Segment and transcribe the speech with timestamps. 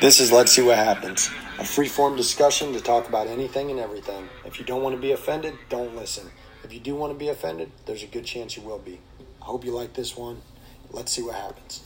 [0.00, 3.80] This is Let's See What Happens, a free form discussion to talk about anything and
[3.80, 4.28] everything.
[4.44, 6.30] If you don't want to be offended, don't listen.
[6.62, 9.00] If you do want to be offended, there's a good chance you will be.
[9.42, 10.40] I hope you like this one.
[10.92, 11.82] Let's see what happens.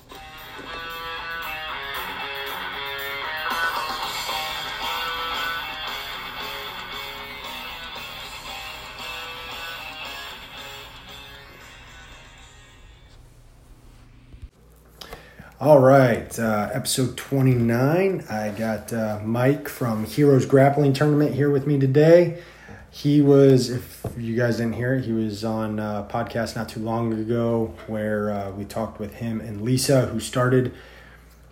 [15.63, 18.25] All right, uh, episode 29.
[18.29, 22.43] I got uh, Mike from Heroes Grappling Tournament here with me today.
[22.91, 26.81] He was, if you guys didn't hear it, he was on a podcast not too
[26.81, 30.75] long ago where uh, we talked with him and Lisa, who started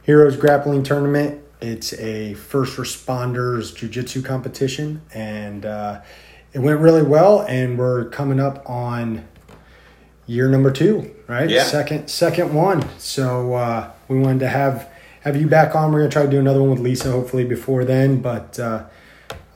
[0.02, 1.44] Heroes Grappling Tournament.
[1.60, 6.00] It's a first responders jiu-jitsu competition, and uh,
[6.52, 7.42] it went really well.
[7.42, 9.28] And we're coming up on
[10.26, 11.48] year number two, right?
[11.48, 11.62] Yeah.
[11.62, 12.84] Second, second one.
[12.98, 15.92] So uh, we wanted to have have you back on.
[15.92, 18.20] We're gonna try to do another one with Lisa, hopefully before then.
[18.20, 18.84] But uh,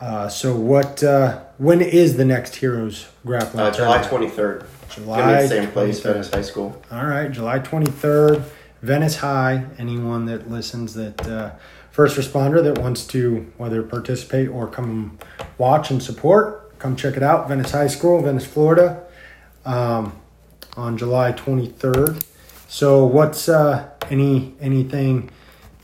[0.00, 1.02] uh, so what?
[1.02, 3.64] Uh, when is the next Heroes Grappling?
[3.64, 4.66] Uh, July 23rd.
[4.90, 6.80] July Gonna be the same place, Venice High School.
[6.92, 8.44] All right, July 23rd,
[8.80, 9.66] Venice High.
[9.76, 11.50] Anyone that listens that uh,
[11.90, 15.18] first responder that wants to whether participate or come
[15.58, 17.48] watch and support, come check it out.
[17.48, 19.02] Venice High School, Venice, Florida,
[19.64, 20.12] um,
[20.76, 22.22] on July 23rd.
[22.68, 25.30] So, what's uh, any anything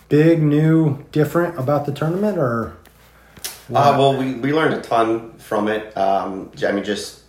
[0.09, 2.75] big, new, different about the tournament, or
[3.73, 5.97] Uh, well, we, we learned a ton from it.
[5.97, 7.21] Um, I mean, just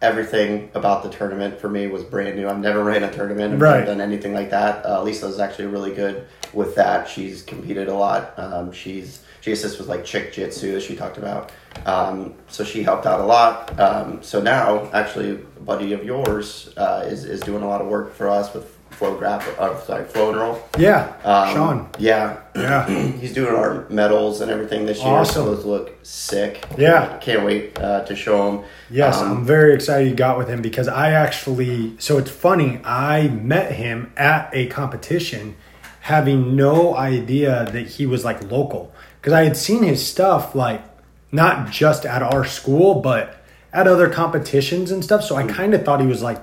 [0.00, 2.48] everything about the tournament for me was brand new.
[2.48, 3.54] I've never ran a tournament.
[3.54, 3.74] I've Right.
[3.80, 4.84] never done anything like that.
[4.84, 7.08] Uh, Lisa's actually really good with that.
[7.08, 8.32] She's competed a lot.
[8.38, 11.50] Um, she's she assists with like chick jitsu as she talked about.
[11.84, 13.78] Um, so she helped out a lot.
[13.78, 17.86] Um, so now, actually, a buddy of yours uh, is is doing a lot of
[17.88, 19.46] work for us with flow graph.
[19.58, 20.62] Uh, sorry, roll.
[20.78, 21.90] yeah, Um, Sean?
[21.98, 22.38] Yeah.
[22.54, 22.86] Yeah.
[23.20, 25.08] He's doing our medals and everything this year.
[25.08, 25.34] Awesome.
[25.46, 26.64] So those look sick.
[26.76, 27.18] Yeah.
[27.18, 28.64] Can't wait uh, to show them.
[28.90, 31.94] Yes, Um, I'm very excited you got with him because I actually.
[31.98, 32.80] So it's funny.
[32.84, 35.56] I met him at a competition,
[36.00, 40.82] having no idea that he was like local because I had seen his stuff like
[41.30, 43.36] not just at our school but
[43.72, 45.22] at other competitions and stuff.
[45.24, 46.40] So I kind of thought he was like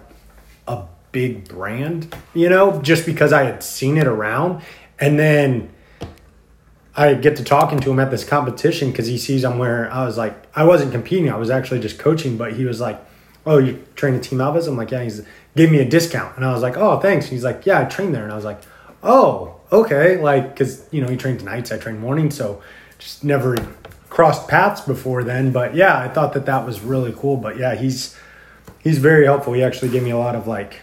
[1.11, 4.61] big brand, you know, just because I had seen it around,
[4.99, 5.71] and then.
[6.95, 9.89] I get to talking to him at this competition because he sees I'm wearing.
[9.89, 11.31] I was like, I wasn't competing.
[11.31, 12.35] I was actually just coaching.
[12.35, 12.99] But he was like,
[13.45, 15.21] "Oh, you train at Team Alves?" I'm like, "Yeah." He's
[15.55, 18.13] gave me a discount, and I was like, "Oh, thanks." He's like, "Yeah, I trained
[18.13, 18.61] there," and I was like,
[19.01, 22.61] "Oh, okay." Like, because you know he trains nights, I train mornings, so
[22.97, 23.55] just never
[24.09, 25.51] crossed paths before then.
[25.51, 27.37] But yeah, I thought that that was really cool.
[27.37, 28.17] But yeah, he's
[28.79, 29.53] he's very helpful.
[29.53, 30.81] He actually gave me a lot of like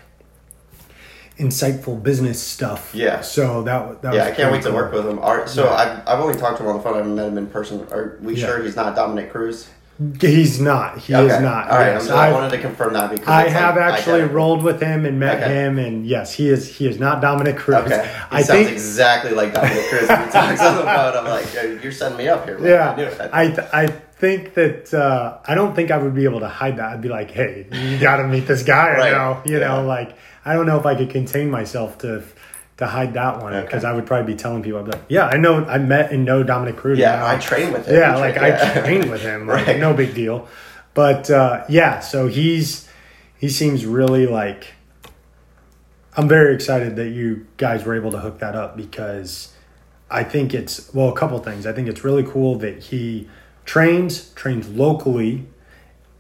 [1.38, 2.90] insightful business stuff.
[2.94, 3.20] Yeah.
[3.20, 5.18] So that that yeah, was I can't wait pretty to work with him.
[5.18, 5.74] Our, so Yeah.
[5.74, 6.94] I've, I've only talked to him on the phone.
[6.94, 7.86] I haven't met him in person.
[7.90, 8.46] Are we Yeah.
[8.46, 9.68] sure he's not Dominick Cruz?
[10.20, 10.98] He's not.
[10.98, 11.70] He is not.
[11.70, 11.86] All right.
[11.94, 12.10] yes.
[12.10, 14.36] I I, wanted to confirm that because I it's like have actually identical.
[14.36, 15.54] rolled with him and met Okay.
[15.54, 16.68] him, and yes, he is.
[16.76, 17.76] He is not Dominick Cruz.
[17.86, 18.04] Okay.
[18.30, 18.72] He I sounds think.
[18.72, 20.06] exactly like Dominick Cruz.
[20.06, 22.58] When he talks on the phone, I'm like, you're setting me up here.
[22.58, 22.72] man.
[22.72, 23.28] I yeah.
[23.32, 23.86] I th- I
[24.18, 26.90] think that uh, I don't think I would be able to hide that.
[26.92, 28.92] I'd be like, hey, you got to meet this guy.
[28.96, 29.12] Right.
[29.12, 29.68] know, you Yeah.
[29.68, 32.22] know, like I don't know if I could contain myself to
[32.78, 33.64] to hide that one Okay.
[33.66, 36.12] because I would probably be telling people, I'd be like, yeah, I know, I met
[36.12, 36.98] and know Dominick Cruz.
[36.98, 37.26] Yeah, now.
[37.26, 37.94] I train with him.
[37.94, 39.46] Yeah, We like train- I train with him.
[39.46, 39.78] Like, Right.
[39.78, 40.46] No big deal.
[40.92, 42.88] But uh, yeah, so he's
[43.38, 44.74] he seems really like.
[46.16, 49.52] I'm very excited that you guys were able to hook that up because
[50.10, 51.66] I think it's well a couple things.
[51.66, 53.28] I think it's really cool that he
[53.66, 55.46] trains trains locally,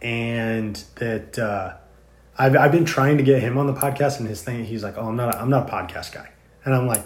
[0.02, 1.76] and that uh,
[2.36, 4.98] I've I've been trying to get him on the podcast, and his thing he's like,
[4.98, 6.28] oh, I'm not a, I'm not a podcast guy,
[6.64, 7.04] and I'm like,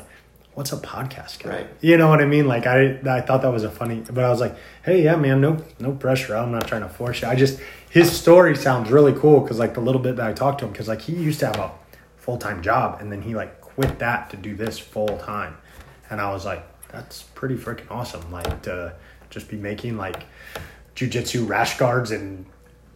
[0.54, 1.50] what's a podcast guy?
[1.50, 1.66] Right.
[1.80, 2.48] You know what I mean?
[2.48, 5.40] Like I I thought that was a funny, but I was like, hey, yeah, man,
[5.40, 6.34] no no pressure.
[6.34, 7.28] I'm not trying to force you.
[7.28, 10.60] I just his story sounds really cool because like the little bit that I talked
[10.60, 11.70] to him because like he used to have a
[12.16, 15.58] full time job and then he like quit that to do this full time,
[16.08, 18.32] and I was like, that's pretty freaking awesome.
[18.32, 18.94] Like to
[19.30, 20.24] just be making like
[20.96, 22.44] jujitsu rash guards and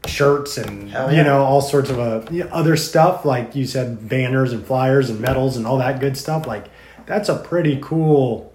[0.07, 3.25] shirts and Hell you know all sorts of uh, you know, other stuff.
[3.25, 6.47] Like you said banners and flyers and medals and all that good stuff.
[6.47, 6.67] Like
[7.07, 8.53] that's a pretty cool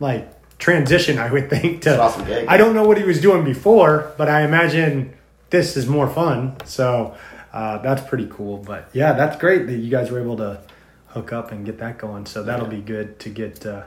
[0.00, 0.28] like
[0.58, 2.46] transition i would think to awesome gig.
[2.48, 5.12] i don't know what he was doing before but i imagine
[5.50, 6.56] this is more fun.
[6.64, 7.14] So
[7.52, 8.58] uh, that's pretty cool.
[8.58, 10.60] But yeah that's great that you guys were able to
[11.08, 12.26] hook up and get that going.
[12.26, 12.80] So that'll Yeah.
[12.80, 13.84] be good to get uh,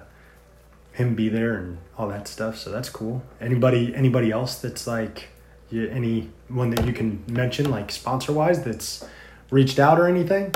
[0.99, 5.29] him be there and all that stuff so that's cool anybody anybody else that's like
[5.71, 9.05] you, anyone that you can mention like sponsor wise that's
[9.49, 10.53] reached out or anything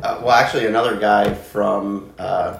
[0.00, 2.54] Uh, well, actually, another guy from uh,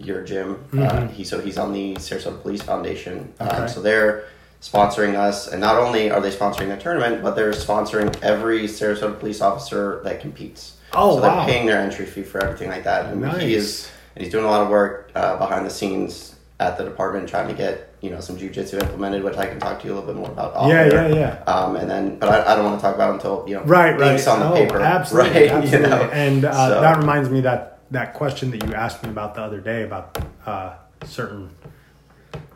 [0.00, 0.58] your gym.
[0.76, 3.32] Uh, he so he's on the Sarasota Police Foundation.
[3.38, 4.24] Um, so they're
[4.60, 9.14] sponsoring us, and not only are they sponsoring the tournament, but they're sponsoring every Sarasota
[9.20, 10.62] police officer that competes.
[10.94, 13.06] Oh, so they're paying their entry fee for everything like that.
[13.06, 13.40] And Nice.
[13.40, 16.84] he is, and he's doing a lot of work uh, behind the scenes at the
[16.84, 19.92] department, trying to get you know some jujitsu implemented, which I can talk to you
[19.92, 20.54] a little bit more about.
[20.54, 21.08] off Yeah, air.
[21.10, 21.52] yeah, yeah.
[21.52, 23.62] Um, and then, but I, I don't want to talk about it until you know,
[23.64, 24.28] Right, right.
[24.28, 25.50] on the oh, paper, Absolutely, right?
[25.50, 25.78] absolutely.
[25.80, 29.10] You know, And uh, So- that reminds me that that question that you asked me
[29.10, 30.16] about the other day about
[30.46, 30.74] uh,
[31.04, 31.50] certain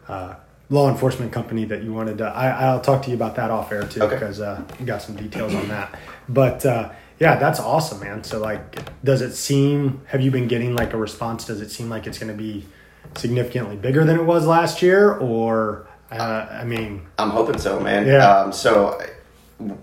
[0.09, 0.35] uh,
[0.71, 2.25] law enforcement company that you wanted to.
[2.25, 4.15] I, I'll talk to you about that off air too Okay.
[4.15, 5.99] because uh, you got some details on that.
[6.29, 8.25] But uh, yeah, that's awesome, man.
[8.25, 10.03] So like, does it seem?
[10.09, 11.45] Have you been getting like a response?
[11.45, 12.67] Does it seem like it's going to be
[13.15, 18.07] significantly bigger than it was last year, or uh, I mean, I'm hoping so, man.
[18.07, 18.29] Yeah.
[18.29, 19.01] Um, so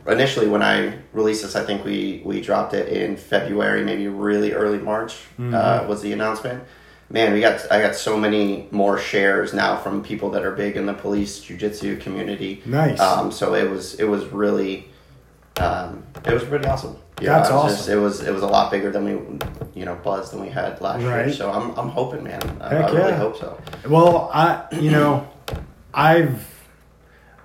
[0.08, 4.54] initially, when I released this, I think we we dropped it in February, maybe really
[4.54, 5.54] early March Mm-hmm.
[5.56, 6.64] uh, was the announcement.
[7.10, 10.78] Man, we got I got so many more shares now from people that are big
[10.78, 12.62] in the police jujitsu community.
[12.66, 13.00] Nice.
[13.00, 14.88] Um, so it was it was really
[15.58, 16.96] um, it was pretty awesome.
[17.22, 17.98] Was awesome.
[17.98, 19.12] it was it was a lot bigger than we
[19.80, 21.28] you know buzz than we had last Right.
[21.28, 21.36] year.
[21.36, 22.42] So I'm I'm hoping, man.
[22.60, 23.18] I, I really yeah.
[23.18, 23.58] hope so.
[23.88, 25.28] Well, I you know,
[25.94, 26.50] I've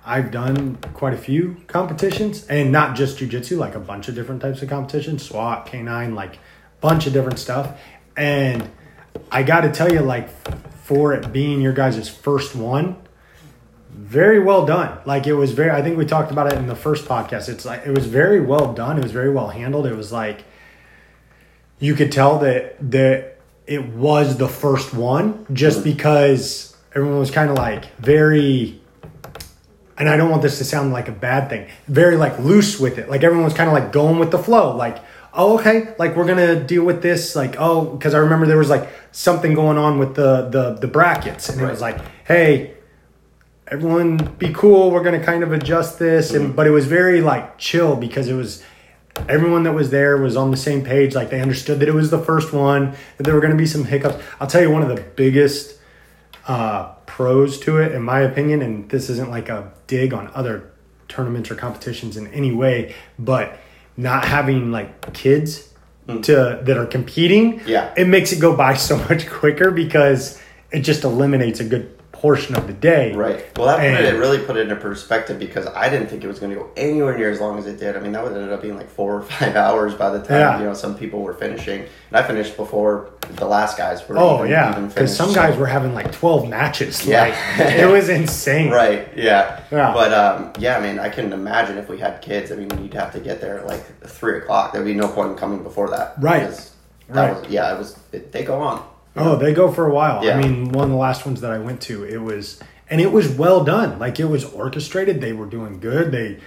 [0.05, 4.41] I've done quite a few competitions, and not just jujitsu, like a bunch of different
[4.41, 6.39] types of competitions, SWAT, canine, like
[6.81, 7.79] bunch of different stuff.
[8.17, 8.69] And
[9.31, 10.29] I got to tell you, like
[10.83, 12.95] for it being your guys' first one,
[13.99, 14.97] very well done.
[15.05, 15.71] Like it was very.
[15.71, 17.49] I think we talked about it in the first podcast.
[17.49, 18.97] It's like it was very well done.
[18.97, 19.85] It was very well handled.
[19.85, 20.45] It was like
[21.79, 23.37] you could tell that that
[23.67, 28.79] it was the first one just because everyone was kind of like very
[29.97, 31.67] and I don't want this to sound like a bad thing.
[31.87, 33.09] Very like loose with it.
[33.09, 34.75] Like everyone was kind of like going with the flow.
[34.75, 35.03] Like,
[35.33, 37.35] oh okay, like we're gonna deal with this.
[37.35, 40.87] Like, oh, because I remember there was like something going on with the the the
[40.87, 42.75] brackets, and it was like, hey,
[43.69, 44.91] everyone be cool.
[44.91, 48.33] We're gonna kind of adjust this, and but it was very like chill because it
[48.33, 48.63] was
[49.27, 51.15] everyone that was there was on the same page.
[51.15, 53.65] Like they understood that it was the first one, that there were going to be
[53.65, 54.21] some hiccups.
[54.39, 55.77] I'll tell you one of the biggest
[56.47, 60.71] uh, pros to it, in my opinion, and this isn't like a dig on other
[61.07, 63.57] tournaments or competitions in any way, but
[63.97, 65.65] not having like kids
[66.23, 67.93] to that are competing, Yeah.
[67.95, 70.41] it makes it go by so much quicker because
[70.71, 73.13] it just eliminates a good portion of the day.
[73.13, 73.45] Right.
[73.57, 76.27] Well, that And- it, it really put it into perspective because I didn't think it
[76.27, 77.95] was going to go anywhere near as long as it did.
[77.95, 80.37] I mean, that would ended up being like four or five hours by the time
[80.39, 80.59] Yeah.
[80.59, 84.17] you know some people were finishing, and I finished before the last guys were.
[84.17, 87.05] Oh even, yeah, because some so- guys were having like twelve matches.
[87.05, 87.23] Yeah.
[87.57, 88.69] Like, it was insane.
[88.71, 89.07] Right.
[89.15, 89.61] Yeah.
[89.71, 89.93] Yeah.
[89.93, 92.51] But um, yeah, I mean, I couldn't imagine if we had kids.
[92.51, 94.73] I mean, you'd have to get there at like three o'clock.
[94.73, 96.15] There'd be no point in coming before that.
[96.19, 96.49] Right.
[97.09, 97.41] That Right.
[97.41, 97.73] was yeah.
[97.73, 97.97] It was.
[98.11, 98.85] It, they go on.
[99.15, 100.23] Oh, they go for a while.
[100.23, 100.37] Yeah.
[100.37, 102.59] I mean, one of the last ones that I went to, it was,
[102.89, 103.99] and it was well done.
[103.99, 105.19] Like it was orchestrated.
[105.19, 106.11] They were doing good.
[106.11, 106.39] They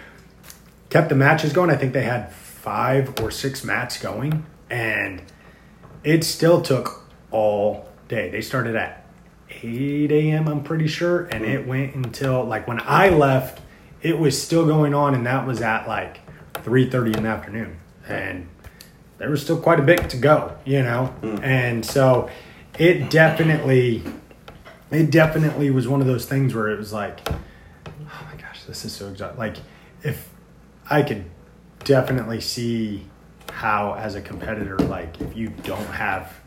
[0.91, 1.71] kept the matches going.
[1.71, 5.23] I think they had five or six mats going, and
[6.05, 8.31] it still took all day.
[8.31, 9.05] They started at
[9.63, 11.67] 8 a.m., I'm pretty sure, and it mm.
[11.67, 13.61] went until like when I left,
[14.01, 16.21] it was still going on, and that was at like
[16.55, 18.49] 3:30 in the afternoon, and
[19.19, 21.43] there was still quite a bit to go, you know, mm.
[21.43, 22.31] and so
[22.83, 24.03] it definitely,
[24.91, 28.85] it definitely was one of those things where it was like, oh my gosh, this
[28.85, 29.39] is so exotic.
[29.39, 29.57] Like,
[30.03, 30.29] if
[30.91, 31.25] I could
[31.85, 33.07] definitely see
[33.53, 36.41] how, as a competitor, like if you don't have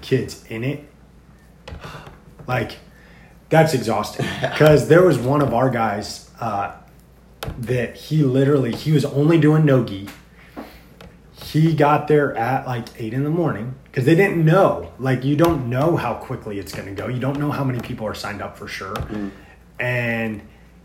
[0.00, 0.88] kids in it,
[2.46, 2.78] like
[3.50, 4.24] that's exhausting.
[4.40, 6.74] Because there was one of our guys uh,
[7.58, 10.08] that he literally he was only doing no gi.
[11.32, 14.90] He got there at like eight in the morning because they didn't know.
[14.98, 17.06] Like you don't know how quickly it's going to go.
[17.08, 19.30] You don't know how many people are signed up for sure, mm.
[19.78, 20.40] and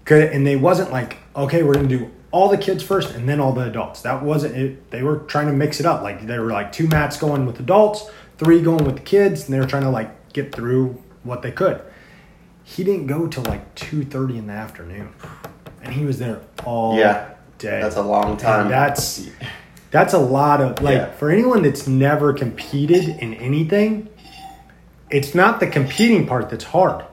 [0.05, 3.27] 'cause- and they wasn't like okay, we're going to do all the kids first and
[3.29, 4.01] then all the adults.
[4.01, 4.91] That wasn't it.
[4.91, 6.01] They were trying to mix it up.
[6.03, 9.53] Like they were like two mats going with adults, three going with the kids, and
[9.53, 11.81] they were trying to like get through what they could.
[12.63, 15.13] He didn't go till like two thirty in the afternoon,
[15.81, 17.29] and he was there all Yeah.
[17.59, 17.79] day.
[17.81, 18.63] That's a long time.
[18.63, 19.29] And that's
[19.91, 21.11] that's a lot of like Yeah.
[21.11, 24.09] for anyone that's never competed in anything.
[25.09, 27.05] It's not the competing part that's hard.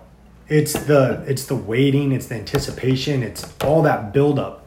[0.48, 4.66] It's the it's the waiting, it's the anticipation, it's all that buildup,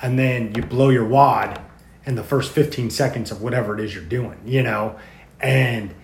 [0.00, 1.60] and then you blow your wad
[2.06, 4.96] in the first fifteen seconds of whatever it is you're doing, you know,
[5.40, 5.94] and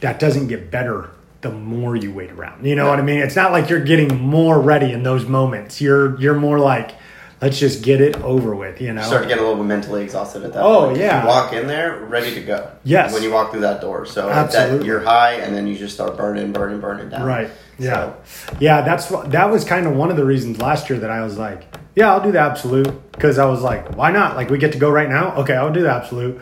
[0.00, 1.10] that doesn't get better
[1.42, 2.64] the more you wait around.
[2.66, 3.18] You know what I mean?
[3.20, 5.80] It's not like you're getting more ready in those moments.
[5.80, 6.92] You're you're more like,
[7.42, 8.80] let's just get it over with.
[8.80, 9.02] You know.
[9.02, 10.98] Start to get a little bit mentally exhausted at that Oh, point.
[10.98, 11.22] yeah.
[11.22, 12.70] You walk in there ready to go.
[12.84, 13.12] Yes.
[13.12, 14.06] When you walk through that door.
[14.06, 14.86] So that, Absolutely.
[14.86, 17.24] you're high and then you just start burning, burning, burning down.
[17.24, 17.50] Right.
[17.78, 18.12] Yeah.
[18.24, 18.80] So, Yeah.
[18.82, 19.32] That's what.
[19.32, 21.64] That was kind of one of the reasons last year that I was like,
[21.96, 24.36] yeah, I'll do the absolute because I was like, why not?
[24.36, 25.34] Like we get to go right now.
[25.38, 26.40] Okay, I'll do the absolute.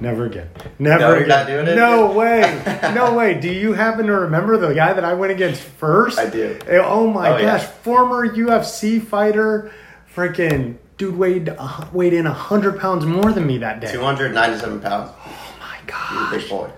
[0.00, 0.48] Never again.
[0.78, 1.28] Never No, again.
[1.28, 1.74] not doing it?
[1.74, 2.62] No way.
[2.94, 3.40] No way.
[3.40, 6.16] Do you happen to remember the guy that I went against first?
[6.16, 6.56] I do.
[6.68, 7.58] Eh, Oh my Oh, yeah.
[7.58, 9.72] gosh, former UFC fighter,
[10.14, 13.92] freaking dude weighed uh, weighed in hundred pounds more than me that day.
[13.92, 15.10] 297 pounds.
[15.26, 16.30] Oh my gosh.
[16.42, 16.70] big boy.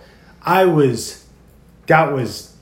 [0.45, 1.27] I was,
[1.87, 2.57] that was,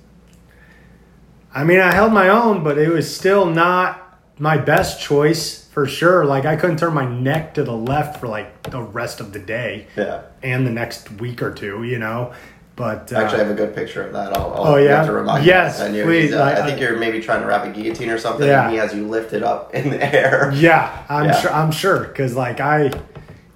[1.55, 5.87] I mean, I held my own, but it was still not my best choice for
[5.87, 6.25] sure.
[6.25, 9.39] Like, I couldn't turn my neck to the left for like the rest of the
[9.39, 10.23] day Yeah.
[10.43, 12.33] and the next week or two, you know?
[12.81, 14.35] But, uh, Actually, I have a good picture of that.
[14.35, 14.97] I'll, I'll Oh, yeah?
[14.97, 16.01] have to remind Yes, you.
[16.01, 18.47] I please, uh, I- I, think you're maybe trying to wrap a guillotine or something.
[18.49, 18.63] Yeah.
[18.63, 20.51] And he has you lifted up in the air.
[20.57, 21.41] yeah, I'm Yeah.
[21.43, 22.07] sure, I'm sure.
[22.07, 22.91] Cause like I,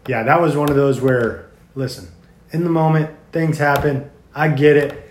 [0.07, 2.09] yeah, that was one of those where, listen,
[2.51, 4.11] in the moment, things happen.
[4.35, 5.04] I get it.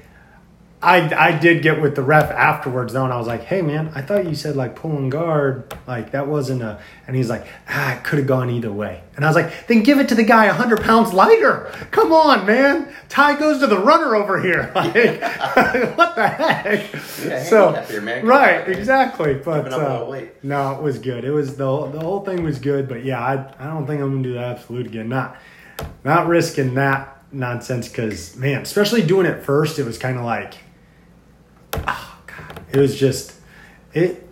[0.84, 3.92] I, I did get with the ref afterwards though, and I was like, "Hey man,
[3.96, 7.96] I thought you said like pulling guard, like that wasn't a." And he's like, "Ah,
[7.96, 10.24] it could have gone either way." And I was like, "Then give it to the
[10.24, 11.72] guy hundred pounds lighter.
[11.92, 12.94] Come on, man.
[13.08, 14.72] Tie goes to the runner over here.
[14.76, 15.22] Like,
[15.98, 18.26] what the heck?" Yeah, so here.
[18.26, 19.36] Right, on, exactly.
[19.36, 21.24] But uh, no, it was good.
[21.24, 22.90] It was the the whole thing was good.
[22.90, 25.08] But yeah, I I don't think I'm gonna do the absolute again.
[25.08, 25.38] Not
[26.04, 30.56] not risking that nonsense because man, especially doing it first, it was kind of like,
[31.88, 33.34] oh god, it was just
[33.94, 34.28] it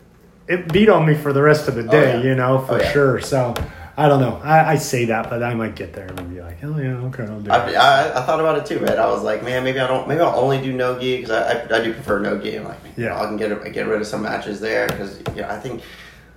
[0.48, 2.24] it beat on me for the rest of the day, yeah.
[2.24, 2.92] you know, for Oh, yeah.
[2.92, 3.22] sure.
[3.22, 3.54] So
[3.98, 4.40] I don't know.
[4.44, 7.24] I, I say that, but I might get there and be like, oh yeah, okay,
[7.24, 7.76] I'll do I, it.
[7.76, 8.98] I, I thought about it too, man.
[8.98, 10.08] I was like, man, maybe I don't.
[10.08, 12.56] Maybe I'll only do no gi because I, I I do prefer no gi.
[12.56, 13.20] I'm like, man, Yeah.
[13.22, 15.84] I can get get rid of some matches there because you know I think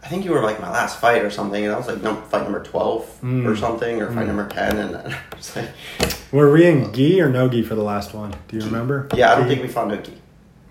[0.03, 2.23] I think you were like my last fight or something, and that was like num-
[2.25, 3.47] fight number twelve Mm.
[3.51, 5.71] or something, or fight number ten, and I was like,
[6.33, 8.35] Were we in gi or no gi for the last one?
[8.49, 9.09] Do you remember?
[9.15, 10.13] yeah, I don't think we fought no gi.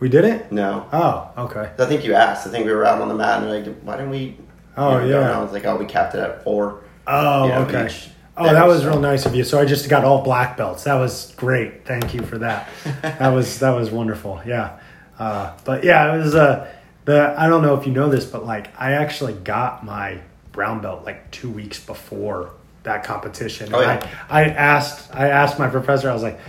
[0.03, 0.51] We did it.
[0.51, 1.71] No, Oh, okay.
[1.79, 2.45] I think you asked.
[2.45, 4.35] I think we were out on the mat, and like, why didn't we?
[4.75, 5.25] Oh, you know, yeah.
[5.27, 6.83] And I was like, oh, we capped it at four.
[7.07, 7.85] Oh, you know, okay.
[7.85, 9.45] each Oh, that was so- real nice of you.
[9.45, 10.83] So I just got all black belts.
[10.83, 11.85] That was great.
[11.85, 12.67] Thank you for that.
[13.01, 14.41] that was that was wonderful.
[14.45, 14.77] Yeah.
[15.17, 16.69] Uh, but yeah, it was uh,
[17.05, 20.19] the I don't know if you know this, but like I actually got my
[20.51, 22.51] brown belt like two weeks before
[22.83, 23.73] that competition.
[23.73, 24.05] Oh, yeah.
[24.29, 26.09] I, I asked I asked my professor.
[26.09, 26.41] I was like,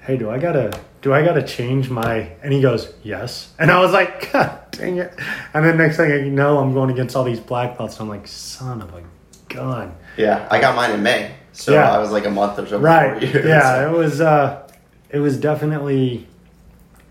[0.00, 3.78] "Hey, do I gotta do I gotta change my?" And he goes, "Yes." And I
[3.78, 5.12] was like, "God dang it!"
[5.52, 8.00] And then next thing I know, I'm going against all these black belts.
[8.00, 9.02] I'm like, "Son of a
[9.52, 11.92] gun." Yeah, I got mine in May, so Yeah.
[11.92, 13.48] I was like a month or so right before you.
[13.54, 14.68] yeah so- it was uh
[15.10, 16.26] it was definitely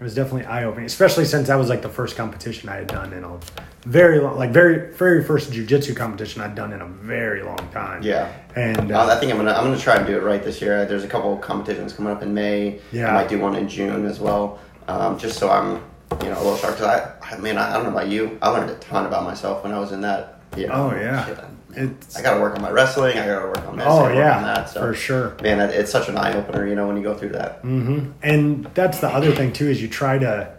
[0.03, 3.13] it was definitely eye-opening especially since that was like the first competition i had done
[3.13, 3.39] in a
[3.85, 8.03] very long like very very first jiu-jitsu competition i'd done in a very long time
[8.03, 8.29] Yeah.
[8.57, 10.85] and Uh, I think I'm gonna I'm gonna try and do it right this year.
[10.85, 12.81] There's a couple of competitions coming up in May.
[12.91, 13.07] Yeah.
[13.11, 15.81] I might do one in June as well, um, just so I'm
[16.21, 16.75] you know a little sharp.
[16.77, 18.37] Cause I, I mean I, I don't know about you.
[18.41, 20.39] I learned a ton about myself when I was in that.
[20.57, 21.25] You know, Oh, yeah.
[21.25, 21.39] shit.
[21.75, 23.17] It's- I got to work on my wrestling.
[23.17, 23.85] I got to work on this.
[23.89, 24.69] Oh work yeah on that.
[24.69, 26.67] So for sure man, it's such an eye opener.
[26.67, 27.61] You know when you go through that.
[27.63, 28.11] Mm-hmm.
[28.21, 30.53] And that's the other thing too is you try to,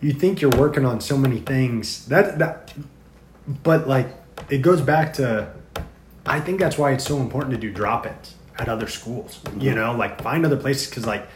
[0.00, 2.74] you think you're working on so many things that that,
[3.62, 4.08] but like
[4.50, 5.52] it goes back to,
[6.26, 9.40] I think that's why it's so important to do drop-ins at other schools.
[9.58, 11.26] You know, like find other places because like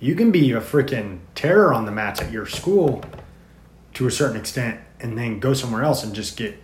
[0.00, 3.02] you can be a freaking terror on the mats at your school
[3.94, 6.54] to a certain extent, and then go somewhere else and just get,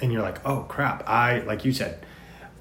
[0.00, 2.04] and you're like, oh crap, I like you said.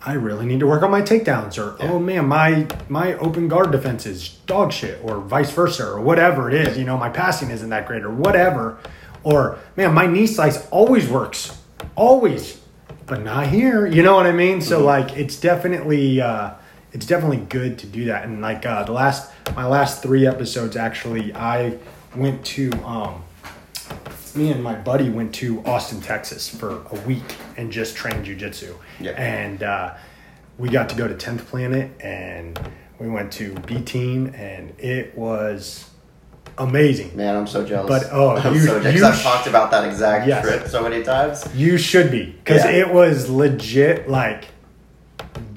[0.07, 1.91] I really need to work on my takedowns, or Yeah.
[1.91, 6.47] oh man, my my open guard defense is dog shit, or vice versa, or whatever
[6.49, 6.77] it is.
[6.77, 8.77] You know, my passing isn't that great, or whatever.
[9.23, 11.59] Or man, my knee slice always works,
[11.95, 12.61] always,
[13.07, 13.87] but not here.
[13.87, 14.61] You know what I mean?
[14.61, 16.51] So like, it's definitely uh,
[16.93, 18.25] it's definitely good to do that.
[18.25, 21.79] And like uh, the last my last three episodes, actually, I
[22.15, 23.23] went to um,
[24.35, 27.23] me and my buddy went to Austin, Texas for a week
[27.57, 28.75] and just trained jujitsu.
[28.99, 29.11] Yeah.
[29.11, 29.93] And uh,
[30.57, 32.59] we got to go to 10th Planet and
[32.99, 35.89] we went to B Team and it was
[36.57, 37.15] amazing.
[37.15, 37.87] Man, I'm so jealous.
[37.89, 38.99] But, oh, I'm you- so jealous.
[38.99, 40.45] you I've sh- talked about that exact Yes.
[40.45, 41.45] trip so many times.
[41.55, 42.71] You should be because Yeah.
[42.71, 44.45] it was legit like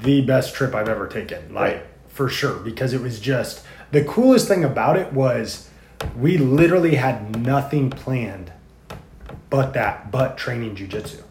[0.02, 1.52] the best trip I've ever taken.
[1.54, 1.82] Like Right.
[2.08, 5.68] for sure because it was just the coolest thing about it was
[6.16, 8.52] we literally had nothing planned
[9.50, 11.22] but that but training jujitsu.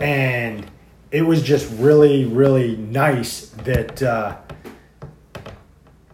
[0.00, 0.68] And
[1.10, 4.36] it was just really really nice that uh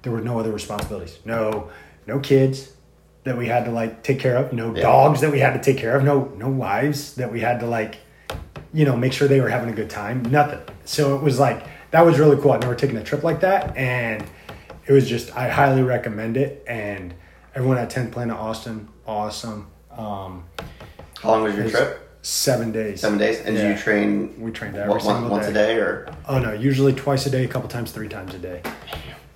[0.02, 1.18] there were no other responsibilities.
[1.24, 1.70] No
[2.06, 2.72] no kids
[3.24, 4.82] that we had to like take care of, no Yeah.
[4.82, 7.66] dogs that we had to take care of, no no wives that we had to
[7.66, 7.98] like
[8.74, 10.22] you know, make sure they were having a good time.
[10.22, 10.60] Nothing.
[10.86, 12.52] So it was like that was really cool.
[12.52, 14.24] I've never taken a trip like that, and
[14.86, 16.64] it was just I highly recommend it.
[16.66, 17.12] And
[17.54, 19.66] everyone at 10th Planet Austin, awesome.
[19.90, 20.44] Um,
[21.22, 21.98] How long was your trip?
[22.24, 23.00] seven days.
[23.00, 23.38] Seven days.
[23.38, 23.72] And did Yeah.
[23.72, 25.50] you train We trained every one- single once day.
[25.50, 26.08] a day or?
[26.28, 28.60] Oh no, usually twice a day, a couple times, three times a day.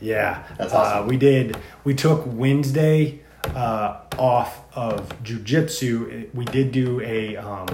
[0.00, 1.08] Yeah, That's Uh, awesome.
[1.08, 1.56] we did.
[1.84, 3.20] We took Wednesday
[3.54, 6.26] uh, off of jujitsu.
[6.34, 7.36] We did do a.
[7.36, 7.66] Um,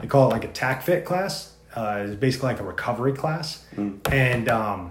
[0.00, 1.52] they call it like a tack fit class.
[1.76, 3.98] Uh, it's basically like a recovery class, Mm.
[4.12, 4.90] and um,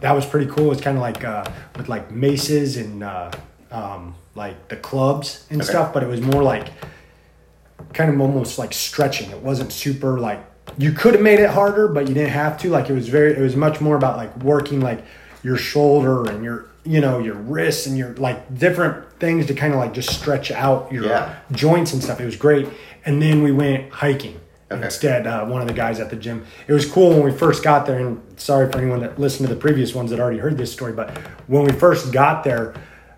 [0.00, 0.72] that was pretty cool.
[0.72, 1.44] It's kind of like uh,
[1.76, 3.30] with like maces and uh,
[3.70, 5.70] um, like the clubs and Okay.
[5.70, 6.68] stuff, but it was more like
[7.92, 9.30] kind of almost like stretching.
[9.30, 10.44] It wasn't super like
[10.78, 12.70] you could have made it harder, but you didn't have to.
[12.70, 15.04] Like it was very, it was much more about like working like
[15.42, 19.72] your shoulder and your, you know, your wrists and your like different things to kind
[19.72, 21.34] of like just stretch out your Yeah.
[21.52, 22.20] joints and stuff.
[22.20, 22.68] It was great.
[23.04, 24.38] And then we went hiking.
[24.70, 24.84] Okay.
[24.84, 26.46] Instead, uh, one of the guys at the gym.
[26.68, 27.98] It was cool when we first got there.
[27.98, 30.92] And sorry for anyone that listened to the previous ones that already heard this story,
[30.92, 31.10] but
[31.48, 32.74] when we first got there,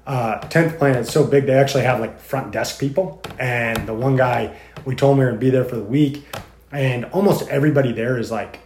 [0.06, 3.22] uh, 10th is so big, they actually have like front desk people.
[3.38, 5.84] And the one guy, we told him we were going to be there for the
[5.84, 6.24] week.
[6.70, 8.60] And almost everybody there is like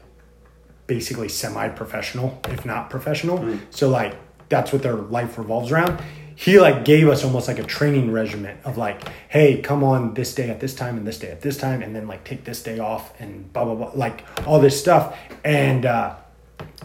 [0.87, 3.59] basically semi professional, if not professional.
[3.71, 4.17] So, like,
[4.49, 6.01] that's what their life revolves around.
[6.39, 10.35] He like gave us almost like a training regimen of like, hey, come on this
[10.35, 12.63] day at this time and this day at this time, and then like take this
[12.63, 15.19] day off and blah blah blah, like all this stuff.
[15.45, 16.15] And uh,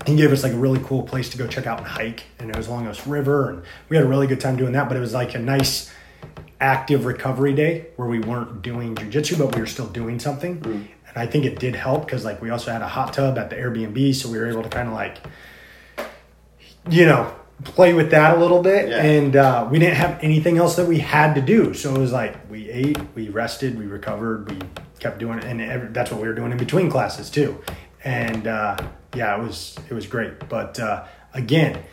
[0.05, 2.49] he gave us like a really cool place to go check out and hike, and
[2.49, 4.87] it was along this river, and we had a really good time doing that.
[4.87, 5.91] But it was like a nice
[6.59, 10.61] active recovery day where we weren't doing jujitsu, but we were still doing something.
[10.63, 13.49] And I think it did help because like we also had a hot tub at
[13.49, 15.17] the Airbnb, so we were able to kind of like,
[16.89, 18.89] you know, play with that a little bit.
[18.89, 19.03] Yeah.
[19.03, 22.11] And uh, we didn't have anything else that we had to do, so it was
[22.11, 24.59] like we ate, we rested, we recovered, we
[24.99, 27.61] kept doing it, and every, that's what we were doing in between classes too.
[28.03, 28.77] And uh,
[29.15, 30.47] yeah, it was it was great.
[30.49, 31.83] But uh, again,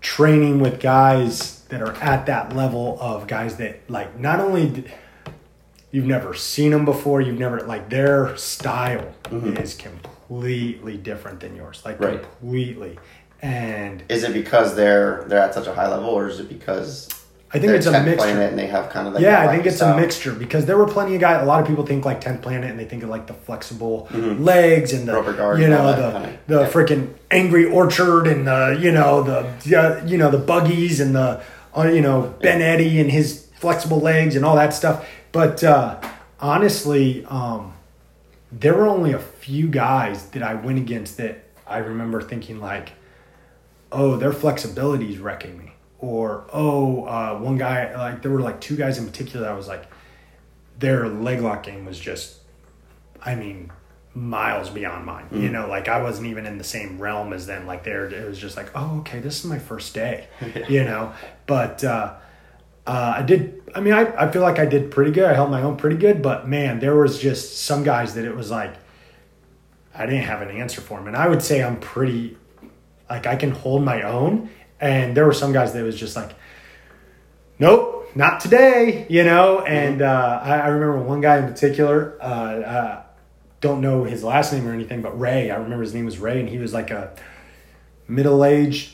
[0.00, 4.84] training with guys that are at that level of guys that like not only d-
[5.90, 11.82] you've never seen them before you've never like their style is completely different than yours
[11.84, 12.22] like Right.
[12.22, 12.98] completely
[13.42, 17.08] and Is it because they're they're at such a high level, or is it because
[17.52, 19.66] i think it's a mixture Planet and they have kind of like yeah, I think
[19.66, 19.96] it's style?
[19.96, 21.42] a mixture because there were plenty of guys.
[21.42, 24.08] A lot of people think like 10th Planet and they think of like the flexible
[24.10, 24.42] Mm-hmm.
[24.42, 26.68] legs and the guard you know the that kinda- the yeah.
[26.70, 31.40] freaking Angry Orchard and the you know the yeah, you know the buggies and the
[31.76, 35.08] uh, you know Ben Eddy and his flexible legs and all that stuff.
[35.32, 36.00] But uh,
[36.40, 37.74] honestly, um,
[38.50, 42.92] there were only a few guys that I went against that I remember thinking like,
[43.92, 45.65] oh, their flexibility is wrecking me.
[45.98, 49.56] Or, oh, uh, one guy, like, there were like two guys in particular that I
[49.56, 49.86] was like,
[50.78, 52.40] their leg lock game was just,
[53.24, 53.72] I mean,
[54.14, 55.26] miles beyond mine.
[55.32, 57.66] You know, like I wasn't even in the same realm as them.
[57.66, 60.28] Like, there, it was just like, oh, okay, this is my first day,
[60.68, 61.14] you know?
[61.46, 62.16] But, uh,
[62.86, 63.62] uh, I did.
[63.74, 65.24] I mean, I, I feel like I did pretty good.
[65.24, 68.34] I held my own pretty good, but man, there was just some guys that it
[68.34, 68.74] was like
[69.94, 72.36] I didn't have an answer for them, and I would say I'm pretty
[73.10, 74.50] like I can hold my own.
[74.80, 76.32] And there were some guys that was just like,
[77.58, 79.60] nope, not today, you know.
[79.60, 82.18] And uh, I, I remember one guy in particular.
[82.20, 83.02] Uh, uh,
[83.60, 85.50] don't know his last name or anything, but Ray.
[85.50, 87.14] I remember his name was Ray, and he was like a
[88.06, 88.92] middle-aged,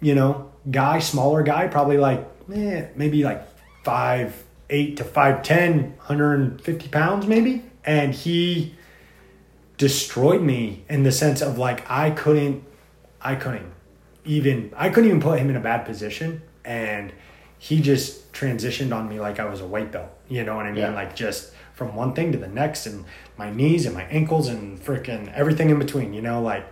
[0.00, 3.42] you know, guy, smaller guy, probably like eh, maybe like
[3.84, 8.74] five eight to five ten, 150 pounds maybe, and he
[9.76, 12.64] destroyed me in the sense of like I couldn't,
[13.20, 13.72] I couldn't
[14.24, 17.12] even, I couldn't even put him in a bad position, and
[17.58, 20.10] he just transitioned on me like I was a white belt.
[20.28, 20.80] You know what I mean?
[20.80, 20.94] Yeah.
[20.94, 23.04] Like just from one thing to the next, and
[23.36, 26.12] my knees and my ankles and freaking everything in between.
[26.12, 26.66] You know, like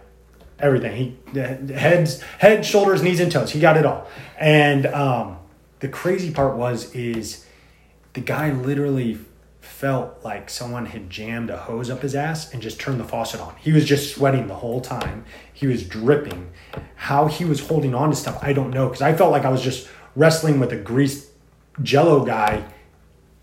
[0.58, 0.96] everything.
[0.96, 3.50] He the heads, head, shoulders, knees, and toes.
[3.50, 4.08] He got it all.
[4.38, 5.38] And um,
[5.80, 7.46] the crazy part was is
[8.12, 9.18] the guy literally
[9.80, 13.40] felt like someone had jammed a hose up his ass and just turned the faucet
[13.40, 13.56] on.
[13.56, 15.24] He was just sweating the whole time.
[15.54, 16.50] He was dripping.
[16.96, 19.48] How he was holding on to stuff, I don't know, because I felt like I
[19.48, 21.30] was just wrestling with a greased
[21.82, 22.62] Jello guy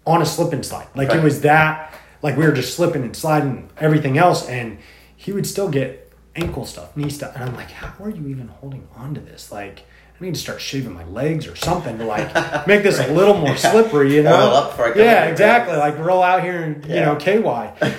[0.06, 0.88] on a slip and slide.
[0.94, 1.92] Like it was that.
[2.22, 4.78] Like we were just slipping and sliding everything else, and
[5.16, 8.48] he would still get ankle stuff, knee stuff, and I'm like, how are you even
[8.48, 9.52] holding on to this?
[9.52, 9.86] Like.
[10.20, 13.38] I need to start shaving my legs or something to like make this a little
[13.38, 14.34] more slippery, you know?
[14.36, 15.76] Oil up I come yeah, exactly.
[15.78, 17.40] Like roll out here and you know KY.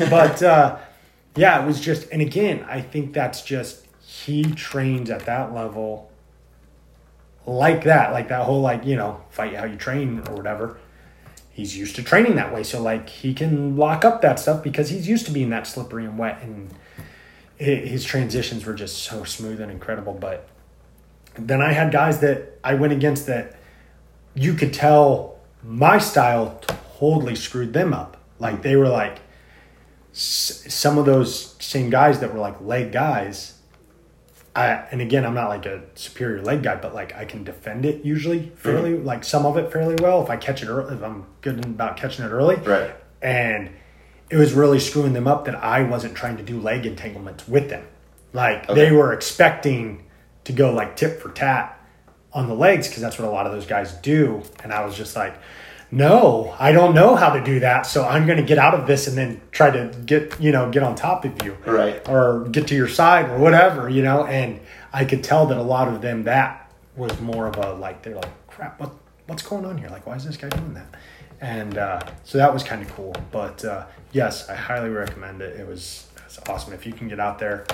[0.11, 0.78] But uh,
[1.37, 6.11] yeah, it was just, and again, I think that's just he trains at that level,
[7.46, 10.78] like that, like that whole like you know fight how you train or whatever.
[11.52, 12.62] he's used to training that way.
[12.64, 16.04] So like he can lock up that stuff because he's used to being that slippery
[16.04, 16.70] and wet and
[17.61, 20.14] hi- his transitions were just so smooth and incredible.
[20.14, 20.48] But
[21.38, 23.57] then I had guys that I went against that
[24.35, 26.61] you could tell my style
[26.98, 28.16] totally screwed them up.
[28.38, 29.20] Like they were like
[30.12, 33.55] s- some of those same guys that were like leg guys.
[34.55, 37.85] I, and again, I'm not like a superior leg guy, but like I can defend
[37.85, 38.55] it usually mm-hmm.
[38.57, 41.64] fairly, like some of it fairly well if I catch it early, if I'm good
[41.64, 42.57] about catching it early.
[42.57, 42.94] Right.
[43.22, 43.70] And
[44.31, 47.70] it was really screwing them up that I wasn't trying to do leg entanglements with
[47.70, 47.87] them.
[48.33, 48.74] Like Okay.
[48.74, 50.05] they were expecting
[50.49, 51.79] to go like tip for tat
[52.33, 54.43] on the legs because that's what a lot of those guys do.
[54.63, 55.35] And I was just like,
[55.91, 57.87] no, I don't know how to do that.
[57.87, 60.71] So I'm going to get out of this and then try to get, you know,
[60.71, 62.07] get on top of you Right.
[62.09, 64.25] or get to your side or whatever, you know.
[64.27, 64.61] And
[64.93, 68.15] I could tell that a lot of them that was more of a like they're
[68.17, 68.91] like, crap, what
[69.27, 69.89] what's going on here?
[69.89, 70.95] Like, why is this guy doing that?
[71.41, 73.15] And uh, so that was kind of cool.
[73.31, 75.59] But uh, yes, I highly recommend it.
[75.59, 77.65] It was it was awesome if you can get out there,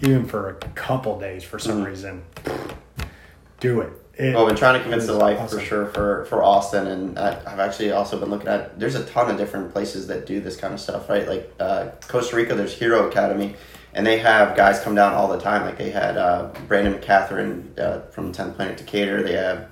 [0.00, 2.22] even for a couple days for some reason.
[3.60, 3.92] Do it.
[4.14, 5.58] It Well, I've been trying to convince the wife awesome.
[5.58, 8.78] for sure for for Austin, and I, I've actually also been looking at.
[8.78, 11.26] There's a ton of different places that do this kind of stuff, right?
[11.28, 13.54] Like uh, Costa Rica, there's Hero Academy,
[13.94, 15.62] and they have guys come down all the time.
[15.64, 19.22] Like they had uh, Brandon McCaghren uh, from Tenth Planet Decatur.
[19.22, 19.68] They have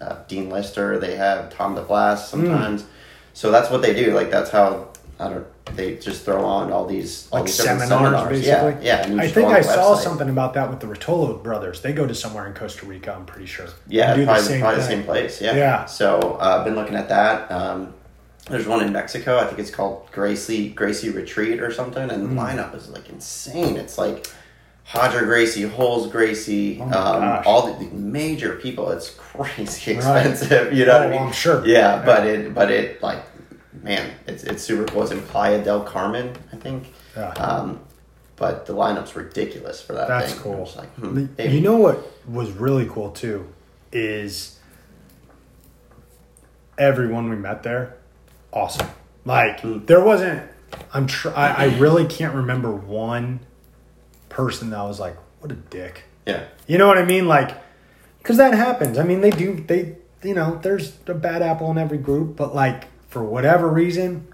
[0.00, 0.98] uh, Dean Lister.
[0.98, 2.84] They have Tom the DeBlass sometimes.
[3.32, 4.12] So that's what they do.
[4.12, 4.89] Like that's how
[5.20, 5.46] I don't.
[5.76, 8.84] They just throw on all these all like these different seminars, basically.
[8.86, 9.20] Yeah, yeah.
[9.22, 10.02] I think I saw website.
[10.02, 11.80] something about that with the Rotolo brothers.
[11.82, 13.12] They go to somewhere in Costa Rica.
[13.14, 13.66] I'm pretty sure.
[13.86, 15.40] Yeah, do probably, probably the same place.
[15.40, 15.54] Yeah.
[15.54, 15.84] Yeah.
[15.84, 17.50] So uh, I've been looking at that.
[17.52, 17.94] Um,
[18.48, 19.38] there's one in Mexico.
[19.38, 22.34] I think it's called Gracie Gracie Retreat or something, and Hmm.
[22.36, 23.76] the lineup is like insane.
[23.76, 24.26] It's like
[24.94, 28.90] Roger Gracie, Holes Gracie, Oh um, all the, the major people.
[28.90, 30.26] It's crazy Right.
[30.26, 30.72] expensive.
[30.72, 31.22] You know what I Oh, mean?
[31.28, 31.64] I'm sure.
[31.64, 32.04] Yeah, Yeah.
[32.04, 33.22] but it but it like
[33.82, 35.02] man, it's it's super cool.
[35.02, 36.92] It's in Playa del Carmen, I think.
[37.16, 37.30] Yeah.
[37.30, 37.80] Um,
[38.36, 40.42] but the lineup's ridiculous for that That's thing.
[40.42, 40.68] cool.
[40.76, 43.46] Like, hmm, You know what was really cool too
[43.92, 44.58] is
[46.78, 47.96] everyone we met there,
[48.52, 48.88] awesome.
[49.24, 49.86] Like Mm.
[49.86, 50.42] there wasn't.
[50.94, 53.40] I'm tr- I, I really can't remember one
[54.28, 56.44] person that was like, "What a dick." yeah.
[56.66, 57.26] You know what I mean?
[57.26, 57.50] Like,
[58.18, 58.96] because that happens.
[58.98, 59.54] I mean, they do.
[59.66, 64.28] They, you know, there's a bad apple in every group, but like for whatever reason,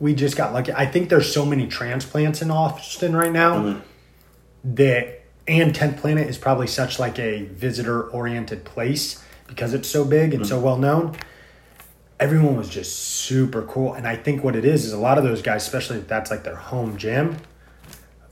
[0.00, 0.72] we just got lucky.
[0.72, 4.74] I think there's so many transplants in Austin right now mm-hmm.
[4.74, 10.04] that, and Tenth Planet is probably such like a visitor oriented place because it's so
[10.04, 10.48] big and mm-hmm.
[10.48, 11.16] so well known.
[12.18, 15.24] Everyone was just super cool, and I think what it is is a lot of
[15.24, 17.36] those guys, especially if that's like their home gym,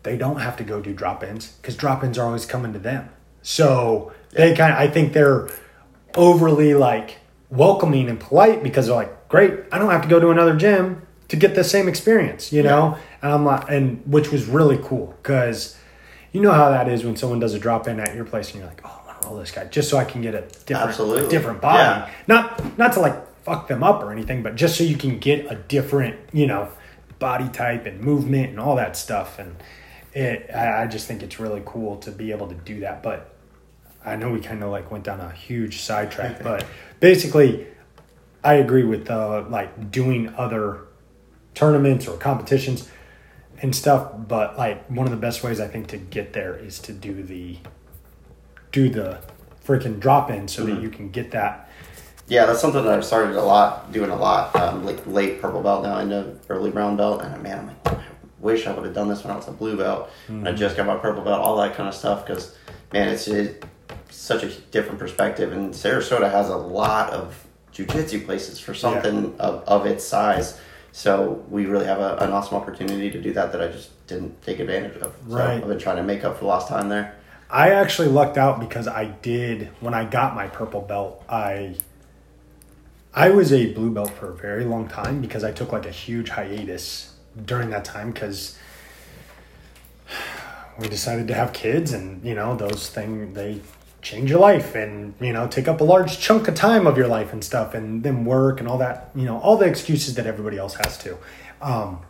[0.03, 3.11] they don't have to go do drop-ins because drop-ins are always coming to them.
[3.43, 5.51] So they kind of, I think they're
[6.17, 7.19] overly like
[7.51, 11.03] welcoming and polite because they're like, great, I don't have to go to another gym
[11.27, 12.97] to get the same experience, you know?
[13.21, 15.77] And I'm like, and which was really cool because
[16.31, 18.69] you know how that is when someone does a drop-in at your place and you're
[18.69, 20.89] like, oh, I want to roll this guy just so I can get a different,
[20.91, 21.27] Absolutely.
[21.27, 21.79] a different body.
[21.79, 22.11] Yeah.
[22.29, 25.51] Not, not to like fuck them up or anything, but just so you can get
[25.51, 26.69] a different, you know,
[27.19, 29.41] body type and movement and all that stuff.
[29.41, 29.57] And
[30.13, 33.03] it, I, I just think it's really cool to be able to do that.
[33.03, 33.35] But
[34.05, 36.65] I know we kind of like went down a huge sidetrack, but
[37.01, 37.67] basically,
[38.45, 40.83] I agree with uh, like doing other
[41.55, 42.89] tournaments or competitions
[43.63, 44.13] and stuff.
[44.29, 47.23] But like one of the best ways I think to get there is to do
[47.23, 47.59] the
[48.71, 49.21] do the
[49.65, 51.71] freaking drop in so that you can get that.
[52.27, 54.55] Yeah, that's something that I've started a lot, doing a lot.
[54.57, 58.05] Um, like late purple belt now into early brown belt, and man, I'm like, I
[58.41, 60.11] wish I would have done this when I was a blue belt.
[60.29, 62.27] And I just got my purple belt, all that kind of stuff.
[62.27, 62.57] Because
[62.93, 63.65] man, it's, it's
[64.11, 67.44] such a different perspective, and Sarasota has a lot of
[67.75, 70.61] jujitsu places for something of, of its size.
[70.93, 74.41] So we really have a, an awesome opportunity to do that that I just didn't
[74.43, 75.13] take advantage of.
[75.29, 75.61] So Right.
[75.61, 77.17] I've been trying to make up for lost time there.
[77.51, 81.23] I actually lucked out because I did when I got my purple belt.
[81.29, 81.77] I
[83.13, 85.91] I was a blue belt for a very long time because I took like a
[85.91, 88.59] huge hiatus during that time because
[90.79, 93.61] we decided to have kids and you know those things they
[94.05, 97.09] change your life and you know take up a large chunk of time of your
[97.09, 100.27] life and stuff and then work and all that you know all the excuses that
[100.27, 101.17] everybody else has to.
[101.61, 102.01] Um,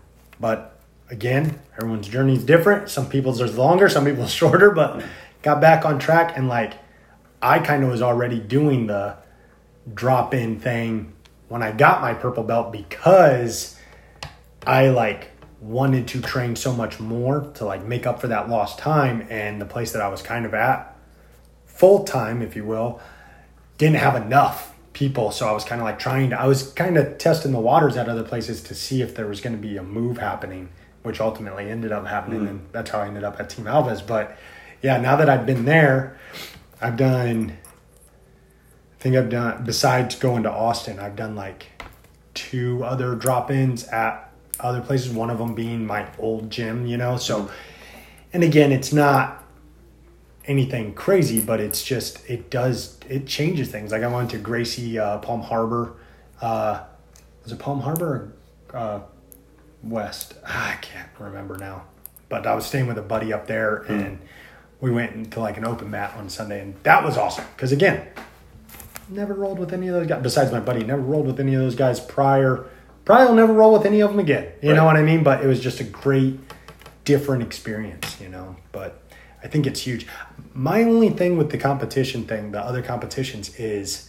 [0.41, 0.79] but
[1.09, 2.91] again everyone's journey is different.
[2.91, 5.03] Some people's is longer some people's shorter but
[5.43, 6.75] got back on track and like
[7.43, 9.15] i kind of was already doing the
[9.93, 11.13] drop in thing
[11.49, 13.79] when i got my purple belt because
[14.67, 15.31] I like
[15.61, 19.61] wanted to train so much more to like make up for that lost time and
[19.61, 20.94] the place that I was kind of at
[21.75, 23.01] full time if you will
[23.79, 25.31] didn't have enough people.
[25.31, 27.97] So I was kind of like trying to, I was kind of testing the waters
[27.97, 30.69] at other places to see if there was going to be a move happening,
[31.03, 32.41] which ultimately ended up happening.
[32.41, 32.47] Hmm.
[32.47, 34.07] And that's how I ended up at Team Alves.
[34.07, 34.39] But
[34.81, 36.19] yeah, now that I've been there,
[36.81, 37.57] I've done,
[38.99, 41.67] I think I've done, besides going to Austin, I've done like
[42.35, 46.97] two other drop ins at other places, one of them being my old gym, you
[46.97, 47.17] know?
[47.17, 47.53] So, hmm.
[48.33, 49.44] and again, it's not
[50.47, 53.93] anything crazy, but it's just it does it changes things.
[53.93, 55.95] Like I went to Gracie uh, Palm Harbor.
[56.41, 56.85] Uh,
[57.43, 58.33] was it Palm Harbor
[58.73, 59.01] or uh,
[59.83, 60.35] West?
[60.47, 61.85] Ah, I can't remember now.
[62.29, 64.19] But I was staying with a buddy up there, and
[64.81, 67.45] we went into like an open mat on Sunday, and that was awesome.
[67.55, 68.09] Because again,
[69.09, 70.23] never rolled with any of those guys.
[70.23, 72.67] Besides my buddy, never rolled with any of those guys prior.
[73.05, 74.53] Probably will never roll with any of them again.
[74.63, 75.23] You know what I mean?
[75.23, 76.41] But it was just a great,
[77.05, 78.19] different experience.
[78.21, 79.03] You know, but
[79.43, 80.07] I think it's huge.
[80.55, 84.09] My only thing with the competition thing, the other competitions, is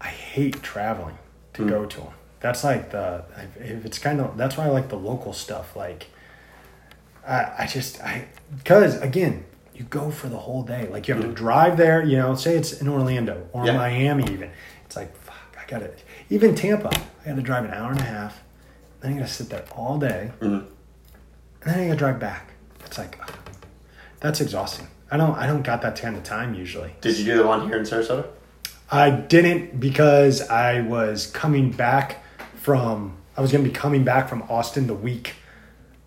[0.00, 1.18] I hate traveling
[1.54, 2.12] to go to them.
[2.40, 3.24] That's like the
[3.56, 5.74] if it's kind of that's why I like the local stuff.
[5.74, 6.06] Like
[7.26, 9.44] I, I just I because again
[9.74, 10.86] you go for the whole day.
[10.88, 12.04] Like you have to drive there.
[12.04, 13.76] You know, say it's in Orlando or Yeah.
[13.76, 14.50] Miami even.
[14.86, 15.34] It's like fuck.
[15.60, 15.90] I got to
[16.30, 16.90] even Tampa.
[17.24, 18.40] I got to drive an hour and a half.
[19.00, 20.44] Then I got to sit there all day, Mhm.
[20.44, 20.66] and
[21.64, 22.50] then I got to drive back.
[22.86, 23.18] It's like
[24.20, 24.86] that's exhausting.
[25.10, 26.94] I don't I don't got that kind of time usually.
[27.00, 28.26] Did you do the one here in Sarasota?
[28.90, 32.22] I didn't because I was coming back
[32.56, 35.34] from I was gonna be coming back from Austin the week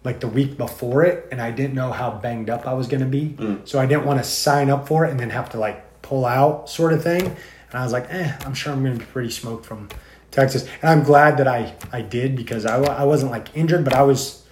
[0.03, 3.05] like the week before it and I didn't know how banged up I was gonna
[3.05, 3.35] be.
[3.65, 6.25] So I didn't want to sign up for it and then have to like pull
[6.25, 7.23] out sort of thing.
[7.25, 9.89] And I was like, eh, I'm sure I'm gonna be pretty smoked from
[10.31, 10.67] Texas.
[10.81, 14.01] And I'm glad that I I did because I, I wasn't like injured, but I
[14.01, 14.43] was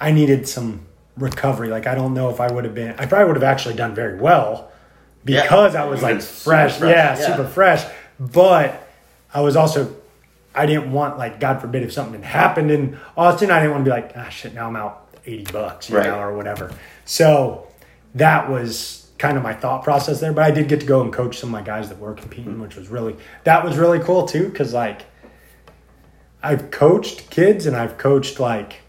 [0.00, 0.86] I needed some
[1.16, 1.68] recovery.
[1.68, 3.94] Like I don't know if I would have been I probably would have actually done
[3.94, 4.70] very well
[5.24, 5.42] Yeah.
[5.42, 6.90] because I was like fresh, fresh.
[6.90, 7.26] Yeah, Yeah.
[7.26, 7.84] super fresh.
[8.18, 8.80] But
[9.32, 9.94] I was also,
[10.54, 13.84] I didn't want like God forbid if something had happened in Austin, I didn't want
[13.84, 16.06] to be like, ah, shit, now I'm out eighty bucks, you Right.
[16.06, 16.70] know, or whatever.
[17.04, 17.66] So
[18.14, 20.32] that was kind of my thought process there.
[20.32, 22.60] But I did get to go and coach some of my guys that were competing,
[22.60, 25.02] which was really that was really cool too, because like
[26.42, 28.82] I've coached kids and I've coached like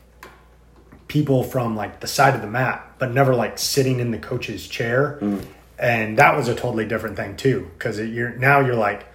[1.08, 4.68] people from like the side of the mat, but never like sitting in the coach's
[4.68, 5.20] chair.
[5.78, 9.06] And that was a totally different thing too, because you're now you're like,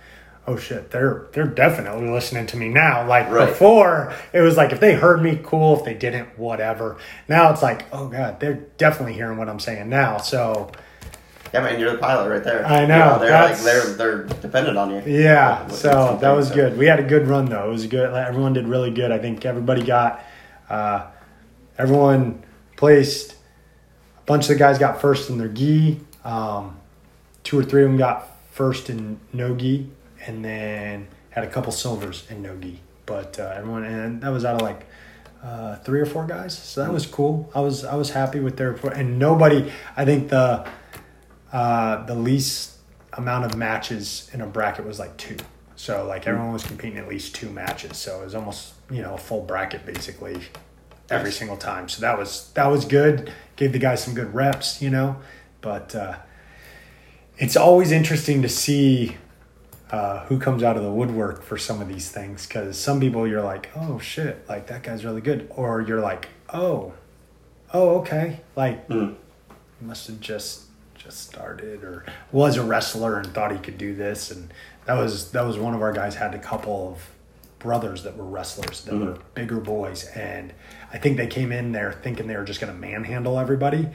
[0.46, 3.06] oh shit, they're they're definitely listening to me now.
[3.06, 3.48] Like Right.
[3.48, 5.78] before, it was like if they heard me, cool.
[5.78, 6.98] If they didn't, whatever.
[7.28, 10.18] Now it's like, oh god, they're definitely hearing what I'm saying now.
[10.18, 10.70] So
[11.54, 12.64] Yeah, man, you're the pilot right there.
[12.66, 15.02] I You know, they're like they're they're dependent on you.
[15.06, 16.54] Yeah, so that was so.
[16.54, 16.76] good.
[16.78, 17.68] We had a good run though.
[17.68, 18.12] It was good.
[18.14, 19.10] Everyone did really good.
[19.10, 20.22] I think everybody got,
[20.68, 21.06] uh,
[21.80, 22.42] everyone
[22.76, 23.32] placed.
[23.32, 26.00] A bunch of the guys got first in their gi.
[26.24, 26.76] Um,
[27.42, 29.90] two or three of them got first in no gi,
[30.26, 32.80] and then had a couple silvers in no gi.
[33.06, 34.86] But uh, everyone, and that was out of like
[35.42, 36.56] uh, three or four guys.
[36.56, 37.50] So that was cool.
[37.54, 39.72] I was I was happy with their and nobody.
[39.96, 40.68] I think the
[41.52, 42.76] uh, the least
[43.14, 45.38] amount of matches in a bracket was like two.
[45.76, 47.96] So like everyone was competing at least two matches.
[47.96, 50.40] So it was almost you know a full bracket basically
[51.10, 51.88] every single time.
[51.88, 53.32] So that was that was good.
[53.56, 55.16] Gave the guys some good reps, you know.
[55.60, 56.16] But uh,
[57.38, 59.16] it's always interesting to see
[59.90, 63.26] uh, who comes out of the woodwork for some of these things because some people
[63.26, 66.92] you're like, oh shit, like that guy's really good, or you're like, oh,
[67.72, 69.16] oh okay, like Mm.
[69.80, 70.62] he must have just
[70.94, 74.52] just started or was a wrestler and thought he could do this and
[74.84, 77.08] that was that was one of our guys had a couple of
[77.58, 80.52] brothers that were wrestlers that were bigger boys and
[80.92, 83.88] I think they came in there thinking they were just going to manhandle everybody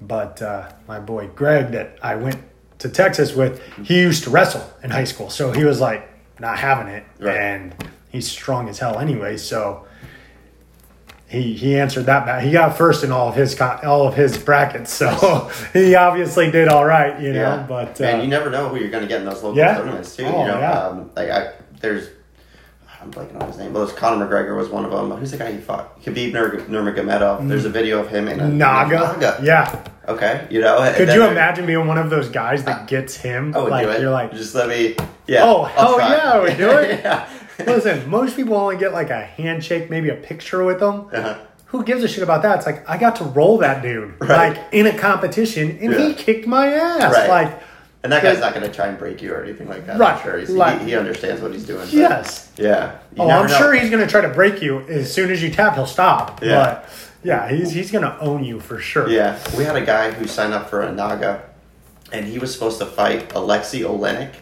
[0.00, 2.36] but uh, my boy Greg that I went
[2.80, 6.08] to Texas with he used to wrestle in high school so he was like
[6.40, 7.36] not having it Right.
[7.36, 7.74] and
[8.10, 9.86] he's strong as hell anyway so
[11.26, 12.42] he he answered that back.
[12.44, 16.50] He got first in all of his co- all of his brackets, so he obviously
[16.50, 17.40] did all right, you know.
[17.40, 19.56] Yeah, But man, uh, you never know who you're going to get in those local
[19.56, 19.78] Yeah.
[19.78, 20.24] tournaments too.
[20.26, 20.78] Oh, you know, yeah.
[20.80, 22.08] um, like I there's
[23.04, 23.72] I'm blanking on his name.
[23.72, 25.10] But it was Conor McGregor was one of them.
[25.10, 26.02] Who's the guy he fought?
[26.02, 27.46] Khabib Nur- Nurmagomedov.
[27.48, 29.38] There's a video of him in a Naga, Naga.
[29.42, 29.84] yeah.
[30.08, 30.92] Okay, you know.
[30.96, 33.54] Could you imagine being one of those guys that gets him?
[33.54, 34.00] I would like do it.
[34.00, 34.96] you're like, just let me.
[35.26, 35.44] Yeah.
[35.44, 37.00] Oh, hell yeah, we do it.
[37.04, 37.28] yeah.
[37.58, 38.08] listen.
[38.10, 41.08] Most people only get like a handshake, maybe a picture with them.
[41.12, 41.38] Uh-huh.
[41.66, 42.58] Who gives a shit about that?
[42.58, 44.54] It's like I got to roll that dude Right.
[44.56, 47.12] like in a competition, and he kicked my ass.
[47.12, 47.28] Right.
[47.28, 47.62] Like
[48.04, 49.98] And that guy's not going to try and break you or anything like that.
[49.98, 50.14] Right.
[50.14, 50.38] I'm sure.
[50.38, 51.88] He's, he, he understands what he's doing.
[51.90, 52.52] yes.
[52.56, 52.98] Yeah.
[53.16, 53.56] Oh, I'm know.
[53.56, 55.74] sure he's going to try to break you as soon as you tap.
[55.74, 56.42] He'll stop.
[56.42, 56.54] Yeah.
[56.82, 56.90] But
[57.24, 59.08] yeah, he's he's going to own you for sure.
[59.08, 61.42] Yeah, we had a guy who signed up for a Naga,
[62.12, 64.34] and he was supposed to fight Alexei Oleinik.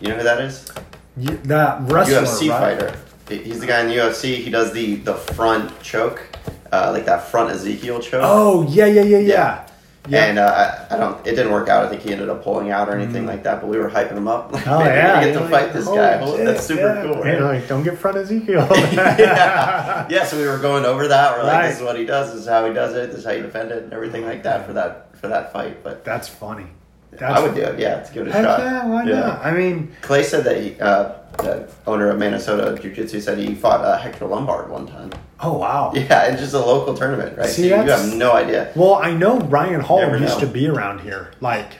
[0.00, 0.70] You know who that is?
[1.16, 2.78] Y- that wrestler, UFC right?
[2.78, 2.96] fighter.
[3.42, 4.36] He's the guy in the UFC.
[4.36, 6.22] He does the the front choke,
[6.70, 8.22] uh, like that front Ezekiel choke.
[8.24, 9.28] Oh yeah, yeah, yeah, yeah.
[9.28, 9.67] Yeah.
[10.08, 10.24] Yeah.
[10.24, 11.26] And uh, I, I don't.
[11.26, 11.84] It didn't work out.
[11.84, 13.60] I think he ended up pulling out or anything like that.
[13.60, 14.52] But we were hyping him up.
[14.52, 16.20] Like, Oh "Man, yeah, we get to like, fight this "Holy guy.
[16.20, 17.02] Oh, shit, That's super yeah.
[17.02, 17.22] cool.
[17.22, 17.40] Right?
[17.40, 18.66] like, don't get front Ezekiel.
[18.92, 20.06] yeah.
[20.10, 21.36] yeah, so we were going over that.
[21.36, 21.68] We're like, Right.
[21.68, 22.32] this is what he does.
[22.32, 23.10] This is how he does it.
[23.10, 25.82] This is how you defend it, and everything like that for that for that fight.
[25.84, 26.66] But That's funny.
[27.10, 27.78] That's I would do it.
[27.78, 28.60] Yeah, to give it a Heck shot.
[28.60, 29.44] yeah, why not?
[29.44, 33.54] I mean, Clay said that he, uh, the owner of Minnesota Jiu Jitsu said he
[33.54, 35.10] fought uh, Hector Lombard one time.
[35.40, 35.92] oh wow.
[35.94, 37.48] Yeah, it's just a local tournament, right?
[37.48, 38.72] See, So you, have no idea.
[38.74, 40.46] Well, I know Ryan Hall Never used know.
[40.46, 41.32] to be around here.
[41.40, 41.72] Like,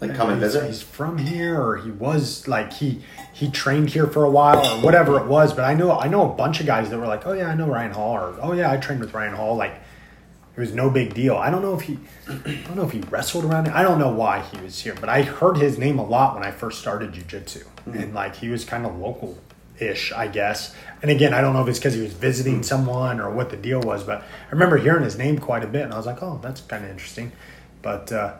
[0.00, 0.66] Like, come and visit.
[0.66, 3.02] He's from here, or he was like he
[3.32, 5.52] he trained here for a while, or whatever it was.
[5.54, 7.54] But I know I know a bunch of guys that were like, oh yeah, I
[7.54, 9.56] know Ryan Hall, or oh yeah, I trained with Ryan Hall.
[9.56, 9.74] Like,
[10.54, 11.36] it was no big deal.
[11.36, 13.68] I don't know if he, I don't know if he wrestled around.
[13.68, 16.44] I don't know why he was here, but I heard his name a lot when
[16.44, 19.38] I first started jujitsu, and like he was kind of local.
[19.78, 20.76] Ish, I guess.
[21.00, 23.56] And again, I don't know if it's because he was visiting someone or what the
[23.56, 26.22] deal was, but I remember hearing his name quite a bit, and I was like,
[26.22, 27.32] "Oh, that's kind of interesting."
[27.80, 28.34] But uh,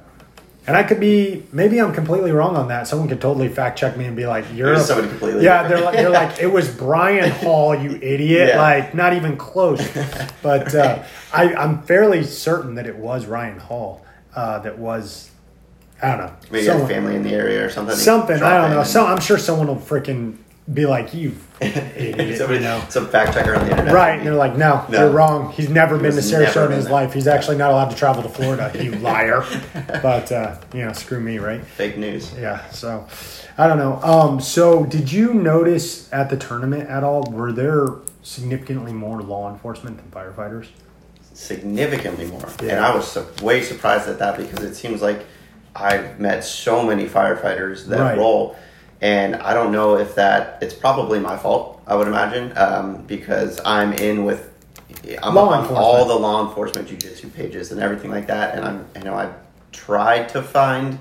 [0.66, 2.86] and I could be maybe I'm completely wrong on that.
[2.86, 5.80] Someone could totally fact check me and be like, "You're a- somebody completely yeah." They're
[5.80, 8.48] like, they're like, it was Brian Hall, you idiot.
[8.50, 8.60] Yeah.
[8.60, 9.80] Like not even close.
[10.42, 15.30] But uh, I, I'm fairly certain that it was Ryan Hall uh, that was.
[16.02, 16.32] I don't know.
[16.50, 17.94] Maybe someone- family in the area or something.
[17.94, 18.42] something.
[18.42, 18.82] I don't know.
[18.82, 20.36] So I'm sure someone will freaking
[20.72, 22.82] be like, "You idiot," Somebody, you know.
[22.88, 23.94] Some fact checker on the internet.
[23.94, 25.00] Right, and they're like, no, No.
[25.00, 25.52] you're wrong.
[25.52, 26.92] He's never been to Sarasota in his there.
[26.92, 27.12] life.
[27.12, 29.44] He's actually not allowed to travel to Florida, you liar.
[30.02, 31.64] But, uh, you know, screw me, right?
[31.64, 32.32] Fake news.
[32.38, 33.06] Yeah, so
[33.58, 34.00] I don't know.
[34.02, 37.86] Um, so did you notice at the tournament at all, were there
[38.22, 40.68] significantly more law enforcement than firefighters?
[41.34, 42.48] Significantly more.
[42.62, 42.76] Yeah.
[42.76, 45.24] And I was su- way surprised at that because it seems like
[45.74, 48.18] I've met so many firefighters that Right.
[48.18, 48.54] role.
[49.02, 53.60] And I don't know if that, it's probably my fault, I would imagine, um, because
[53.64, 54.48] I'm in with,
[55.22, 58.54] I'm on all the law enforcement jujitsu pages and everything like that.
[58.54, 59.34] And I'm, you know, I've
[59.72, 61.00] tried to find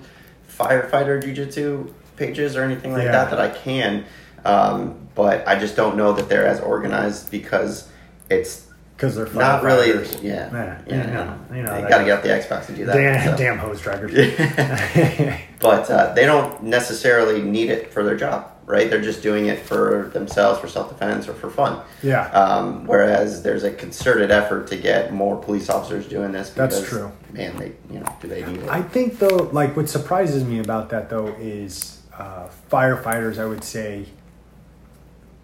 [0.49, 3.11] firefighter jujitsu pages or anything like Yeah.
[3.11, 4.05] that that I can.
[4.45, 7.87] Um, but I just don't know that they're as organized because
[8.31, 8.65] it's
[9.01, 9.89] Because they're not really.
[10.21, 11.07] Yeah, Yeah, yeah.
[11.07, 12.93] you know, you know, you got to get off the Xbox to do that.
[12.93, 13.35] Damn, so.
[13.35, 15.41] damn hose draggers.
[15.59, 18.89] But uh, they don't necessarily need it for their job, right?
[18.89, 21.83] They're just doing it for themselves, for self defense, or for fun.
[22.01, 22.31] yeah.
[22.31, 26.49] Um, whereas there's a concerted effort to get more police officers doing this.
[26.49, 27.11] Because, That's true.
[27.31, 28.69] Man, they you know do they need it?
[28.69, 33.37] I think though, like what surprises me about that though is uh, firefighters.
[33.37, 34.07] I would say,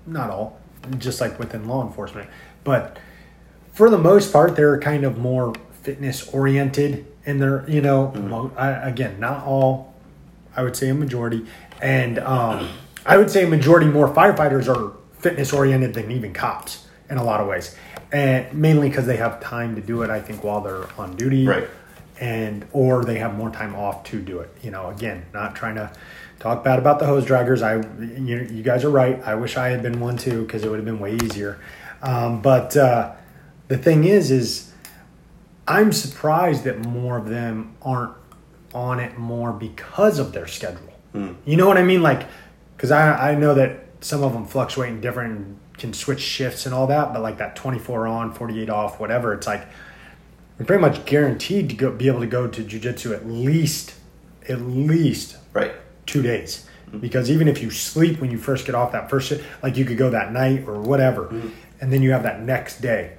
[0.07, 0.59] not all,
[0.97, 2.27] just like within law enforcement,
[2.63, 2.97] but
[3.77, 8.71] for the most part, they're kind of more fitness oriented, and they're you know, I,
[8.71, 9.93] again, not all.
[10.55, 11.45] I would say a majority,
[11.79, 12.67] and um,
[13.05, 17.23] I would say a majority more firefighters are fitness oriented than even cops in a
[17.23, 17.75] lot of ways,
[18.11, 20.09] and mainly because they have time to do it.
[20.09, 21.67] I think while they're on duty, Right.
[22.19, 24.49] and or they have more time off to do it.
[24.63, 25.91] You know, again, not trying to
[26.39, 27.61] talk bad about the hose draggers.
[27.61, 27.75] I,
[28.19, 29.21] you, you guys are right.
[29.23, 31.59] I wish I had been one too because it would have been way easier.
[32.01, 33.13] Um, but uh,
[33.67, 34.71] the thing is, is
[35.67, 38.13] I'm surprised that more of them aren't
[38.73, 40.93] on it more because of their schedule.
[41.11, 41.33] Hmm.
[41.45, 42.01] You know what I mean?
[42.01, 42.27] Like,
[42.75, 46.65] because I, I know that some of them fluctuate in different and can switch shifts
[46.65, 49.67] and all that, but like that 24 on, 48 off, whatever, it's like
[50.57, 53.93] you're pretty much guaranteed to go, be able to go to jujitsu at least,
[54.47, 55.73] at least right.
[56.05, 56.67] two days.
[56.89, 56.99] Hmm.
[56.99, 59.85] Because even if you sleep when you first get off that first shift, like you
[59.85, 61.49] could go that night or whatever, hmm.
[61.81, 63.17] and then you have that next day.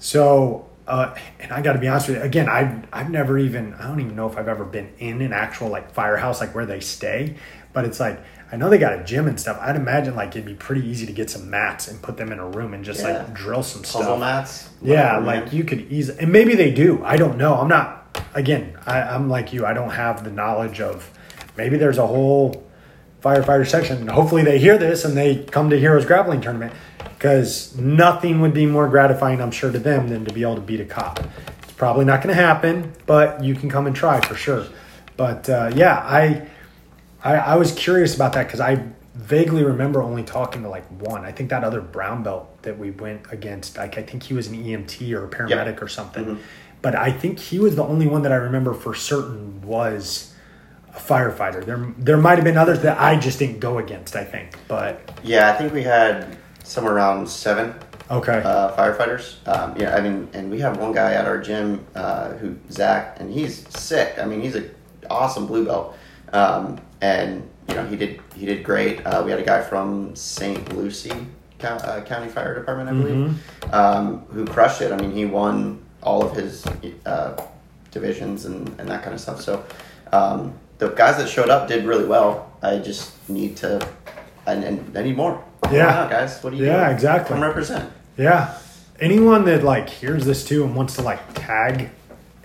[0.00, 3.74] So, uh, and I got to be honest with you, again, I've, I've never even,
[3.74, 6.66] I don't even know if I've ever been in an actual like firehouse, like where
[6.66, 7.36] they stay,
[7.72, 9.58] but it's like, I know they got a gym and stuff.
[9.60, 12.40] I'd imagine like it'd be pretty easy to get some mats and put them in
[12.40, 13.18] a room and just Yeah.
[13.18, 14.18] like drill some Puzzle stuff.
[14.20, 14.68] mats.
[14.82, 15.54] Yeah, like man.
[15.54, 17.00] you could easily, and maybe they do.
[17.04, 17.54] I don't know.
[17.54, 17.98] I'm not.
[18.34, 19.64] Again, I, I'm like you.
[19.66, 21.08] I don't have the knowledge of.
[21.56, 22.66] Maybe there's a whole
[23.22, 24.08] firefighter section.
[24.08, 26.72] Hopefully, they hear this and they come to Heroes Grappling Tournament
[27.04, 30.60] because nothing would be more gratifying, I'm sure, to them than to be able to
[30.60, 31.20] beat a cop.
[31.62, 34.66] It's probably not going to happen, but you can come and try for sure.
[35.16, 36.48] But uh, yeah, I,
[37.22, 38.82] I I was curious about that because I
[39.14, 41.24] vaguely remember only talking to like one.
[41.24, 44.46] I think that other brown belt that we went against, like I think he was
[44.46, 46.24] an EMT or a paramedic or something.
[46.82, 50.32] But I think he was the only one that I remember for certain was
[50.94, 51.64] a firefighter.
[51.64, 54.16] There there might have been others that I just didn't go against.
[54.16, 56.38] I think, but Yeah, I think we had
[56.70, 57.74] somewhere around seven
[58.10, 59.46] okay, uh, firefighters.
[59.48, 63.16] Um, yeah, I mean, and we have one guy at our gym uh, who Zach,
[63.18, 64.18] and he's sick.
[64.18, 64.70] I mean, he's a
[65.10, 65.96] awesome blue belt.
[66.32, 69.04] Um, and you know he did he did great.
[69.04, 70.76] Uh, we had a guy from St.
[70.76, 71.26] Lucie
[71.62, 74.92] uh, County Fire Department, I believe, um, who crushed it.
[74.92, 76.64] I mean, he won all of his
[77.04, 77.42] uh,
[77.90, 79.40] divisions and, and that kind of stuff.
[79.40, 79.64] So
[80.12, 82.50] um, the guys that showed up did really well.
[82.62, 83.86] I just need to,
[84.46, 85.42] and, and I need more.
[85.70, 86.08] Yeah.
[86.10, 86.42] guys.
[86.42, 86.66] What do you?
[86.66, 86.94] Yeah, do?
[86.94, 87.34] exactly.
[87.34, 87.92] Come represent.
[88.16, 88.58] Yeah.
[88.98, 91.90] Anyone that like hears this too and wants to like tag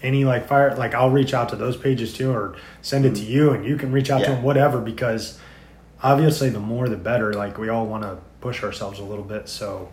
[0.06, 3.24] any like fire like I'll reach out to those pages too or send it to
[3.24, 5.40] you and you can reach out to them whatever because
[6.04, 9.50] obviously the more the better like we all want to push ourselves a little bit
[9.50, 9.92] so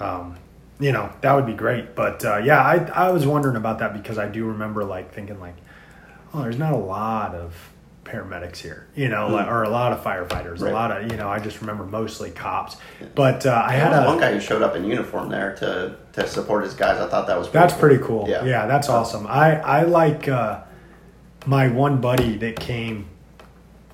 [0.00, 0.36] um
[0.80, 3.92] you know that would be great but uh, yeah I I was wondering about that
[3.92, 5.56] because I do remember like thinking like
[6.34, 7.71] oh there's not a lot of
[8.12, 10.70] paramedics here you know like, or a lot of firefighters Right.
[10.70, 12.76] a lot of you know I just remember mostly cops
[13.14, 16.26] but uh, I had a one guy who showed up in uniform there to to
[16.28, 17.00] support his guys.
[17.00, 17.80] I thought that was pretty That's cool.
[17.80, 18.28] pretty cool.
[18.28, 18.44] Yeah.
[18.44, 19.26] Yeah, that's awesome.
[19.26, 20.60] I I like uh,
[21.46, 23.06] my one buddy that came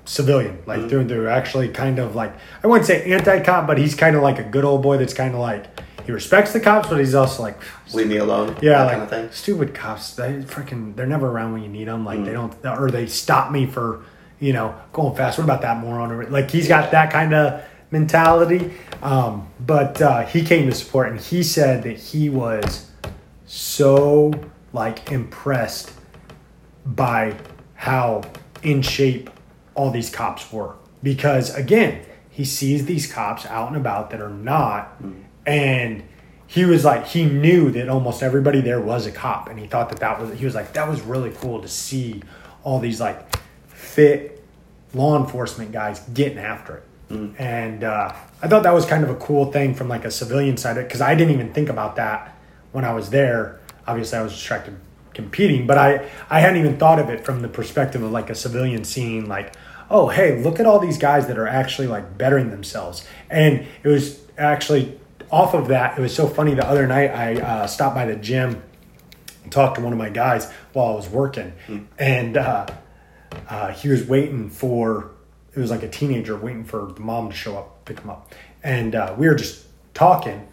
[0.05, 0.89] civilian, like Mm-hmm.
[0.89, 1.29] through and through.
[1.29, 4.65] Actually, kind of like I wouldn't say anti-cop, but he's kind of like a good
[4.65, 4.97] old boy.
[4.97, 5.65] That's kind of like
[6.09, 7.55] he respects the cops, but he's also like.
[7.93, 8.57] Leave me alone.
[8.63, 9.29] Yeah, that like kind of thing.
[9.31, 10.15] stupid cops.
[10.15, 12.03] They freaking they're never around when you need them.
[12.03, 12.59] Like they Mm.
[12.63, 14.03] don't, or they stop me for
[14.39, 15.37] you know going fast.
[15.37, 16.11] What about that moron?
[16.11, 18.73] Or like he's got that kind of mentality.
[19.03, 22.89] Um, but uh, he came to support, and he said that he was
[23.45, 24.33] so
[24.73, 25.91] like impressed
[26.87, 27.35] by
[27.75, 28.23] how
[28.63, 29.29] in shape
[29.75, 34.29] all these cops were because again he sees these cops out and about that are
[34.29, 34.99] not
[35.49, 36.03] and
[36.45, 39.49] he was like he knew that almost everybody there was a cop.
[39.49, 42.21] And he thought that that was he was like that was really cool to see
[42.63, 43.35] all these like
[43.67, 44.43] fit
[44.93, 46.83] law enforcement guys getting after it.
[47.39, 50.55] And uh, i thought that was kind of a cool thing from like a civilian
[50.57, 52.37] side because i didn't even think about that
[52.71, 53.59] when i was there.
[53.87, 54.77] Obviously i was distracted
[55.15, 58.35] competing but i i hadn't even thought of it from the perspective of like a
[58.35, 59.55] civilian seeing like
[59.89, 63.05] oh hey look at all these guys that are actually like bettering themselves.
[63.29, 64.98] And it was actually
[65.31, 68.15] off of that it was so funny the other night i uh, stopped by the
[68.15, 68.61] gym
[69.43, 71.53] and talked to one of my guys while i was working.
[71.97, 72.67] And uh,
[73.47, 75.11] uh, he was waiting for
[75.55, 78.33] it was like a teenager waiting for the mom to show up pick him up.
[78.63, 80.47] And uh, we were just talking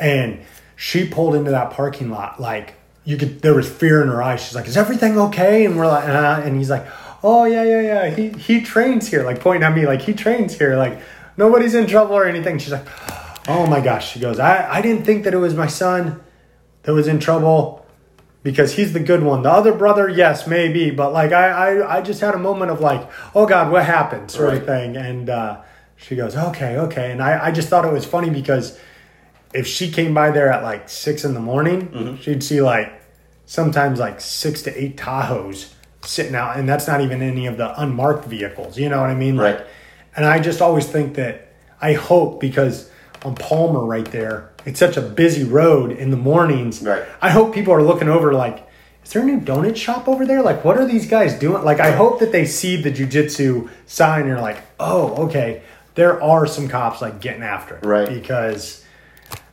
[0.00, 0.40] and
[0.76, 4.42] she pulled into that parking lot like you could there was fear in her eyes.
[4.42, 5.64] She's like is everything okay?
[5.64, 6.86] And we're like uh, and he's like
[7.22, 8.10] oh yeah yeah yeah.
[8.10, 10.76] He he trains here like pointing at me like he trains here.
[10.76, 11.00] Like
[11.36, 12.58] nobody's in trouble or anything.
[12.58, 12.86] She's like
[13.48, 16.20] oh my gosh she goes i i didn't think that it was my son
[16.84, 17.84] that was in trouble
[18.44, 19.44] because he's the good one.
[19.44, 21.46] The other brother, yes, maybe, but like I,
[21.78, 24.96] I, I just had a moment of like, oh God, what happened, sort of thing.
[24.96, 25.60] And uh,
[25.96, 27.12] she goes, okay, okay.
[27.12, 28.76] And I, I just thought it was funny because
[29.54, 32.16] if she came by there at like six in the morning, Mm-hmm.
[32.20, 32.92] she'd see like
[33.46, 35.72] sometimes like six to eight Tahoes
[36.04, 38.76] sitting out, and that's not even any of the unmarked vehicles.
[38.76, 39.36] You know what I mean?
[39.36, 39.66] Like, Right.
[40.16, 42.90] and I just always think that I hope because
[43.24, 46.82] on Palmer right there, it's such a busy road in the mornings.
[46.82, 47.04] Right.
[47.20, 48.68] I hope people are looking over like,
[49.04, 50.42] is there a new donut shop over there?
[50.42, 51.64] Like, what are these guys doing?
[51.64, 55.62] Like, I hope that they see the jujitsu sign and are like, oh, okay,
[55.94, 58.08] there are some cops like getting after it, Right.
[58.08, 58.81] Because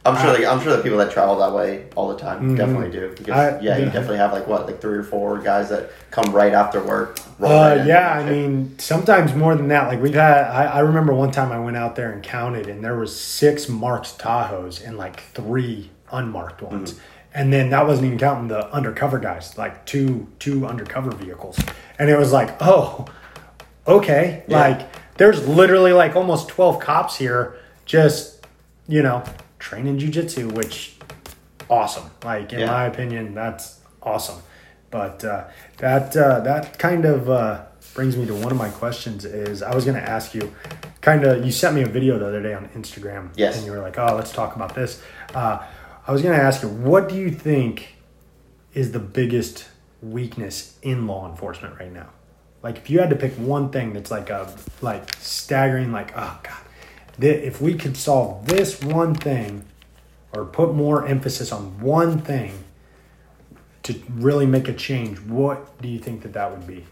[0.06, 0.34] I'm sure.
[0.34, 3.10] Like, I'm sure the people that travel that way all the time definitely do.
[3.18, 3.58] Because Mm-hmm.
[3.58, 6.54] I- yeah, you definitely have like what, like three or four guys that come right
[6.54, 7.20] after work.
[7.38, 9.88] roll right Uh, yeah, I mean, sometimes more than that.
[9.88, 12.84] Like we've had, I, I remember one time I went out there and counted, and
[12.84, 16.98] there was six marked Tahoes and like three unmarked ones,
[17.34, 21.60] and then that wasn't even counting the undercover guys, like two two undercover vehicles,
[22.00, 23.06] and it was like, oh,
[23.88, 24.60] okay, Yeah.
[24.60, 28.48] like there's literally like almost twelve cops here, just
[28.88, 29.24] you know,
[29.60, 30.96] training jujitsu, which
[31.70, 32.10] awesome.
[32.24, 32.68] Like in Yeah.
[32.68, 34.42] my opinion, that's awesome.
[34.92, 35.46] But uh,
[35.78, 39.24] that uh, that kind of uh, brings me to one of my questions.
[39.26, 40.54] Is I was going to ask you,
[41.02, 43.58] kind of, you sent me a video the other day on Instagram, Yes.
[43.58, 45.02] and you were like, "Oh, let's talk about this."
[45.36, 45.60] Uh,
[46.08, 47.96] I was going to ask you, what do you think
[48.74, 49.68] is the biggest
[50.02, 52.10] weakness in law enforcement right now?
[52.64, 54.52] Like, if you had to pick one thing that's like a
[54.82, 56.64] like staggering, like, oh god,
[57.20, 59.66] th- if we could solve this one thing,
[60.34, 62.64] or put more emphasis on one thing
[63.84, 66.86] to really make a change, what do you think that that would be?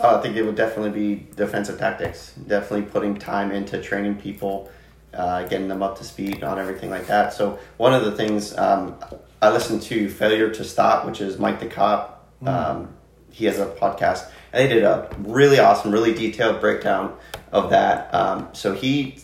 [0.00, 2.32] Oh, I think it would definitely be defensive tactics.
[2.46, 4.70] Definitely putting time into training people,
[5.12, 7.32] uh, getting them up to speed on everything like that.
[7.32, 8.96] So one of the things um,
[9.42, 12.28] I listened to Failure to Stop, which is Mike the Cop.
[12.44, 12.94] Um,
[13.30, 17.16] he has a podcast, and they did a really awesome, really detailed breakdown
[17.52, 18.12] of that.
[18.14, 19.18] Um, so he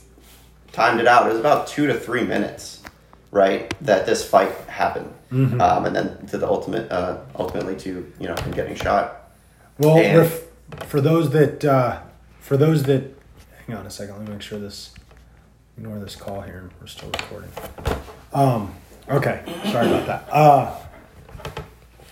[0.76, 1.26] timed it out.
[1.26, 2.82] It was about two to three minutes,
[3.32, 3.74] right?
[3.80, 8.34] That this fight happened, um, and then to the ultimate, uh, ultimately to you know
[8.36, 9.30] him getting shot.
[9.78, 10.42] Well, ref-
[10.86, 12.00] for those that uh,
[12.40, 13.02] for those that,
[13.66, 14.16] hang on a second.
[14.18, 14.92] Let me make sure this.
[15.78, 17.50] Ignore this call here, we're still recording.
[18.32, 18.74] Um.
[19.10, 19.42] Okay.
[19.70, 20.28] Sorry about that.
[20.32, 20.74] Uh.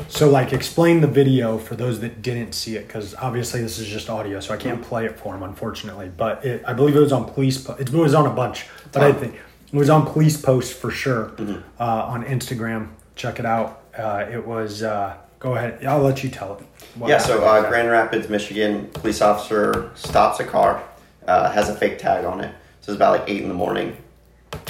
[0.09, 3.87] So, like, explain the video for those that didn't see it, because obviously this is
[3.89, 6.11] just audio, so I can't play it for them, unfortunately.
[6.15, 7.59] But it, I believe it was on police.
[7.59, 10.91] Po- it was on a bunch, but I think it was on police posts for
[10.91, 11.33] sure
[11.79, 12.89] uh, on Instagram.
[13.15, 13.83] Check it out.
[13.97, 14.83] Uh, it was.
[14.83, 15.85] Uh, go ahead.
[15.85, 16.65] I'll let you tell it.
[16.97, 20.83] what Yeah, so uh, Grand Rapids, Michigan, police officer stops a car,
[21.27, 22.53] uh, has a fake tag on it.
[22.81, 23.97] So it's about like eight in the morning.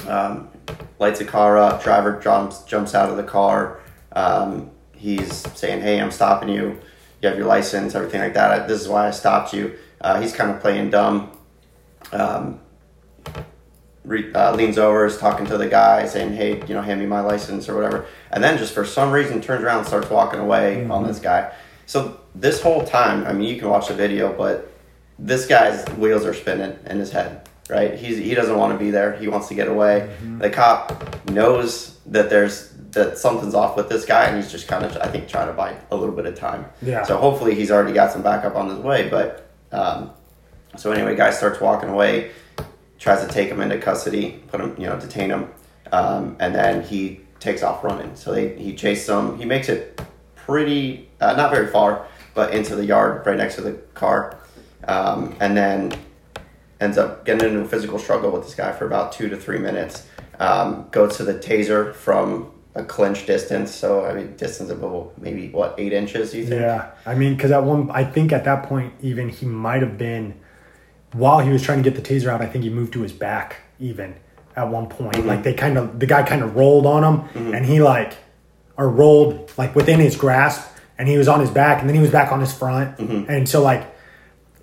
[0.07, 0.49] Um,
[0.99, 1.83] lights a car up.
[1.83, 3.79] Driver jumps jumps out of the car.
[4.13, 4.69] Um,
[5.05, 6.79] he's saying, "Hey, I'm stopping you.
[7.21, 8.67] You have your license, everything like that.
[8.67, 11.31] This is why I stopped you." Uh, he's kind of playing dumb.
[12.11, 12.59] Um,
[14.03, 17.05] re, uh, leans over, is talking to the guy, saying, "Hey, you know, hand me
[17.05, 20.39] my license or whatever," and then just for some reason turns around and starts walking
[20.39, 21.51] away on this guy.
[21.85, 24.71] So this whole time, I mean, you can watch the video, but
[25.19, 27.47] this guy's wheels are spinning in his head.
[27.69, 27.95] Right?
[27.95, 29.13] He's he doesn't want to be there.
[29.13, 30.15] He wants to get away.
[30.37, 34.83] The cop knows that there's that something's off with this guy, and he's just kind
[34.83, 36.65] of I think trying to buy a little bit of time.
[36.81, 37.03] Yeah.
[37.03, 39.41] So hopefully he's already got some backup on his way, but.
[39.71, 40.11] Um,
[40.77, 42.31] so anyway, guy starts walking away,
[42.99, 45.49] tries to take him into custody, put him, you know, detain him,
[45.91, 48.15] um, and then he takes off running.
[48.15, 49.37] So they he chases him.
[49.37, 50.01] He makes it
[50.35, 54.37] pretty, uh, not very far, but into the yard right next to the car,
[54.87, 55.93] um, and then
[56.79, 59.59] ends up getting into a physical struggle with this guy for about two to three
[59.59, 60.07] minutes.
[60.39, 63.73] Um, goes to the taser from a clinch distance.
[63.73, 66.35] So I mean, distance of maybe what eight inches?
[66.35, 66.61] You think?
[66.61, 69.97] Yeah, I mean, because at one, I think at that point, even he might have
[69.97, 70.35] been,
[71.13, 73.13] while he was trying to get the taser out, I think he moved to his
[73.13, 73.61] back.
[73.79, 74.15] Even
[74.55, 75.27] at one point, mm-hmm.
[75.27, 77.53] like they kind of, the guy kind of rolled on him, mm-hmm.
[77.53, 78.13] and he like,
[78.77, 82.01] or rolled like within his grasp, and he was on his back, and then he
[82.01, 83.29] was back on his front, mm-hmm.
[83.29, 83.94] and so like,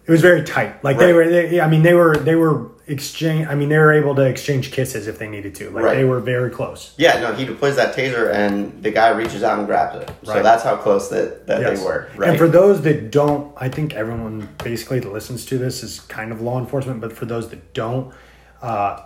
[0.05, 0.83] it was very tight.
[0.83, 3.47] Like they were, they, I mean, they were, they were exchange.
[3.49, 5.71] I mean, they were able to exchange kisses if they needed to.
[5.71, 5.95] Like Right.
[5.97, 6.93] they were very close.
[6.97, 10.11] Yeah, no, he deploys that taser and the guy reaches out and grabs it.
[10.25, 10.43] So Right.
[10.43, 11.79] that's how close that, that Yes.
[11.79, 12.09] they were.
[12.17, 12.31] Right.
[12.31, 16.33] And for those that don't, I think everyone basically that listens to this is kind
[16.33, 18.13] of law enforcement, but for those that don't,
[18.61, 19.01] uh,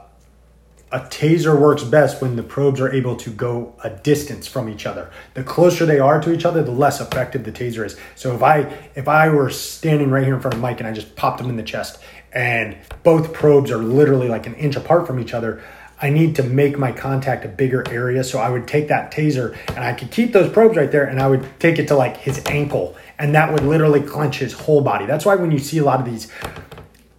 [0.92, 4.86] a taser works best when the probes are able to go a distance from each
[4.86, 5.10] other.
[5.34, 7.96] The closer they are to each other, the less effective the taser is.
[8.14, 8.60] So if I
[8.94, 11.50] if I were standing right here in front of Mike and I just popped him
[11.50, 11.98] in the chest
[12.32, 15.60] and both probes are literally like an inch apart from each other,
[16.00, 18.22] I need to make my contact a bigger area.
[18.22, 21.20] So I would take that taser and I could keep those probes right there and
[21.20, 24.82] I would take it to like his ankle and that would literally clench his whole
[24.82, 25.06] body.
[25.06, 26.30] That's why when you see a lot of these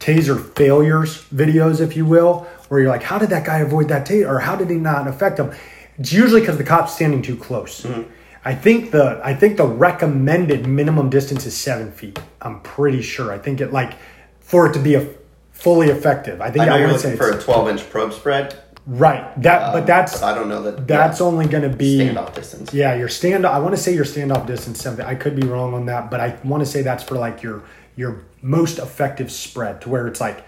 [0.08, 4.08] taser failures videos, if you will, where you're like, how did that guy avoid that
[4.08, 5.52] taser, or how did he not affect him?
[6.00, 7.82] It's usually because the cop's standing too close.
[7.82, 8.10] Mm-hmm.
[8.46, 12.18] I think the I think the recommended minimum distance is seven feet.
[12.42, 13.34] I'm pretty sure.
[13.34, 13.96] I think it like
[14.40, 15.10] for it to be a
[15.52, 16.40] fully effective.
[16.40, 18.58] I think I know I, you're looking for a 12 inch probe spread.
[18.86, 19.26] right.
[19.42, 20.88] That but um, that's I don't know that.
[20.88, 22.74] that's yeah, only going to be standoff distance.
[22.74, 23.46] yeah, your stand.
[23.46, 25.06] I want to say your standoff distance something.
[25.06, 27.64] I could be wrong on that, but I want to say that's for like your
[27.98, 30.46] your most effective spread to where it's like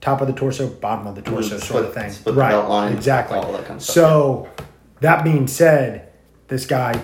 [0.00, 1.60] top of the torso, bottom of the torso, Mhm.
[1.62, 2.10] sort of thing.
[2.10, 2.54] split right?
[2.54, 3.38] line, exactly.
[3.40, 4.48] that kind of so
[5.00, 6.08] that being said,
[6.48, 7.00] this guy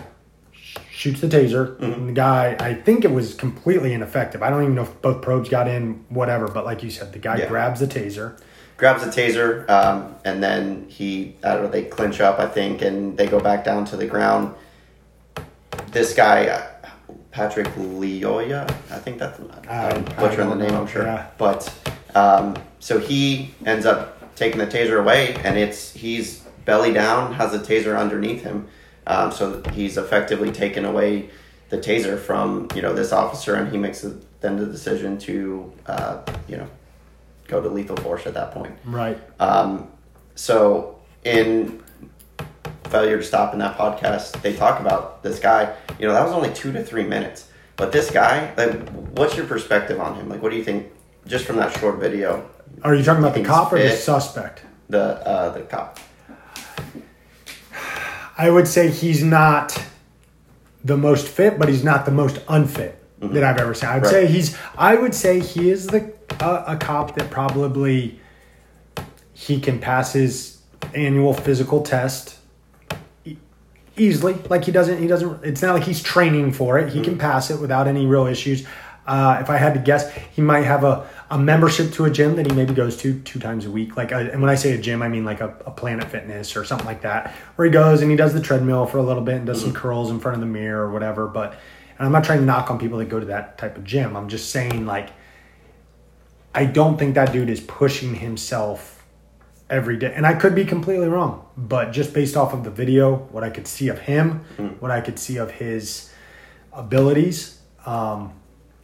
[0.90, 1.76] shoots the taser.
[1.76, 1.84] Mm-hmm.
[1.92, 4.42] And the guy, I think it was completely ineffective.
[4.42, 6.47] I don't even know if both probes got in, whatever.
[6.49, 7.49] But like you said, the guy Yeah.
[7.49, 8.38] grabs the taser.
[8.78, 12.82] Grabs the taser, um, and then he, I don't know, they clinch up, I think,
[12.82, 14.55] and they go back down to the ground.
[15.92, 16.62] This guy,
[17.37, 21.03] Patrick Lyoya, I think that's, I'm butchering the name, know, I'm sure.
[21.03, 21.26] yeah.
[21.37, 21.70] But,
[22.14, 27.53] um, so he ends up taking the taser away, and it's, he's belly down, has
[27.53, 28.68] the taser underneath him.
[29.07, 31.28] Um, so he's effectively taken away
[31.68, 35.70] the taser from, you know, this officer, and he makes the, then the decision to,
[35.84, 36.68] uh, you know,
[37.49, 38.74] go to lethal force at that point.
[38.82, 39.18] Right.
[39.39, 39.89] Um,
[40.37, 41.82] so in
[42.89, 45.74] failure to stop in that podcast, they talk about this guy.
[45.99, 47.49] You know, that was only two to three minutes.
[47.76, 50.28] But this guy, like, what's your perspective on him?
[50.28, 50.91] Like, what do you think,
[51.26, 52.49] just from that short video,
[52.82, 54.62] Are you talking about the cop or he's the suspect?
[54.89, 55.99] the uh, the cop?
[58.39, 59.82] I would say he's not
[60.84, 63.89] the most fit, but he's not the most unfit that I've ever seen.
[63.89, 64.11] I'd Right.
[64.11, 64.57] say he's.
[64.76, 68.20] I would say he is the uh, a cop that probably
[69.32, 70.59] he can pass his
[70.95, 72.36] annual physical test
[73.97, 74.34] easily.
[74.49, 74.99] Like he doesn't.
[74.99, 75.44] He doesn't.
[75.44, 76.92] It's not like he's training for it.
[76.92, 78.66] He can pass it without any real issues.
[79.07, 82.34] Uh, if I had to guess, he might have a, a membership to a gym
[82.36, 83.97] that he maybe goes to two times a week.
[83.97, 86.57] Like, a, and when I say a gym, I mean like a, a Planet Fitness
[86.57, 89.22] or something like that, where he goes and he does the treadmill for a little
[89.22, 91.28] bit and does some curls in front of the mirror or whatever.
[91.28, 91.53] But,
[91.99, 94.16] and I'm not trying to knock on people that go to that type of gym.
[94.16, 95.11] I'm just saying like,
[96.53, 99.05] I don't think that dude is pushing himself
[99.70, 100.12] every day.
[100.16, 103.50] And I could be completely wrong, but just based off of the video, what I
[103.50, 104.40] could see of him,
[104.80, 106.12] what I could see of his
[106.72, 108.32] abilities, um,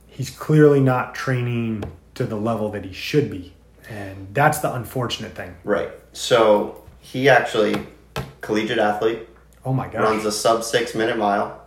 [0.07, 3.53] he's clearly not training to the level that he should be.
[3.89, 5.55] And that's the unfortunate thing.
[5.65, 5.91] Right.
[6.13, 7.87] So he actually
[8.41, 9.29] collegiate athlete
[9.65, 10.03] Oh my gosh.
[10.03, 11.61] runs a sub six minute mile,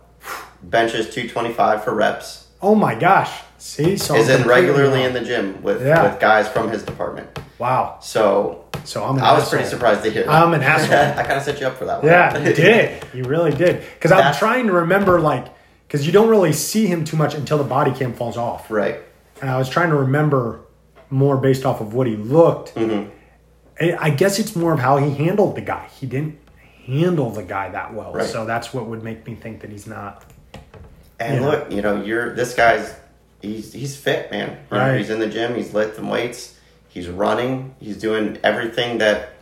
[0.62, 2.48] benches two twenty five for reps.
[2.60, 3.30] Oh my gosh.
[3.58, 6.02] See, so Is in regularly in the gym with Yeah.
[6.10, 7.38] with guys from his department.
[7.58, 7.98] Wow.
[8.02, 9.58] So So I'm an I was asshole.
[9.58, 10.30] pretty surprised to hear that.
[10.30, 11.18] I'm an asshole.
[11.18, 12.06] I kind of set you up for that one.
[12.10, 13.04] Yeah, you did.
[13.12, 13.82] You really did.
[13.94, 15.46] Because I'm trying to remember, like,
[15.86, 18.70] because you don't really see him too much until the body cam falls off.
[18.70, 19.00] right.
[19.40, 20.60] And I was trying to remember
[21.10, 22.74] more based off of what he looked.
[22.74, 23.10] Mm-hmm.
[24.00, 25.88] I guess it's more of how he handled the guy.
[26.00, 26.38] He didn't
[26.86, 28.12] handle the guy that well.
[28.14, 28.26] Right.
[28.26, 30.24] So that's what would make me think that he's not.
[31.20, 31.48] And Yeah.
[31.50, 32.94] look, you know, you're this guy's
[33.42, 34.58] he's he's fit, man.
[34.70, 34.96] Right.
[34.98, 36.55] he's in the gym, he's lifting weights,
[36.96, 39.34] he's running, he's doing everything that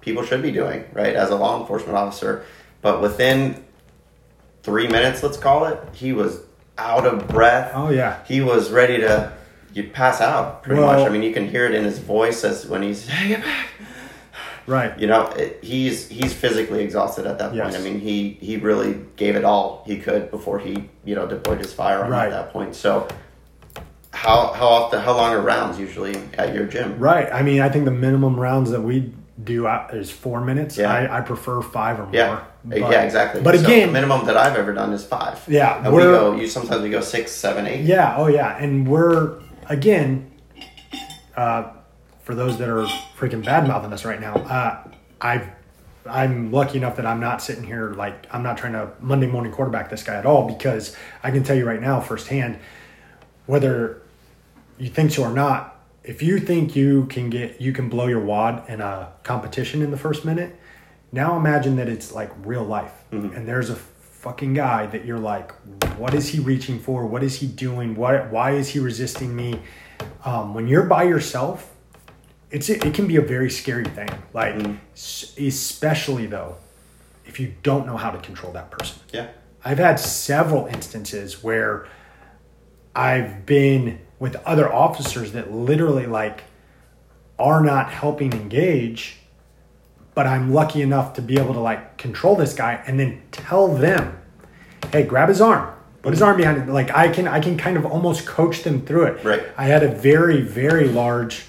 [0.00, 2.44] people should be doing, right, as a law enforcement officer.
[2.80, 3.64] But within
[4.62, 6.38] three minutes, let's call it, he was
[6.78, 7.72] out of breath.
[7.74, 8.22] Oh, yeah.
[8.24, 9.32] He was ready to
[9.74, 11.04] you pass out pretty Well- much.
[11.06, 13.66] I mean, you can hear it in his voice as when he's back.
[14.64, 14.96] Right.
[14.96, 17.74] you know it, he's he's physically exhausted at that point Yes.
[17.74, 21.58] i mean he he really gave it all he could before he you know deployed
[21.58, 22.26] his firearm Right.
[22.26, 23.08] at that point so
[24.22, 27.28] how how often how long are rounds usually at your gym Right.
[27.32, 29.12] I mean, I think the minimum rounds that we
[29.42, 30.78] do is four minutes.
[30.78, 30.92] Yeah.
[30.92, 32.14] I, I prefer five or more.
[32.14, 35.42] yeah But- yeah exactly But So again, the minimum that i've ever done is five
[35.48, 38.86] Yeah, and we go you sometimes we go six seven eight Yeah, oh yeah, and
[38.86, 40.30] we're again,
[41.36, 41.72] uh,
[42.22, 42.86] for those that are
[43.18, 44.84] freaking bad mouthing us right now, uh,
[45.20, 45.48] I've
[46.06, 49.50] I'm lucky enough that I'm not sitting here like I'm not trying to Monday morning
[49.52, 52.58] quarterback this guy at all because I can tell you right now firsthand,
[53.46, 54.01] whether
[54.82, 58.20] you think so or not, if you think you can get you can blow your
[58.20, 60.56] wad in a competition in the first minute,
[61.12, 65.52] now imagine that it's like real life and there's a fucking guy that you're like,
[65.98, 67.06] what is he reaching for?
[67.06, 67.94] What is he doing?
[67.94, 69.60] What why is he resisting me?
[70.24, 71.70] Um, when you're by yourself,
[72.50, 74.10] it's it can be a very scary thing.
[74.32, 74.54] Like
[74.94, 76.56] s- especially though,
[77.26, 79.00] if you don't know how to control that person.
[79.12, 79.28] yeah
[79.64, 81.86] I've had several instances where
[82.96, 86.44] I've been with other officers that literally like
[87.40, 89.16] are not helping engage,
[90.14, 93.66] but I'm lucky enough to be able to like control this guy and then tell
[93.66, 94.16] them,
[94.92, 95.74] "Hey, grab his arm.
[96.02, 98.86] Put his arm behind it." Like I can I can kind of almost coach them
[98.86, 99.24] through it.
[99.24, 99.42] Right.
[99.56, 101.46] I had a very very large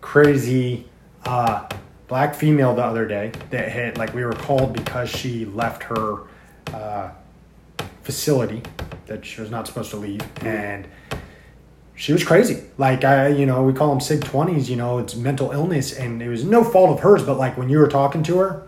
[0.00, 0.88] crazy
[1.26, 1.68] uh,
[2.08, 6.22] black female the other day that had like we were called because she left her
[6.72, 7.10] uh,
[8.04, 8.62] facility
[9.04, 10.88] that she was not supposed to leave and
[12.00, 12.62] she was crazy.
[12.78, 16.22] Like i you know we call them sig 20s you know it's mental illness and
[16.22, 18.66] it was no fault of hers but like when you were talking to her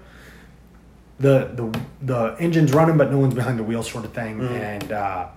[1.19, 4.93] the the the engine's running but no one's behind the wheel sort of thing and
[4.93, 5.29] uh,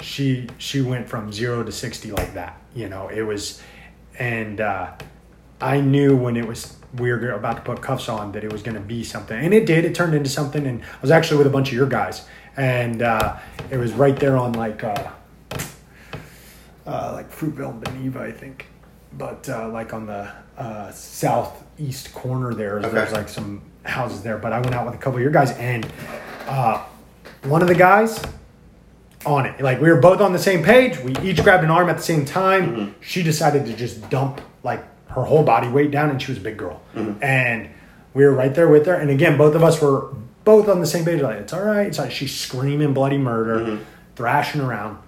[0.00, 3.62] she she went from zero to 60 like that you know it was
[4.18, 4.90] and uh,
[5.60, 8.62] i knew when it was we were about to put cuffs on that it was
[8.62, 11.38] going to be something and it did it turned into something and i was actually
[11.38, 12.26] with a bunch of your guys
[12.56, 13.36] and uh,
[13.70, 15.10] it was right there on like uh,
[16.86, 18.66] uh, like fruitville beneva i think
[19.16, 20.28] but uh, like on the
[20.58, 22.88] uh, southeast corner there Okay.
[22.90, 25.52] there's like some houses there but i went out with a couple of your guys
[25.52, 25.86] and
[26.46, 26.82] uh,
[27.44, 28.22] one of the guys
[29.26, 29.58] on it.
[29.60, 30.98] Like we were both on the same page.
[30.98, 32.94] We each grabbed an arm at the same time.
[33.00, 36.42] She decided to just dump like her whole body weight down, and she was a
[36.42, 36.82] big girl.
[37.22, 37.70] And
[38.12, 38.94] we were right there with her.
[38.94, 40.12] And again, both of us were
[40.44, 41.22] both on the same page.
[41.22, 41.86] Like it's all right.
[41.86, 43.78] It's like she's screaming bloody murder,
[44.14, 44.98] thrashing around.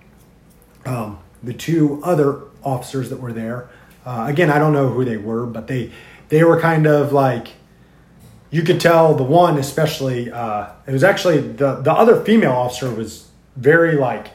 [0.87, 3.69] Um, the two other officers that were there,
[4.05, 5.93] uh, again, I don't know who they were, but they
[6.29, 7.49] they were kind of like
[8.51, 12.91] you could tell the one especially uh, it was actually the the other female officer
[12.91, 14.29] was very like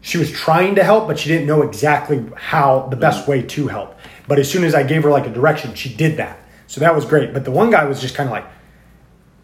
[0.00, 3.68] she was trying to help but she didn't know exactly how the best way to
[3.68, 3.96] help.
[4.26, 6.38] But as soon as i gave her like a direction she did that.
[6.66, 7.32] So that was great.
[7.32, 8.46] But the one guy was just kind of like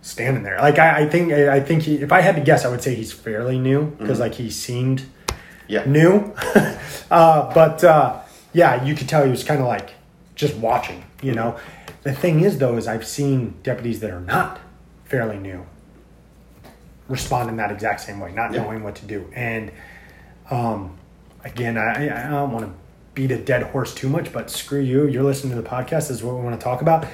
[0.03, 0.59] standing there.
[0.59, 2.95] Like i, I think i think he, if i had to guess i would say
[2.95, 5.07] he's fairly new because like he seemed
[5.69, 6.33] yeah new.
[7.11, 8.21] uh, but uh,
[8.53, 9.91] yeah, you could tell he was kind of like
[10.35, 11.59] just watching, you know.
[12.03, 14.61] The thing is, though, is I've seen deputies that are not
[15.05, 15.67] fairly new
[17.09, 18.63] respond in that exact same way, not Yeah.
[18.63, 19.31] knowing what to do.
[19.35, 19.71] And
[20.51, 20.97] um,
[21.45, 22.73] again, I, I don't want to
[23.15, 25.07] beat a dead horse too much, but screw you.
[25.07, 26.09] You're listening to the podcast.
[26.09, 27.07] This is what we want to talk about.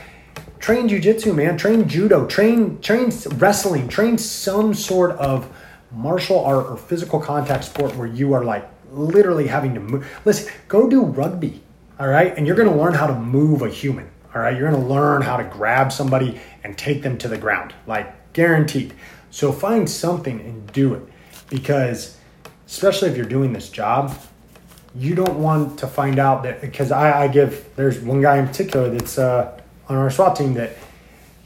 [0.58, 1.56] Train jujitsu, man.
[1.58, 2.26] Train judo.
[2.26, 3.88] Train train wrestling.
[3.88, 5.48] Train some sort of
[5.92, 10.06] martial art or physical contact sport where you are like literally having to move.
[10.24, 11.60] Listen, go do rugby.
[11.98, 12.36] All right.
[12.36, 14.10] And you're going to learn how to move a human.
[14.34, 14.56] All right.
[14.56, 18.32] You're going to learn how to grab somebody and take them to the ground, like
[18.32, 18.94] guaranteed.
[19.30, 21.02] So find something and do it
[21.48, 22.18] because,
[22.66, 24.16] especially if you're doing this job,
[24.94, 28.46] you don't want to find out that because I, I give there's one guy in
[28.46, 30.76] particular that's uh, on our SWAT team that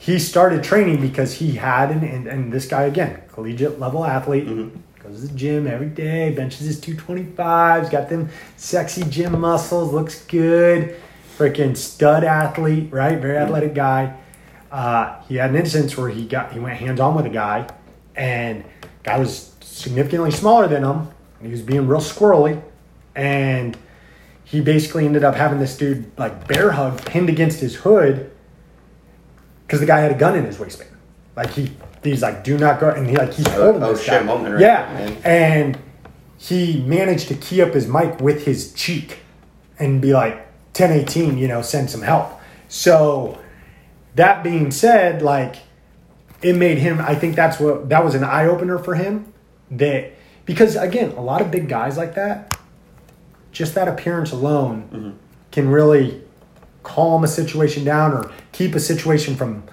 [0.06, 4.46] he started training because he had an, and, and this guy again collegiate level athlete.
[4.46, 4.78] Mm-hmm.
[5.02, 10.24] goes to the gym every day benches his 225s got them sexy gym muscles looks
[10.26, 10.96] good.
[11.36, 13.18] Freaking stud athlete right?
[13.18, 14.16] Very athletic guy.
[14.70, 17.68] Uh, he had an instance where he got he went hands on with a guy
[18.14, 18.64] and
[19.02, 21.08] guy was significantly smaller than him.
[21.40, 22.62] And he was being real squirrely
[23.16, 23.76] and
[24.44, 28.30] he basically ended up having this dude like bear hug pinned against his hood
[29.66, 30.90] because the guy had a gun in his waistband.
[31.34, 34.02] Like he, he's like, "Do not go," and he like he's holding oh, oh this
[34.02, 34.22] shit guy.
[34.22, 35.78] moment right yeah, and
[36.38, 39.18] he managed to key up his mic with his cheek
[39.78, 40.34] and be like,
[40.78, 42.40] 1018, you know, send some help.
[42.68, 43.38] So
[44.14, 45.56] that being said, like
[46.42, 47.00] it made him.
[47.00, 49.32] I think that's what that was an eye opener for him.
[49.70, 50.12] That
[50.44, 52.56] because again, a lot of big guys like that,
[53.52, 55.10] just that appearance alone mm-hmm.
[55.50, 56.22] can really
[56.86, 59.64] calm a situation down or keep a situation from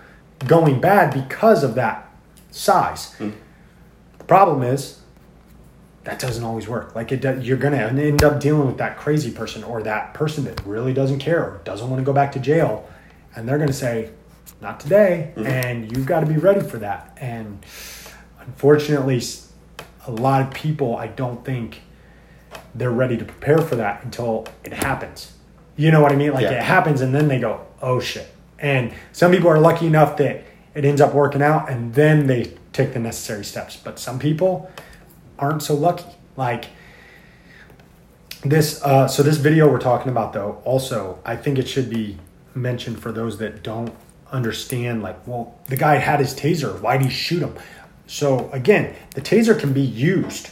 [0.47, 2.09] going bad because of that
[2.49, 3.13] size.
[3.13, 3.29] Hmm.
[4.17, 4.99] The problem is
[6.05, 6.95] that doesn't always work.
[6.95, 10.43] Like it, does, you're gonna end up dealing with that crazy person or that person
[10.45, 12.89] that really doesn't care or doesn't want to go back to jail,
[13.35, 14.09] and they're gonna say,
[14.59, 15.45] "Not today," hmm.
[15.45, 17.15] and you've got to be ready for that.
[17.21, 17.63] And
[18.39, 19.21] unfortunately,
[20.07, 21.81] a lot of people, I don't think
[22.73, 25.32] they're ready to prepare for that until it happens.
[25.75, 26.33] You know what I mean?
[26.33, 26.51] Like Yeah.
[26.53, 28.27] it happens, and then they go, "Oh shit!"
[28.59, 30.43] And some people are lucky enough that
[30.75, 33.75] it ends up working out, and then they take the necessary steps.
[33.77, 34.69] But some people
[35.39, 36.05] aren't so lucky.
[36.35, 36.65] Like
[38.43, 38.81] this.
[38.83, 42.17] Uh, so this video we're talking about, though, also I think it should be
[42.55, 43.93] mentioned for those that don't
[44.31, 45.01] understand.
[45.01, 46.79] Like, well, the guy had his taser.
[46.81, 47.55] Why'd he shoot him?
[48.07, 50.49] So again, the taser can be used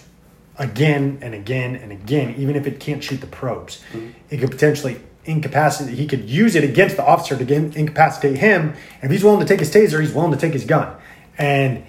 [0.57, 3.81] again and again and again, even if it can't shoot the probes.
[4.29, 5.97] It could potentially incapacitate.
[5.97, 8.73] He could use it against the officer to incapacitate him.
[9.01, 10.95] And if he's willing to take his taser, he's willing to take his gun.
[11.37, 11.83] And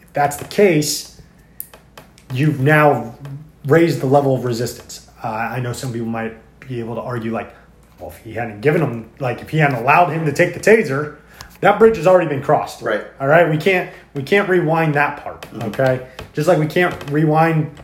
[0.00, 1.20] if that's the case,
[2.32, 3.14] you've now
[3.64, 5.08] raised the level of resistance.
[5.22, 7.54] Uh, I know some people might be able to argue, like,
[7.98, 10.60] well, if he hadn't given him, like, if he hadn't allowed him to take the
[10.60, 11.18] taser,
[11.60, 12.82] that bridge has already been crossed.
[12.82, 13.04] Right.
[13.20, 13.48] All right.
[13.48, 15.46] We can't we can't rewind that part.
[15.62, 16.08] Okay.
[16.32, 17.78] Just like we can't rewind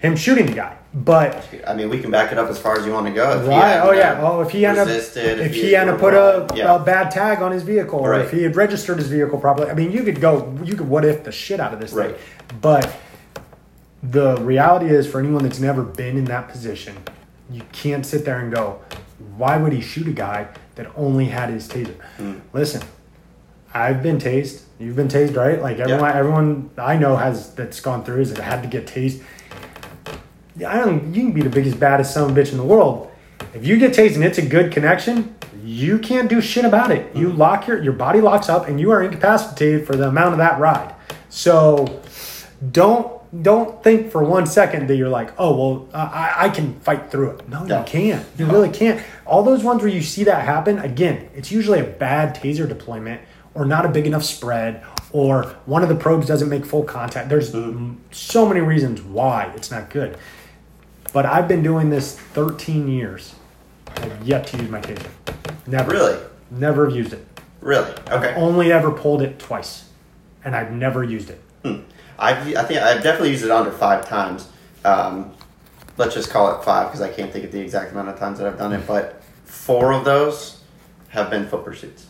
[0.00, 0.76] him shooting the guy.
[0.94, 3.40] But I mean, we can back it up as far as you want to go.
[3.40, 3.80] If right.
[3.80, 4.22] Oh yeah.
[4.22, 6.76] Well, if he hadn't resisted, if he hadn't put a, yeah.
[6.76, 9.74] a bad tag on his vehicle, or if he had registered his vehicle properly, I
[9.74, 10.56] mean, you could go.
[10.62, 12.14] You could what if the shit out of this Right.
[12.16, 12.58] thing.
[12.60, 12.94] But
[14.04, 16.96] the reality is, for anyone that's never been in that position,
[17.50, 18.78] you can't sit there and go,
[19.36, 22.34] "Why would he shoot a guy that only had his taser?" Hmm.
[22.52, 22.82] Listen,
[23.72, 24.60] I've been tased.
[24.78, 25.60] You've been tased, right?
[25.60, 29.22] Like everyone, everyone I know has that's gone through is that had to get tased.
[30.58, 31.14] I don't.
[31.14, 33.10] You can be the biggest, baddest son of a bitch in the world.
[33.54, 35.34] If you get tased and it's a good connection,
[35.64, 37.14] you can't do shit about it.
[37.16, 40.38] You lock your your body locks up and you are incapacitated for the amount of
[40.38, 40.94] that ride.
[41.28, 42.00] So
[42.70, 43.10] don't
[43.42, 47.10] don't think for one second that you're like, oh well, uh, I, I can fight
[47.10, 47.48] through it.
[47.48, 47.80] No, No.
[47.80, 48.24] you can't.
[48.38, 49.02] You really can't.
[49.26, 53.20] All those ones where you see that happen, again, it's usually a bad taser deployment
[53.54, 57.28] or not a big enough spread or one of the probes doesn't make full contact.
[57.28, 60.16] There's mm, so many reasons why it's not good.
[61.14, 63.34] But I've been doing this 13 years.
[63.96, 65.08] I've yet to use my taser.
[65.68, 65.92] Never.
[65.92, 66.18] Really?
[66.50, 67.24] Never have used it.
[67.60, 67.90] Really?
[68.10, 68.34] Okay.
[68.34, 69.88] Only ever pulled it twice.
[70.44, 71.40] And I've never used it.
[72.18, 74.48] I've, I think I've definitely used it under five times.
[74.84, 75.32] Um,
[75.96, 78.38] let's just call it five because I can't think of the exact amount of times
[78.38, 78.84] that I've done it.
[78.86, 80.60] But four of those
[81.10, 82.06] have been foot pursuits,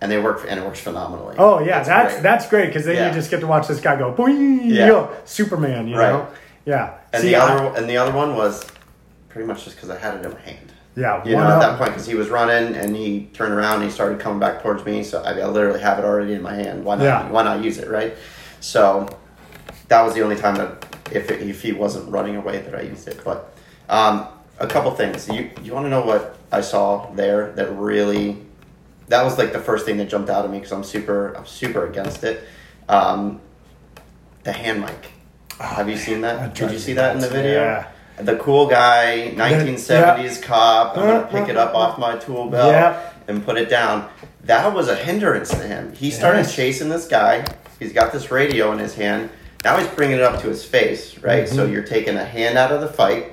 [0.00, 1.36] and they work and it works phenomenally.
[1.38, 2.22] Oh yeah, that's great.
[2.22, 3.08] that's great because then Yeah.
[3.08, 4.86] you just get to watch this guy go, boing, Yeah.
[4.88, 6.10] know, Superman, you Right.
[6.12, 6.28] know,
[6.66, 6.94] yeah.
[7.16, 8.66] And See, the I- other and the other one was
[9.28, 10.72] pretty much just because I had it in my hand.
[10.96, 13.84] yeah, You know, at that point, because he was running and he turned around and
[13.84, 15.02] he started coming back towards me.
[15.02, 16.84] So I, I literally have it already in my hand.
[16.84, 17.04] Why not?
[17.04, 17.28] Yeah.
[17.30, 18.14] Why not use it, right?
[18.60, 19.08] So
[19.88, 22.82] that was the only time that if it, if he wasn't running away that I
[22.82, 23.20] used it.
[23.24, 23.54] But
[23.88, 24.26] um,
[24.58, 25.28] a couple things.
[25.28, 28.38] You you want to know what I saw there that really
[29.08, 31.46] that was like the first thing that jumped out at me because I'm super I'm
[31.46, 32.42] super against it.
[32.88, 33.40] Um,
[34.44, 35.12] the hand mic.
[35.60, 36.54] Have you seen that?
[36.54, 37.60] Did you see that in the video?
[37.60, 37.86] Yeah.
[38.18, 40.96] The cool guy, 1970s cop.
[40.96, 42.98] I'm gonna pick it up off my tool belt Yeah.
[43.28, 44.08] and put it down.
[44.44, 45.92] That was a hindrance to him.
[45.94, 46.54] He started Yes.
[46.54, 47.44] chasing this guy.
[47.78, 49.28] He's got this radio in his hand.
[49.64, 51.44] Now he's bringing it up to his face, right?
[51.44, 51.56] Mm-hmm.
[51.56, 53.32] So you're taking a hand out of the fight,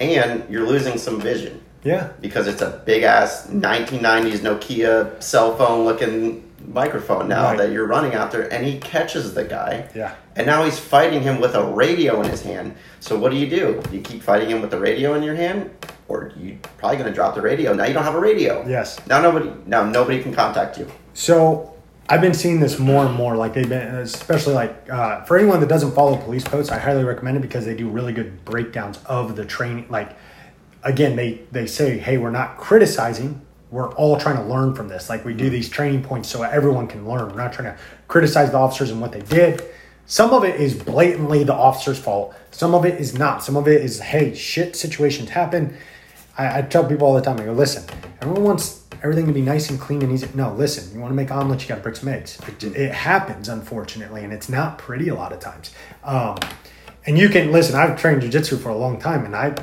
[0.00, 1.60] and you're losing some vision.
[1.84, 2.08] Yeah.
[2.20, 7.58] because it's a big ass 1990s Nokia cell phone looking microphone now Right.
[7.58, 9.88] that you're running out there, and he catches the guy.
[9.94, 10.14] Yeah.
[10.34, 12.74] And now he's fighting him with a radio in his hand.
[13.00, 13.80] So what do you do?
[13.92, 15.70] You keep fighting him with the radio in your hand,
[16.08, 17.72] or you probably going to drop the radio?
[17.72, 18.64] Now you don't have a radio.
[18.66, 18.98] Yes.
[19.06, 19.50] Now nobody.
[19.66, 20.90] Now nobody can contact you.
[21.14, 21.72] So
[22.08, 23.36] I've been seeing this more and more.
[23.36, 27.04] Like they've been, especially like uh, for anyone that doesn't follow police posts, I highly
[27.04, 29.86] recommend it because they do really good breakdowns of the training.
[29.88, 30.10] Like
[30.82, 33.40] again, they they say, hey, we're not criticizing.
[33.70, 35.08] We're all trying to learn from this.
[35.08, 37.28] Like we do these training points so everyone can learn.
[37.28, 39.62] We're not trying to criticize the officers and what they did.
[40.06, 42.34] Some of it is blatantly the officer's fault.
[42.52, 43.42] Some of it is not.
[43.42, 45.76] Some of it is, hey, shit situations happen.
[46.38, 47.84] I, I tell people all the time, I go, listen,
[48.20, 50.28] everyone wants everything to be nice and clean and easy.
[50.32, 52.38] No, listen, you want to make omelets, you got to break some eggs.
[52.46, 55.74] It, it happens, unfortunately, and it's not pretty a lot of times.
[56.04, 56.38] Um,
[57.04, 57.74] and you can listen.
[57.74, 59.56] I've trained jujitsu for a long time, and I,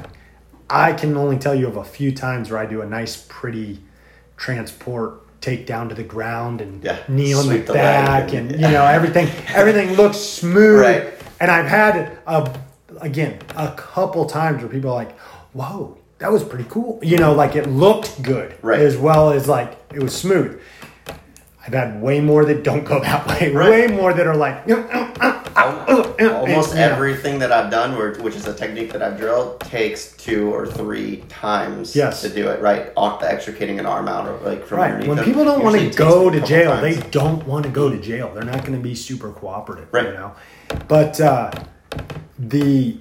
[0.70, 3.80] I can only tell you of a few times where I do a nice, pretty
[4.38, 8.52] transport take down to the ground and Yeah, kneel in the the back, and- and
[8.62, 9.28] you know everything.
[9.54, 10.80] Everything looks smooth.
[10.82, 11.14] Right.
[11.40, 12.54] And I've had a
[13.02, 15.18] again a couple times where people are like,
[15.52, 18.80] "Whoa, that was pretty cool." You know, like it looked good Right.
[18.80, 20.60] as well as like it was smooth.
[21.66, 23.52] I've had way more that don't go that way.
[23.52, 23.70] Right.
[23.70, 26.16] Way more that are like, Almost and, uh, uh, uh, know.
[26.76, 31.18] everything that I've done, which is a technique that I've drilled, takes two or three
[31.30, 32.22] times Yes.
[32.22, 32.62] to do it.
[32.62, 32.91] Right,
[33.24, 35.08] extricating an arm out or like from Right.
[35.08, 35.26] When them.
[35.26, 36.82] people don't want to go to jail, times.
[36.82, 38.32] they don't want to go to jail.
[38.34, 39.88] They're not going to be super cooperative.
[39.91, 40.08] Right.
[40.08, 40.36] You know,
[40.88, 41.51] but uh,
[42.38, 42.97] the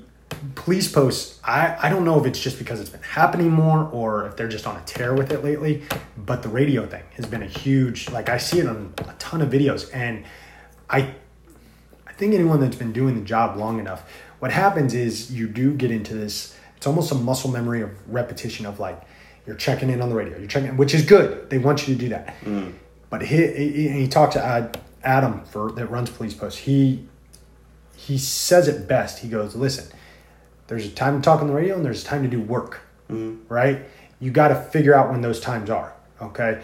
[0.54, 4.26] police posts, I, I don't know if it's just because it's been happening more or
[4.26, 5.82] if they're just on a tear with it lately.
[6.16, 8.10] But the radio thing has been a huge.
[8.10, 10.24] Like I see it on a ton of videos, and
[10.90, 11.14] I
[12.22, 14.08] think anyone that's been doing the job long enough,
[14.38, 16.56] what happens is you do get into this.
[16.76, 19.02] It's almost a muscle memory of repetition of like
[19.44, 21.50] you're checking in on the radio, you're checking, in, which is good.
[21.50, 22.36] They want you to do that.
[22.42, 22.74] Mm.
[23.10, 24.70] But he, he, he talked to
[25.02, 26.60] Adam for that runs police posts.
[26.60, 27.08] He
[27.96, 29.18] he says it best.
[29.18, 29.92] He goes, "Listen,
[30.68, 32.82] there's a time to talk on the radio and there's a time to do work.
[33.10, 33.52] Mm-hmm.
[33.52, 33.80] Right?
[34.20, 35.92] You got to figure out when those times are.
[36.20, 36.62] Okay?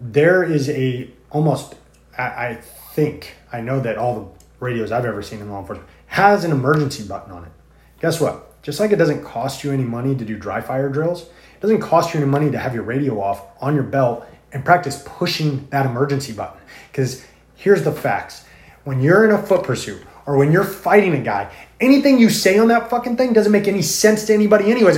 [0.00, 1.76] There is a almost.
[2.18, 2.54] I, I
[2.94, 6.52] think I know that all the radios I've ever seen in law enforcement has an
[6.52, 7.52] emergency button on it.
[8.00, 8.62] Guess what?
[8.62, 11.80] Just like it doesn't cost you any money to do dry fire drills, it doesn't
[11.80, 15.66] cost you any money to have your radio off on your belt and practice pushing
[15.70, 16.60] that emergency button.
[16.90, 17.24] Because
[17.56, 18.44] here's the facts
[18.84, 22.58] when you're in a foot pursuit or when you're fighting a guy, anything you say
[22.58, 24.96] on that fucking thing doesn't make any sense to anybody, anyways.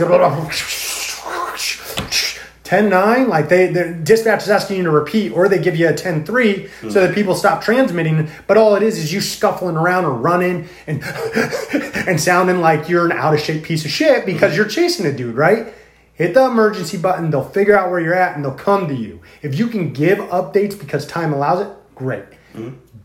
[2.75, 5.89] 10 9, like they, the dispatch is asking you to repeat, or they give you
[5.89, 8.29] a 10 3 so that people stop transmitting.
[8.49, 11.01] But all it is is you scuffling around or running and,
[12.09, 15.13] and sounding like you're an out of shape piece of shit because you're chasing a
[15.13, 15.73] dude, right?
[16.15, 19.21] Hit the emergency button, they'll figure out where you're at and they'll come to you.
[19.41, 22.25] If you can give updates because time allows it, great.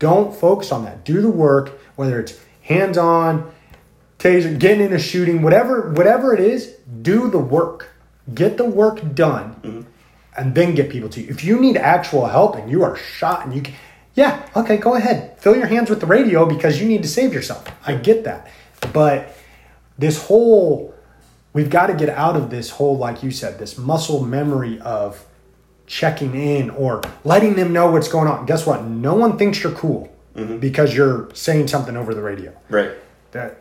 [0.00, 1.04] Don't focus on that.
[1.04, 3.52] Do the work, whether it's hands on,
[4.18, 7.86] taser, getting in a shooting, whatever, whatever it is, do the work.
[8.34, 9.86] Get the work done,
[10.36, 11.28] and then get people to you.
[11.28, 13.74] If you need actual help and you are shot and you can,
[14.14, 15.38] yeah, okay, go ahead.
[15.38, 17.66] Fill your hands with the radio because you need to save yourself.
[17.86, 18.50] I get that,
[18.92, 19.36] but
[19.98, 20.94] this whole,
[21.52, 25.24] we've got to get out of this whole, like you said, this muscle memory of
[25.86, 28.46] checking in or letting them know what's going on.
[28.46, 28.84] Guess what?
[28.84, 30.14] No one thinks you're cool
[30.60, 32.92] because you're saying something over the radio right.
[33.32, 33.58] that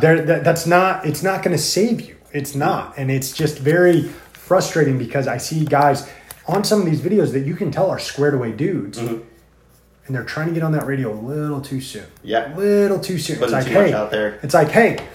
[0.00, 2.94] there that, that's not it's not going to save you it's not.
[2.96, 4.02] And it's just very
[4.32, 6.10] frustrating because i see guys
[6.46, 8.98] on some of these videos that you can tell are squared away dudes.
[8.98, 12.06] And they're trying to get on that radio a little too soon.
[12.22, 12.54] Yeah.
[12.54, 13.38] a little too soon.
[13.38, 14.40] Putting it's like hey out there.
[14.42, 15.06] it's like hey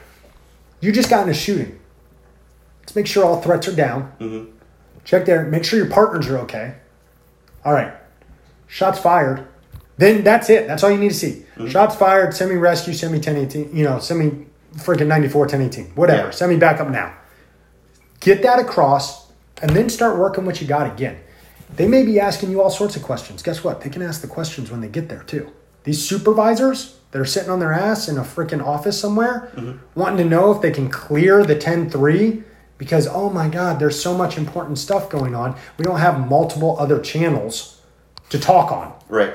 [0.81, 1.79] you just got in a shooting.
[2.81, 4.11] Let's make sure all threats are down.
[4.19, 4.51] Mm-hmm.
[5.03, 5.45] check there.
[5.45, 6.75] Make sure your partners are okay.
[7.65, 7.93] All right.
[8.67, 9.47] Shots fired.
[9.97, 10.67] Then that's it.
[10.67, 11.45] That's all you need to see.
[11.55, 11.67] Mm-hmm.
[11.67, 14.45] Shots fired, send me rescue, send me 1018, you know, send me
[14.75, 16.27] freaking 94, 1018, whatever.
[16.27, 16.31] Yeah.
[16.31, 17.15] Send me back up now.
[18.19, 21.19] Get that across and then start working what you got again.
[21.75, 23.41] They may be asking you all sorts of questions.
[23.41, 23.81] Guess what?
[23.81, 25.51] They can ask the questions when they get there too.
[25.83, 29.77] These supervisors that are sitting on their ass in a freaking office somewhere mm-hmm.
[29.99, 32.43] wanting to know if they can clear the 10 3
[32.77, 35.57] because, oh my God, there's so much important stuff going on.
[35.77, 37.81] We don't have multiple other channels
[38.29, 38.93] to talk on.
[39.09, 39.33] Right.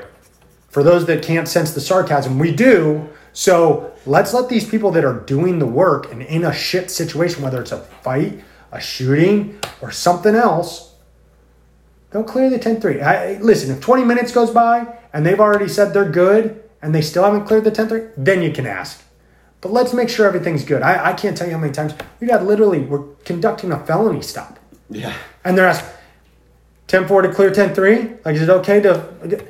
[0.68, 3.08] For those that can't sense the sarcasm, we do.
[3.38, 7.40] So let's let these people that are doing the work and in a shit situation,
[7.40, 10.96] whether it's a fight, a shooting, or something else,
[12.10, 13.00] they'll clear the 10 3.
[13.00, 17.00] I, listen, if 20 minutes goes by and they've already said they're good and they
[17.00, 19.04] still haven't cleared the 10 3, then you can ask.
[19.60, 20.82] But let's make sure everything's good.
[20.82, 24.20] I, I can't tell you how many times we've had literally, we're conducting a felony
[24.20, 24.58] stop.
[24.90, 25.14] Yeah.
[25.44, 25.94] And they're asking,
[26.88, 27.98] 10 4 to clear 10 3?
[28.24, 29.46] Like, is it okay to.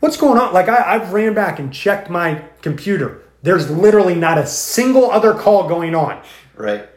[0.00, 0.52] What's going on?
[0.54, 3.22] Like, I, I've ran back and checked my computer.
[3.42, 6.22] There's literally not a single other call going on.
[6.56, 6.88] Right.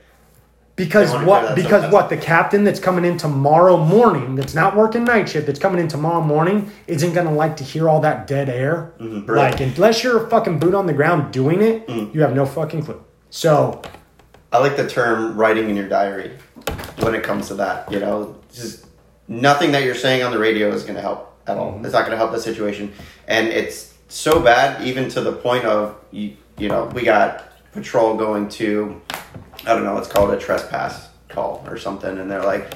[0.75, 1.55] Because what?
[1.55, 2.09] Because what?
[2.09, 5.87] The captain that's coming in tomorrow morning, that's not working night shift, that's coming in
[5.87, 8.93] tomorrow morning, isn't gonna like to hear all that dead air.
[8.99, 9.51] Mhm, right.
[9.51, 12.15] Like unless you're a fucking boot on the ground doing it, Mm.
[12.15, 12.99] you have no fucking clue.
[13.29, 13.81] So
[14.51, 16.31] I like the term writing in your diary
[17.01, 17.91] when it comes to that.
[17.91, 18.85] You know, just
[19.27, 21.79] nothing that you're saying on the radio is going to help at all.
[21.83, 22.93] It's not going to help the situation.
[23.27, 28.15] And it's so bad, even to the point of, you, you know, we got patrol
[28.17, 29.01] going to,
[29.65, 32.17] I don't know, let's call it a trespass call or something.
[32.17, 32.73] And they're like,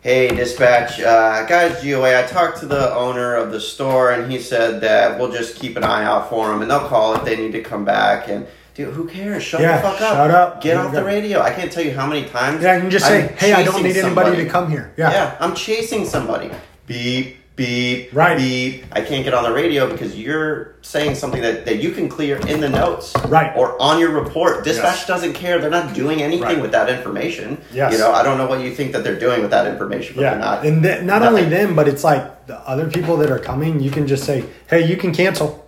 [0.00, 4.38] Hey, dispatch, uh, guys, GOA, I talked to the owner of the store and he
[4.38, 7.36] said that we'll just keep an eye out for him and they'll call if they
[7.36, 8.28] need to come back.
[8.28, 9.42] And, dude, who cares?
[9.42, 10.14] Shut Yeah, the fuck up.
[10.14, 10.60] shut up.
[10.62, 11.40] Get off you the radio.
[11.40, 12.62] I can't tell you how many times.
[12.62, 15.10] yeah, you can just say, I'm "Hey, I don't need anybody to come here." Yeah,
[15.10, 15.36] Yeah.
[15.40, 16.50] I'm chasing somebody.
[16.86, 18.36] Beep, beep, Right.
[18.36, 18.84] beep.
[18.92, 22.36] I can't get on the radio because you're saying something that, that you can clear
[22.48, 23.12] in the notes.
[23.28, 23.52] Right.
[23.56, 24.64] Or on your report.
[24.64, 25.06] Dispatch Yes.
[25.06, 25.60] doesn't care.
[25.60, 26.60] They're not doing anything Right.
[26.60, 27.58] with that information.
[27.72, 27.92] Yes.
[27.92, 30.22] You know, I don't know what you think that they're doing with that information, but
[30.22, 30.30] yeah.
[30.30, 30.64] they're not.
[30.66, 33.78] and th- not only them, but it's like the other people that are coming.
[33.80, 35.64] You can just say, "Hey, you can cancel."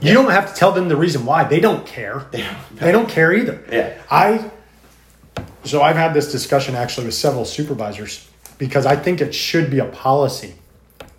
[0.00, 1.42] You don't have to tell them the reason why.
[1.44, 2.22] They don't care.
[2.30, 3.58] They don't- They don't care either.
[3.72, 3.90] Yeah.
[4.10, 4.44] I
[5.64, 8.26] so I've had this discussion actually with several supervisors
[8.58, 10.54] because I think it should be a policy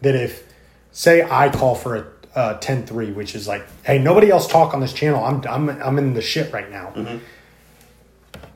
[0.01, 0.43] that if
[0.91, 4.79] say I call for a uh, 10-3, which is like, hey, nobody else talk on
[4.79, 5.23] this channel.
[5.23, 6.93] I'm I'm I'm in the shit right now.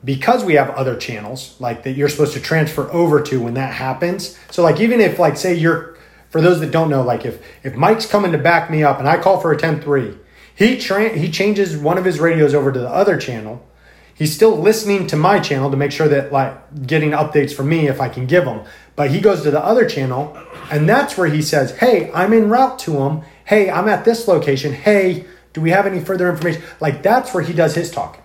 [0.04, 3.72] Because we have other channels like that you're supposed to transfer over to when that
[3.72, 4.38] happens.
[4.50, 5.96] So like even if like say you're
[6.30, 9.08] for those that don't know, like if if Mike's coming to back me up and
[9.08, 10.18] I call for a 10-3,
[10.54, 13.66] he tra- he changes one of his radios over to the other channel.
[14.14, 17.88] He's still listening to my channel to make sure that like getting updates from me
[17.88, 18.64] if I can give them.
[18.96, 20.36] But he goes to the other channel
[20.70, 23.22] and that's where he says, "Hey, I'm en route to him.
[23.44, 24.72] Hey, I'm at this location.
[24.72, 28.24] Hey, do we have any further information?" Like that's where he does his talking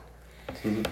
[0.63, 0.83] mm-hmm.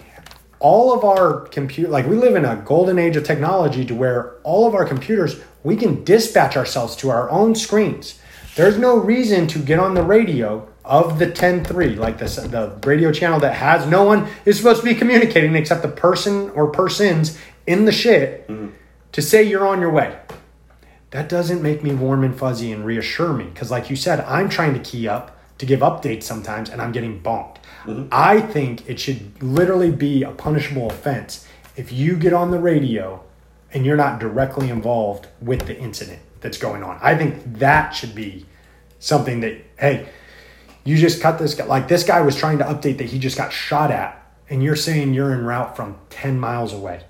[0.59, 4.35] all of our compute like we live in a golden age of technology to where
[4.43, 8.19] all of our computers we can dispatch ourselves to our own screens
[8.55, 13.11] there's no reason to get on the radio of the 10-3 like this the radio
[13.11, 17.37] channel that has no one is supposed to be communicating except the person or persons
[17.65, 18.73] in the shit mm-hmm.
[19.17, 20.15] To say you're on your way.
[21.09, 24.47] That doesn't make me warm and fuzzy and reassure me because like you said i'm
[24.47, 27.55] trying to key up to give updates sometimes and i'm getting bonked.
[27.85, 28.09] Mm-hmm.
[28.11, 33.23] I think it should literally be a punishable offense if you get on the radio
[33.73, 36.99] and you're not directly involved with the incident that's going on.
[37.01, 38.45] I think that should be
[38.99, 40.09] something that hey
[40.83, 43.35] you just cut this guy like this guy was trying to update that he just
[43.35, 47.01] got shot at and you're saying you're en route from 10 miles away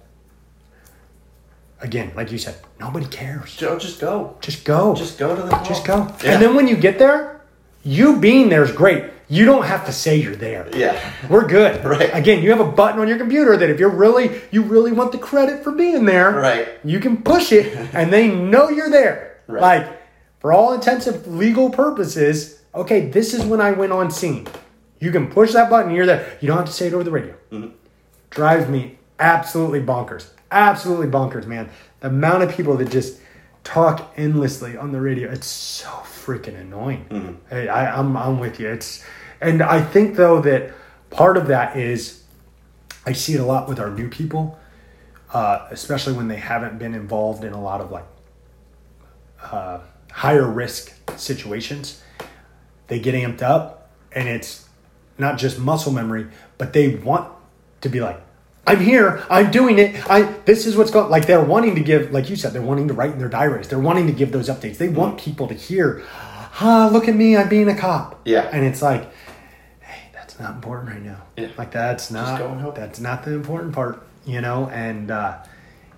[1.81, 4.35] again like you said nobody cares Joe, just go.
[4.41, 4.95] just go.
[4.95, 6.07] Just go to the Just go.
[6.23, 6.31] Yeah.
[6.33, 7.41] And then when you get there,
[7.83, 9.05] you being there is great.
[9.29, 10.69] You don't have to say you're there.
[10.73, 10.97] Yeah.
[11.29, 11.83] We're good.
[11.93, 12.09] Right.
[12.13, 15.11] Again, you have a button on your computer that if you're really you really want
[15.11, 16.67] the credit for being there, Right.
[16.83, 19.41] you can push it and they know you're there.
[19.47, 19.61] Right.
[19.61, 20.01] Like
[20.39, 24.47] for all intensive legal purposes, okay, this is when I went on scene.
[24.99, 26.37] You can push that button, you're there.
[26.41, 27.35] You don't have to say it over the radio.
[27.51, 27.69] Mm-hmm.
[28.29, 30.27] Drives me absolutely bonkers.
[30.51, 31.69] Absolutely bonkers, man.
[31.99, 33.19] The amount of people that just
[33.63, 37.05] talk endlessly on the radio, it's so freaking annoying.
[37.09, 37.33] Mm-hmm.
[37.49, 38.69] Hey, I, I'm, I'm with you.
[38.69, 39.03] It's,
[39.41, 40.73] and I think though that
[41.09, 42.23] part of that is,
[43.05, 44.57] I see it a lot with our new people,
[45.33, 48.05] uh, especially when they haven't been involved in a lot of like
[49.41, 49.79] uh,
[50.11, 52.01] higher risk situations.
[52.87, 54.67] They get amped up, and it's
[55.17, 56.27] not just muscle memory,
[56.57, 57.31] but they want
[57.81, 58.21] to be like,
[58.67, 62.11] I'm here, I'm doing it, I this is what's going like they're wanting to give,
[62.11, 64.49] like you said, they're wanting to write in their diaries, they're wanting to give those
[64.49, 64.77] updates.
[64.77, 66.03] They want people to hear,
[66.59, 68.19] ah, look at me, I'm being a cop.
[68.25, 68.49] Yeah.
[68.51, 69.09] And it's like,
[69.79, 71.23] hey, that's not important right now.
[71.37, 71.49] Yeah.
[71.57, 72.75] Like that's not go and help.
[72.75, 74.69] that's not the important part, you know?
[74.69, 75.37] And uh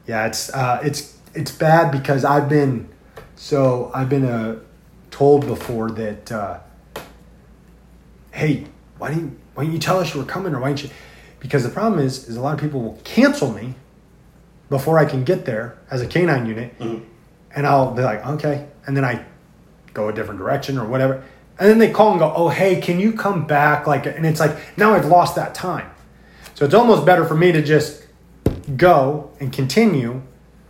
[0.05, 2.88] yeah, it's uh it's it's bad because I've been
[3.36, 4.59] so I've been uh
[5.09, 6.59] told before that uh
[8.32, 8.65] hey,
[8.99, 10.89] why didn't why didn't you tell us you were coming or why didn't you
[11.40, 13.76] because the problem is is a lot of people will cancel me
[14.70, 16.74] before I can get there as a canine unit
[17.56, 18.68] and I'll be like, okay.
[18.86, 19.26] And then I
[19.94, 21.24] go a different direction or whatever.
[21.60, 23.88] And then they call and go, oh hey, can you come back?
[23.88, 25.90] Like and it's like now I've lost that time.
[26.56, 28.06] So it's almost better for me to just
[28.78, 30.22] go and continue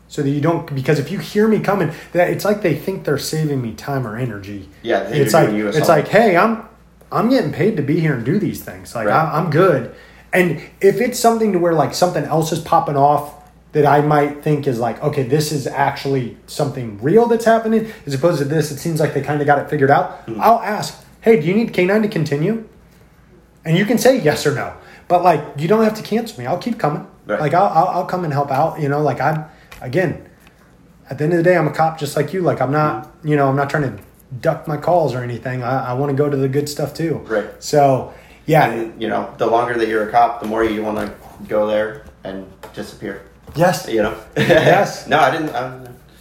[0.08, 3.04] so that you don't because if you hear me coming that it's like they think
[3.04, 6.66] they're saving me time or energy Yeah, it's like it's like hey i'm
[7.12, 9.16] i'm getting paid to be here and do these things like Right.
[9.16, 9.94] I, i'm good
[10.34, 13.36] and if it's something to where like something else is popping off
[13.72, 18.14] that I might think is like, okay, this is actually something real that's happening, as
[18.14, 20.26] opposed to this, it seems like they kind of got it figured out.
[20.26, 20.42] Mm-hmm.
[20.42, 22.68] I'll ask, hey, do you need canine to continue?
[23.66, 24.74] And you can say yes or no,
[25.08, 26.48] but like you don't have to cancel me.
[26.48, 27.08] I'll keep coming.
[27.26, 27.40] Right.
[27.40, 28.80] Like I'll, I'll I'll come and help out.
[28.80, 29.46] You know, like I'm
[29.82, 30.26] again.
[31.10, 32.42] At the end of the day, I'm a cop just like you.
[32.42, 34.04] Like I'm not, you know, I'm not trying to
[34.42, 35.64] duck my calls or anything.
[35.64, 37.16] I, I want to go to the good stuff too.
[37.26, 37.48] Right.
[37.62, 38.14] So
[38.50, 41.14] yeah, And you know, the longer that you're a cop, the more you want to
[41.48, 43.22] go there and disappear.
[43.56, 44.16] yes, You know.
[44.38, 45.08] Yes.
[45.08, 45.50] no, I didn't.
[45.56, 45.62] I,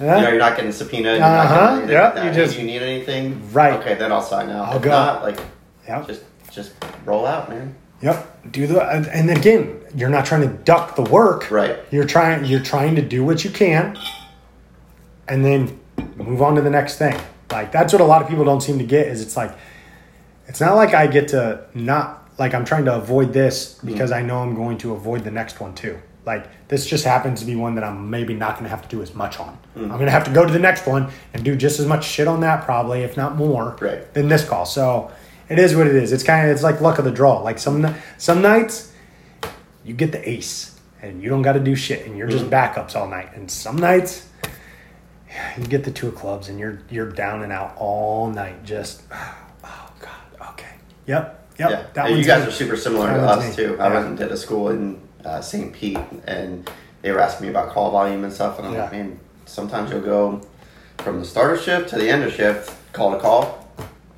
[0.00, 0.16] Yeah.
[0.16, 1.20] You know, you're not getting subpoenaed.
[1.20, 1.26] Uh-huh.
[1.26, 2.24] not getting anything Yep, like that.
[2.24, 3.74] you If just- you need anything, Right.
[3.80, 4.68] Okay, then I'll sign out.
[4.68, 4.90] I'll if go.
[4.90, 5.38] not, like,
[5.88, 6.06] Yep.
[6.06, 6.22] just
[6.52, 6.72] just
[7.04, 7.74] roll out, man.
[8.02, 8.52] Yep.
[8.52, 9.62] Do the and, and again,
[9.94, 11.50] you're not trying to duck the work.
[11.50, 11.76] Right.
[11.90, 13.96] You're trying you're trying to do what you can
[15.28, 15.78] and then
[16.16, 17.16] move on to the next thing.
[17.50, 19.52] Like that's what a lot of people don't seem to get is it's like
[20.48, 23.88] it's not like I get to not like I'm trying to avoid this mm-hmm.
[23.88, 25.98] because I know I'm going to avoid the next one too.
[26.24, 28.88] Like this just happens to be one that I'm maybe not going to have to
[28.88, 29.58] do as much on.
[29.76, 29.84] Mm.
[29.84, 32.06] I'm going to have to go to the next one and do just as much
[32.06, 34.12] shit on that probably, if not more, Right.
[34.14, 34.66] than this call.
[34.66, 35.10] So
[35.48, 36.12] it is what it is.
[36.12, 37.40] It's kind of it's like luck of the draw.
[37.40, 38.92] Like some some nights
[39.84, 42.50] you get the ace and you don't got to do shit and you're just mm.
[42.50, 43.30] backups all night.
[43.34, 44.28] And some nights
[45.58, 48.64] you get the two of clubs and you're you're down and out all night.
[48.64, 49.02] Just
[51.08, 51.70] yep, yep.
[51.70, 52.48] Yeah, That and you guys me.
[52.48, 53.64] are super similar That to us me.
[53.64, 53.76] too.
[53.80, 55.72] I went and did a school in uh, St.
[55.72, 56.70] Pete, and
[57.02, 60.00] they were asking me about call volume and stuff, and I'm like, man, sometimes you'll
[60.02, 60.40] go
[60.98, 63.68] from the start of shift to the end of shift, call to call,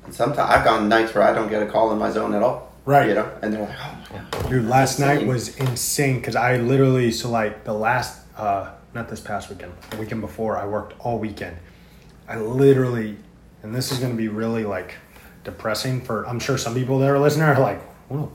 [0.05, 2.43] and sometimes I've gone nights where I don't get a call in my zone at
[2.43, 2.71] all.
[2.85, 3.07] Right.
[3.09, 4.49] You know, and they're like, oh my god.
[4.49, 9.19] Dude, last night was insane because I literally so like the last uh not this
[9.19, 11.55] past weekend, the weekend before I worked all weekend.
[12.27, 13.17] I literally
[13.61, 14.95] and this is gonna be really like
[15.43, 18.29] depressing for I'm sure some people that are listening are like, what a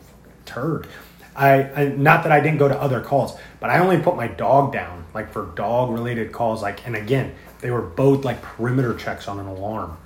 [0.45, 0.87] turd.
[1.35, 4.29] I, I not that I didn't go to other calls, but I only put my
[4.29, 6.63] dog down like for dog related calls.
[6.63, 9.99] Like and again, they were both like perimeter checks on an alarm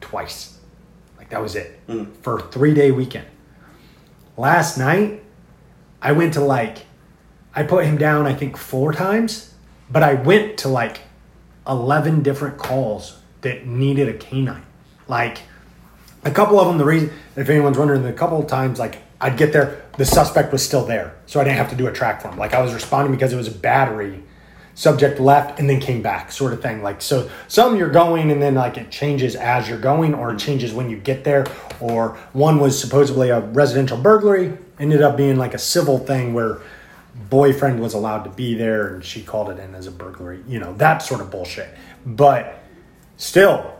[0.00, 0.58] twice.
[1.16, 2.14] Like that was it mm.
[2.22, 3.26] for a three day weekend
[4.38, 5.22] last night
[6.00, 6.86] I went to like
[7.54, 9.52] I put him down I think four times,
[9.90, 11.00] but I went to like
[11.66, 14.64] eleven different calls that needed a canine.
[15.08, 15.42] Like
[16.28, 19.36] a couple of them, the reason if anyone's wondering, a couple of times like I'd
[19.36, 22.22] get there, the suspect was still there, so I didn't have to do a track
[22.22, 22.38] for him.
[22.38, 24.22] Like I was responding because it was a battery.
[24.74, 26.84] Subject left and then came back, sort of thing.
[26.84, 30.38] Like so, some you're going and then like it changes as you're going, or it
[30.38, 31.46] changes when you get there.
[31.80, 36.58] Or one was supposedly a residential burglary, ended up being like a civil thing where
[37.28, 40.44] boyfriend was allowed to be there and she called it in as a burglary.
[40.46, 41.70] You know that sort of bullshit.
[42.06, 42.62] But
[43.16, 43.74] still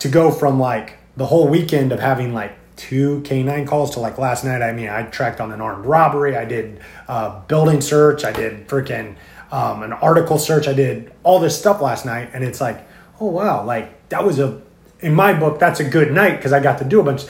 [0.00, 4.18] to go from like the whole weekend of having like two canine calls to like
[4.18, 8.24] last night i mean i tracked on an armed robbery i did uh, building search
[8.24, 9.14] i did freaking
[9.52, 12.84] um, an article search i did all this stuff last night and it's like
[13.20, 14.60] oh wow like that was a
[15.00, 17.22] in my book that's a good night because i got to do a bunch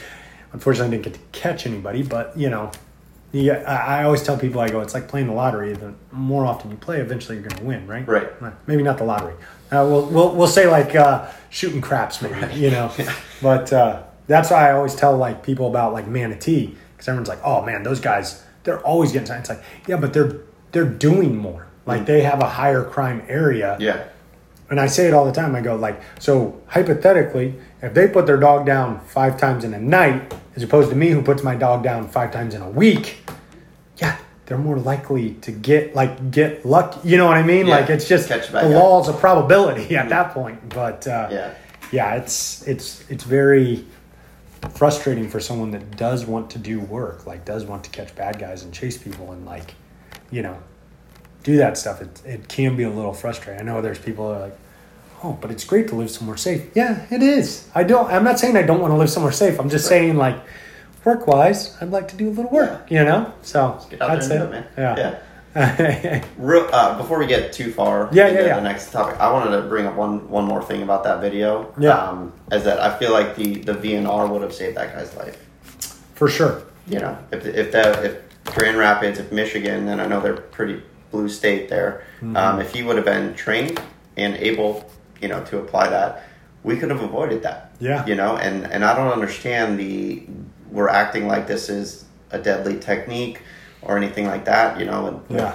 [0.52, 2.70] unfortunately i didn't get to catch anybody but you know
[3.34, 5.72] yeah, I I always tell people I go, it's like playing the lottery.
[5.72, 8.06] The more often you play, eventually you're going to win, right?
[8.06, 8.40] Right.
[8.68, 9.34] Maybe not the lottery.
[9.74, 12.54] Uh, we'll, we'll we'll say like uh, shooting craps, maybe.
[12.54, 12.92] You know,
[13.42, 17.40] but uh, that's why I always tell like people about like Manatee because everyone's like,
[17.44, 19.40] oh man, those guys, they're always getting signed.
[19.40, 20.40] It's like, yeah, but they're
[20.72, 21.66] they're doing more.
[21.86, 23.76] Like they have a higher crime area.
[23.78, 24.08] Yeah.
[24.70, 25.54] And I say it all the time.
[25.54, 29.78] I go like, so hypothetically, if they put their dog down five times in a
[29.78, 33.18] night, as opposed to me who puts my dog down five times in a week,
[33.28, 33.33] yeah,
[34.46, 37.08] they're more likely to get like get lucky.
[37.08, 37.66] You know what I mean?
[37.66, 38.70] Yeah, Like it's just catch the up.
[38.70, 40.68] laws of probability at that point.
[40.68, 41.54] But uh, Yeah.
[41.92, 43.84] yeah, it's it's it's very
[44.74, 48.38] frustrating for someone that does want to do work, like does want to catch bad
[48.38, 49.74] guys and chase people and like,
[50.30, 50.56] you know,
[51.42, 52.00] do that stuff.
[52.00, 53.60] It it can be a little frustrating.
[53.60, 54.58] I know there's people that are like,
[55.22, 56.62] oh, but it's great to live somewhere safe.
[56.74, 57.68] Yeah, it is.
[57.74, 58.10] I don't.
[58.10, 59.58] I'm not saying I don't want to live somewhere safe.
[59.58, 60.36] I'm just saying like,
[61.04, 62.90] work wise, I'd like to do a little work.
[62.90, 64.40] You know, so that's it.
[64.40, 64.66] it, man.
[64.76, 64.96] Yeah.
[64.96, 65.18] Yeah.
[65.56, 66.24] Yeah.
[66.36, 68.54] Real, uh, before we get too far Yeah, into yeah, yeah.
[68.56, 71.72] the next topic, I wanted to bring up one one more thing about that video.
[71.78, 71.96] Yeah.
[71.96, 75.38] Um, is that I feel like the the VNR would have saved that guy's life.
[76.14, 76.62] For sure.
[76.88, 78.18] You know, if if that if
[78.54, 82.04] Grand Rapids, if Michigan, and I know they're pretty blue state there.
[82.16, 82.36] Mm-hmm.
[82.36, 83.80] Um, if he would have been trained
[84.16, 84.90] and able,
[85.22, 86.24] you know, to apply that,
[86.64, 87.70] we could have avoided that.
[87.78, 88.04] Yeah.
[88.06, 90.26] You know, and and I don't understand the
[90.74, 93.40] we're acting like this is a deadly technique
[93.80, 94.78] or anything like that.
[94.78, 95.54] You know, and Yeah.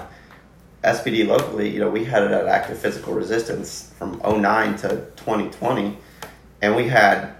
[0.83, 5.97] SPD locally, you know, we had it at active physical resistance from 09 to 2020,
[6.61, 7.33] and we had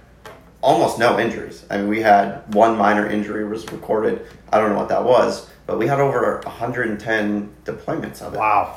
[0.62, 1.64] almost no injuries.
[1.70, 4.26] I mean, we had one minor injury was recorded.
[4.52, 8.38] I don't know what that was, but we had over 110 deployments of it.
[8.38, 8.76] Wow.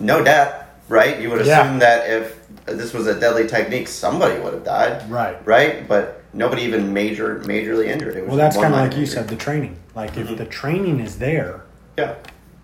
[0.00, 1.18] no death, right?
[1.20, 1.60] You would Yeah.
[1.60, 5.36] assume that if this was a deadly technique, somebody would have died, Right.
[5.44, 8.16] Right, but nobody even major majorly injured.
[8.16, 9.78] It was Well, that's kind of like you said, the training.
[9.94, 10.32] Like Mm-hmm.
[10.32, 11.62] if the training is there,
[11.96, 12.14] Yeah,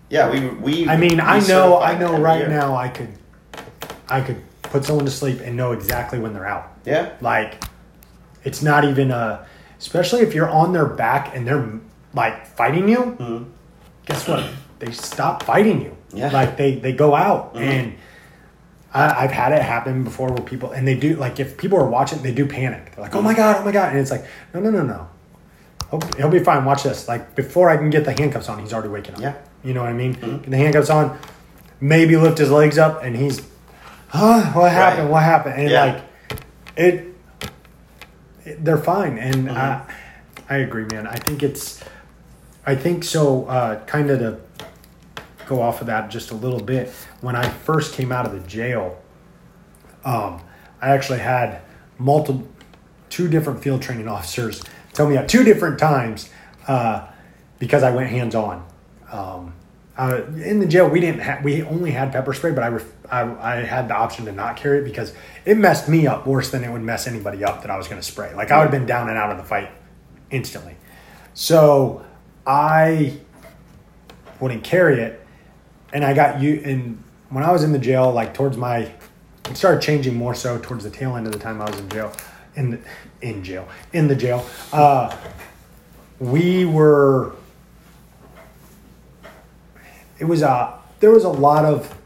[0.09, 0.29] yeah.
[0.31, 0.87] We we.
[0.89, 2.47] I mean, I know, I know right year.
[2.49, 3.09] now I could,
[4.07, 6.71] I could put someone to sleep and know exactly when they're out.
[6.85, 7.63] Yeah, Like,
[8.43, 9.45] it's not even a,
[9.79, 11.67] especially if you're on their back and they're
[12.13, 13.47] like fighting you.
[14.05, 14.45] Guess what?
[14.79, 15.97] They stop fighting you.
[16.13, 16.29] Yeah.
[16.31, 17.95] Like they they go out and.
[18.95, 21.87] I, I've had it happen before where people and they do like if people are
[21.87, 22.93] watching they do panic.
[22.95, 25.09] They're like oh my god oh my god and it's like no no no no.
[25.91, 26.65] He'll, he'll be fine.
[26.65, 27.07] Watch this.
[27.07, 29.21] Like before I can get the handcuffs on he's already waking up.
[29.21, 29.35] Yeah.
[29.63, 30.13] you know what I mean?
[30.13, 31.17] Get the handcuffs on
[31.81, 33.41] maybe lift his legs up and he's
[34.07, 34.41] huh?
[34.53, 35.03] What happened?
[35.05, 35.11] Right.
[35.11, 35.55] what happened?
[35.59, 35.83] And Yeah.
[35.85, 36.03] like
[36.77, 37.15] it,
[38.45, 39.17] it- they're fine.
[39.17, 39.57] And Mm-hmm.
[39.57, 39.81] I
[40.47, 41.07] I agree man.
[41.07, 41.83] I think it's
[42.65, 44.39] I think so uh, kind of to
[45.47, 46.89] go off of that just a little bit
[47.21, 49.01] when I first came out of the jail
[50.03, 50.41] um,
[50.81, 51.61] I actually had
[51.97, 52.47] multiple
[53.09, 54.61] two different field training officers
[54.93, 56.29] tell me at two different times
[56.67, 57.07] uh,
[57.59, 58.65] because I went hands on.
[59.11, 59.53] Um,
[59.97, 62.85] uh, in the jail, we didn't have we only had pepper spray, but I, ref,
[63.09, 63.21] I
[63.53, 65.13] I had the option to not carry it because
[65.45, 68.01] it messed me up worse than it would mess anybody up that I was going
[68.01, 68.33] to spray.
[68.33, 69.69] Like I would have been down and out of the fight
[70.31, 70.75] instantly.
[71.33, 72.05] So
[72.45, 73.17] I
[74.41, 75.24] wouldn't carry it,
[75.95, 76.61] and I got you.
[76.65, 78.91] And when I was in the jail, like towards my,
[79.49, 81.87] it started changing more so towards the tail end of the time I was in
[81.87, 82.11] jail,
[82.57, 82.79] in the,
[83.21, 84.45] in jail, in the jail.
[84.73, 85.15] Uh,
[86.19, 87.33] we were.
[90.19, 91.97] It was a there was a lot of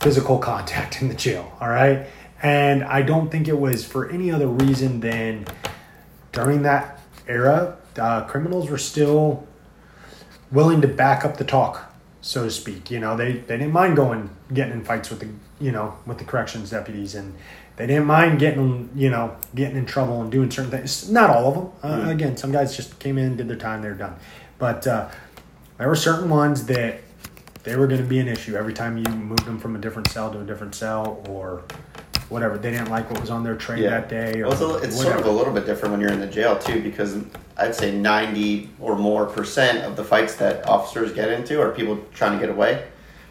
[0.00, 1.54] physical contact in the jail.
[1.60, 2.06] All right,
[2.42, 5.46] and I don't think it was for any other reason than
[6.32, 9.46] during that era, uh, criminals were still
[10.50, 11.93] willing to back up the talk,
[12.24, 12.90] so to speak.
[12.90, 15.28] You know, they, they didn't mind going getting in fights with the
[15.62, 17.34] you know with the corrections deputies, and
[17.76, 21.10] they didn't mind getting you know getting in trouble and doing certain things.
[21.10, 22.06] Not all of them.
[22.08, 24.16] Uh, Again, some guys just came in, did their time, they're done.
[24.58, 25.10] But uh,
[25.76, 27.00] there were certain ones that
[27.62, 30.08] they were going to be an issue every time you moved them from a different
[30.08, 31.62] cell to a different cell or
[32.28, 32.58] whatever.
[32.58, 35.00] They didn't like what was on their tray that day or well, it's, a, it's
[35.00, 37.16] sort of a little bit different when you're in the jail too, because
[37.56, 41.98] I'd say ninety or more percent of the fights that officers get into are people
[42.14, 42.86] trying to get away,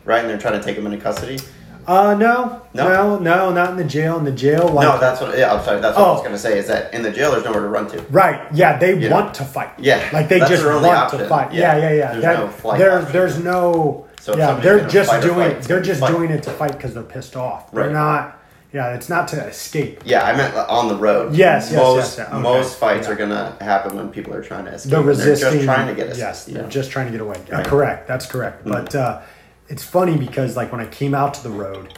[0.05, 0.19] right?
[0.21, 1.39] And they're trying to take them into custody.
[1.85, 2.87] Uh, no, No?
[2.87, 4.17] no, no, not in the jail.
[4.17, 5.37] In the jail, like no, that's what.
[5.37, 5.81] Yeah, I'm sorry.
[5.81, 6.23] That's what I was Oh.
[6.23, 6.57] going to say.
[6.57, 8.01] Is that in the jail, there's nowhere to run to.
[8.03, 8.39] right.
[8.53, 9.33] Yeah, they You want know.
[9.33, 9.71] to fight.
[9.79, 11.51] Yeah, like they that's just want only to fight.
[11.53, 11.75] Yeah.
[11.75, 12.11] Yeah, yeah, yeah.
[12.13, 14.05] There's That- no flight there, there's no.
[14.21, 15.35] So yeah, they're gonna just doing.
[15.35, 16.11] fight, they're just fight.
[16.11, 17.69] doing it to fight because they're pissed off.
[17.71, 17.91] They're Right.
[17.91, 18.39] not.
[18.73, 20.01] Yeah, it's not to escape.
[20.03, 21.35] Yeah, I meant on the road.
[21.35, 22.41] Yes, yes, most yes, yeah, okay.
[22.41, 23.13] most fights Yeah.
[23.13, 24.89] are gonna happen when people are trying to escape.
[24.91, 25.51] They're They're resisting.
[25.53, 26.17] just trying to get us.
[26.17, 26.69] Yes, they're know.
[26.69, 27.37] just trying to get away.
[27.51, 28.07] Uh, correct.
[28.07, 28.63] That's correct.
[28.65, 29.21] But uh,
[29.67, 31.93] it's funny because like when I came out to the road,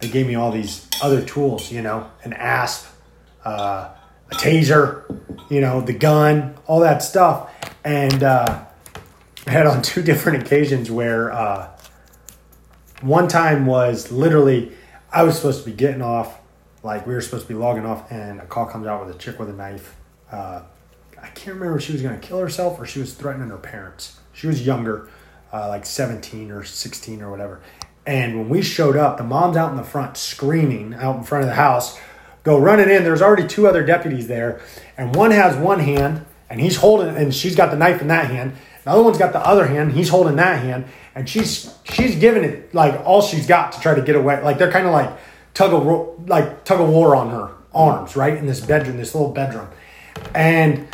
[0.00, 1.70] they gave me all these other tools.
[1.70, 2.86] You know, an asp,
[3.44, 3.90] uh,
[4.30, 5.02] a taser,
[5.50, 7.50] you know, the gun, all that stuff,
[7.84, 8.64] and uh,
[9.46, 11.68] I had on two different occasions where uh,
[13.02, 14.72] one time was literally
[15.16, 16.40] I was supposed to be getting off,
[16.82, 19.18] like we were supposed to be logging off, and a call comes out with a
[19.18, 19.96] chick with a knife.
[20.30, 20.60] Uh,
[21.18, 23.56] I can't remember if she was going to kill herself or she was threatening her
[23.56, 24.20] parents.
[24.34, 25.08] She was younger,
[25.54, 27.62] uh, like 17 or 16 or whatever.
[28.04, 31.44] And when we showed up, the mom's out in the front screaming out in front
[31.44, 31.98] of the house,
[32.42, 33.02] go running in.
[33.02, 34.60] There's already two other deputies there,
[34.98, 38.30] and one has one hand and he's holding, and she's got the knife in that
[38.30, 38.52] hand.
[38.86, 39.90] The other one's got the other hand.
[39.90, 40.84] He's holding that hand,
[41.16, 44.40] and she's she's giving it like all she's got to try to get away.
[44.40, 45.10] Like they're kind of like
[45.54, 49.32] tug of like tug of war on her arms, right in this bedroom, this little
[49.32, 49.66] bedroom,
[50.36, 50.86] and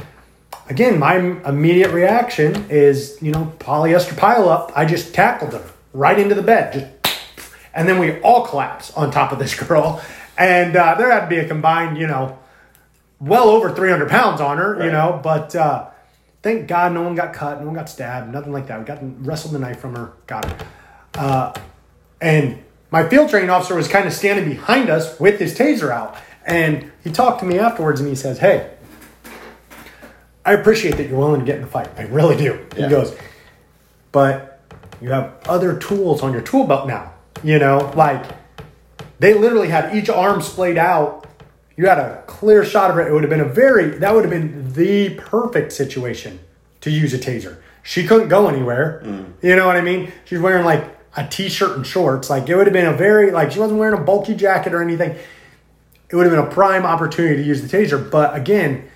[0.71, 4.73] again, my immediate reaction is, you know, polyester pile up.
[4.75, 7.21] I just tackled her right into the bed, just,
[7.75, 10.03] and then we all collapse on top of this girl.
[10.39, 12.39] And uh, there had to be a combined, you know,
[13.21, 15.91] well over 300 pounds on her, you know, but uh,
[16.43, 18.79] thank God no one got cut, no one got stabbed, nothing like that.
[18.79, 20.67] We got wrestled the knife from her, got her.
[21.15, 21.55] Uh,
[22.21, 26.17] and my field training officer was kind of standing behind us with his taser out.
[26.45, 28.71] And he talked to me afterwards and he says, Hey,
[30.45, 31.89] I appreciate that you're willing to get in the fight.
[31.97, 32.67] I really do.
[32.77, 32.85] Yeah.
[32.85, 33.17] He goes,
[34.11, 34.61] but
[35.01, 37.15] you have other tools on your tool belt now.
[37.45, 38.25] You know, like
[39.19, 41.27] they literally had each arm splayed out.
[41.83, 43.09] You had a clear shot of it.
[43.09, 46.39] It would have been a very, that would have been the perfect situation
[46.81, 47.57] to use a taser.
[47.83, 49.03] She couldn't go anywhere.
[49.05, 49.33] Mm.
[49.43, 50.13] You know what I mean?
[50.25, 50.85] She's wearing like
[51.17, 52.31] a t shirt and shorts.
[52.31, 54.81] Like it would have been a very, like she wasn't wearing a bulky jacket or
[54.81, 55.17] anything.
[56.09, 58.09] It would have been a prime opportunity to use the taser.
[58.09, 58.89] But again,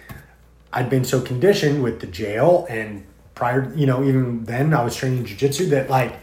[0.73, 3.05] I'd been so conditioned with the jail and
[3.35, 6.15] prior, you know, even then I was training jujitsu that like,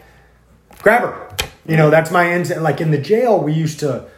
[0.80, 1.36] grab her,
[1.66, 2.48] You know, that's my end.
[2.62, 4.13] Like in the jail, we used to.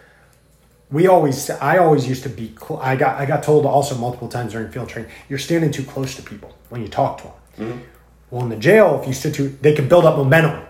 [0.90, 2.54] We always, I always used to be.
[2.60, 5.82] Cl- I got, I got told also multiple times during field training, you're standing too
[5.84, 7.32] close to people when you talk to them.
[7.72, 7.78] Mm-hmm.
[8.30, 10.62] Well, in the jail, if you stood too, they could build up momentum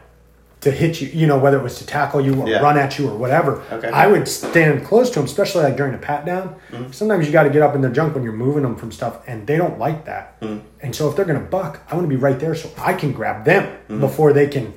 [0.62, 1.08] to hit you.
[1.08, 2.60] You know, whether it was to tackle you or Yeah.
[2.60, 3.62] run at you or whatever.
[3.70, 3.88] Okay.
[3.90, 6.56] I would stand close to them, especially like during a pat down.
[6.70, 6.92] Mm-hmm.
[6.92, 9.20] Sometimes you got to get up in their junk when you're moving them from stuff,
[9.26, 10.40] and they don't like that.
[10.40, 10.66] Mm-hmm.
[10.80, 12.94] And so if they're going to buck, I want to be right there so I
[12.94, 14.00] can grab them Mm-hmm.
[14.00, 14.72] before they can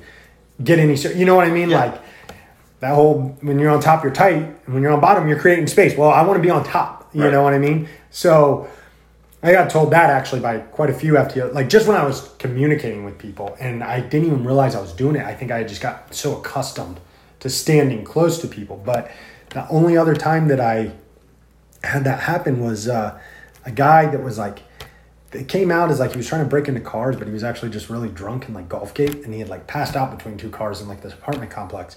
[0.62, 0.94] get any.
[0.96, 1.70] You know what I mean?
[1.70, 1.80] Yeah.
[1.86, 2.00] Like
[2.80, 5.66] that whole when you're on top, you're tight, and when you're on bottom, you're creating
[5.66, 5.96] space.
[5.96, 7.08] Well, I want to be on top.
[7.12, 7.32] You Right.
[7.32, 7.88] know what I mean?
[8.10, 8.68] So.
[9.42, 12.28] I got told that actually by quite a few FTO, like just when I was
[12.38, 15.24] communicating with people, and I didn't even realize I was doing it.
[15.24, 17.00] I think I just got so accustomed
[17.38, 18.76] to standing close to people.
[18.84, 19.10] But
[19.48, 20.92] the only other time that I
[21.82, 23.18] had that happen was uh,
[23.64, 24.60] a guy that was like,
[25.32, 27.42] it came out as like he was trying to break into cars, but he was
[27.42, 30.50] actually just really drunk in like Gulfgate, and he had like passed out between two
[30.50, 31.96] cars in like this apartment complex,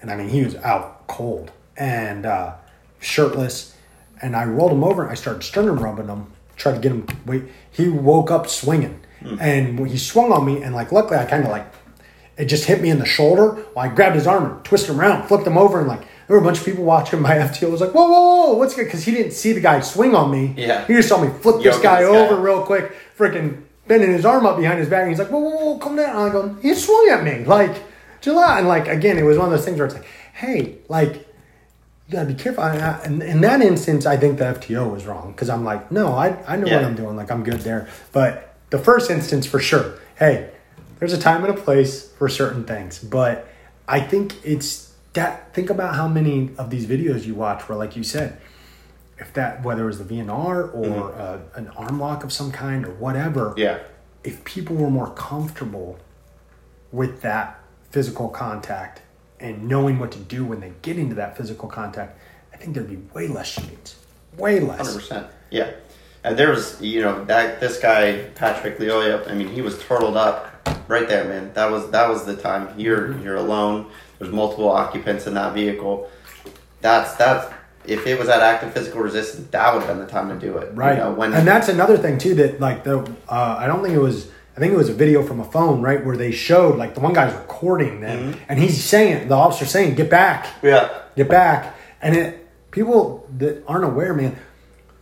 [0.00, 2.54] and I mean he was out cold and uh,
[3.00, 3.76] shirtless,
[4.20, 7.06] and I rolled him over and I started sternum rubbing him, tried to get him
[7.26, 7.44] wait.
[7.70, 9.00] He woke up swinging,
[9.40, 11.66] and he swung on me, and like luckily I kind of like
[12.36, 13.54] it just hit me in the shoulder.
[13.74, 16.36] Well, I grabbed his arm and twisted him around, flipped him over, and like there
[16.36, 17.20] were a bunch of people watching.
[17.20, 19.80] My FTO was like, "Whoa, whoa, whoa, what's good?" Because he didn't see the guy
[19.80, 20.54] swing on me.
[20.56, 20.86] Yeah.
[20.86, 22.16] he just saw me flip this guy this guy.
[22.16, 25.02] over real quick, freaking bending his arm up behind his back.
[25.02, 27.44] And he's like, "Whoa, whoa, whoa, come down!" And I go, "He swung at me,
[27.44, 27.74] like
[28.20, 31.24] July." And like again, it was one of those things where it's like, "Hey, like."
[32.06, 32.64] You gotta be careful.
[32.64, 35.92] And I- in, in that instance, I think the FTO was wrong because I'm like,
[35.92, 37.16] no, I, I know what I'm doing.
[37.16, 37.86] Like, I'm good there.
[38.12, 40.48] But the first instance, for sure, hey,
[41.00, 42.98] there's a time and a place for certain things.
[42.98, 43.46] But
[43.86, 45.52] I think it's that.
[45.52, 48.40] Think about how many of these videos you watch where, like you said,
[49.18, 52.86] if that whether it was the VNR or uh, an arm lock of some kind
[52.86, 53.80] or whatever, Yeah.
[54.24, 55.98] if people were more comfortable
[56.90, 57.57] with that
[57.90, 59.02] physical contact
[59.40, 62.18] and knowing what to do when they get into that physical contact,
[62.52, 63.96] I think there'd be way less shootings.
[64.36, 64.78] Way less.
[64.78, 65.26] Hundred percent.
[65.50, 65.72] Yeah.
[66.24, 69.30] And there was, you know, that this guy Patrick Lyoya.
[69.30, 71.52] I mean, he was turtled up right there, man.
[71.54, 72.78] That was that was the time.
[72.78, 73.22] You're Mm-hmm.
[73.24, 73.90] you're alone.
[74.18, 76.10] There's multiple occupants in that vehicle.
[76.80, 77.52] That's that's
[77.84, 80.58] if it was at active physical resistance, that would have been the time to do
[80.58, 80.74] it.
[80.74, 80.98] Right.
[80.98, 82.98] You know, when and that's another thing too that like the
[83.28, 85.82] uh, I don't think it was I think it was a video from a phone
[85.82, 88.40] right where they showed like the one guy's recording them Mm-hmm.
[88.48, 90.88] and he's saying the officer saying get back yeah.
[91.14, 94.36] get back and it people that aren't aware man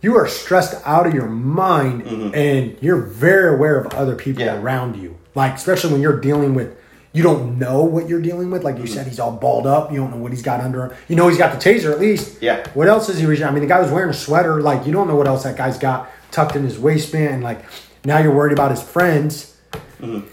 [0.03, 2.03] you are stressed out of your mind
[2.35, 4.55] and you're very aware of other people Mm-hmm.
[4.57, 4.61] Yeah.
[4.61, 6.77] around you like especially when you're dealing with
[7.13, 8.93] you don't know what you're dealing with like you Mm-hmm.
[8.93, 11.27] said he's all balled up you don't know what he's got under him you know
[11.29, 12.67] he's got the taser at least Yeah.
[12.75, 15.07] what else is he i mean the guy was wearing a sweater like you don't
[15.07, 17.63] know what else that guy's got tucked in his waistband like
[18.05, 19.55] now you're worried about his friends
[19.99, 20.23] The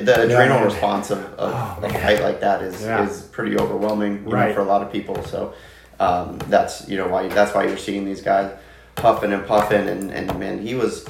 [0.00, 3.06] the adrenal response of, of a fight like that is Yeah.
[3.06, 4.54] is pretty overwhelming, Right.
[4.54, 5.22] for a lot of people.
[5.24, 5.52] So
[6.00, 8.50] um, that's you know why that's why you're seeing these guys
[8.94, 11.06] puffing and puffing and, and man, he was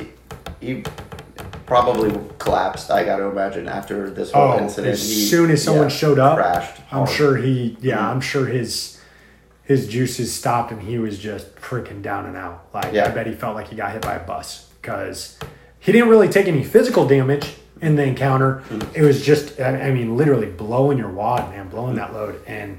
[0.60, 0.82] he
[1.66, 2.90] probably collapsed.
[2.90, 4.94] I got to imagine after this whole Oh, incident.
[4.94, 6.80] as he- soon as someone yeah, showed up, crashed.
[6.90, 7.10] I'm hard.
[7.10, 8.10] sure he, yeah, Mhm.
[8.10, 8.98] I'm sure his
[9.62, 12.64] his juices stopped and he was just freaking down and out.
[12.74, 13.04] Like Yeah.
[13.06, 15.38] I bet he felt like he got hit by a bus because
[15.88, 18.62] he didn't really take any physical damage in the encounter.
[18.94, 22.76] It was just, I I mean, literally blowing your wad, man, blowing that load, and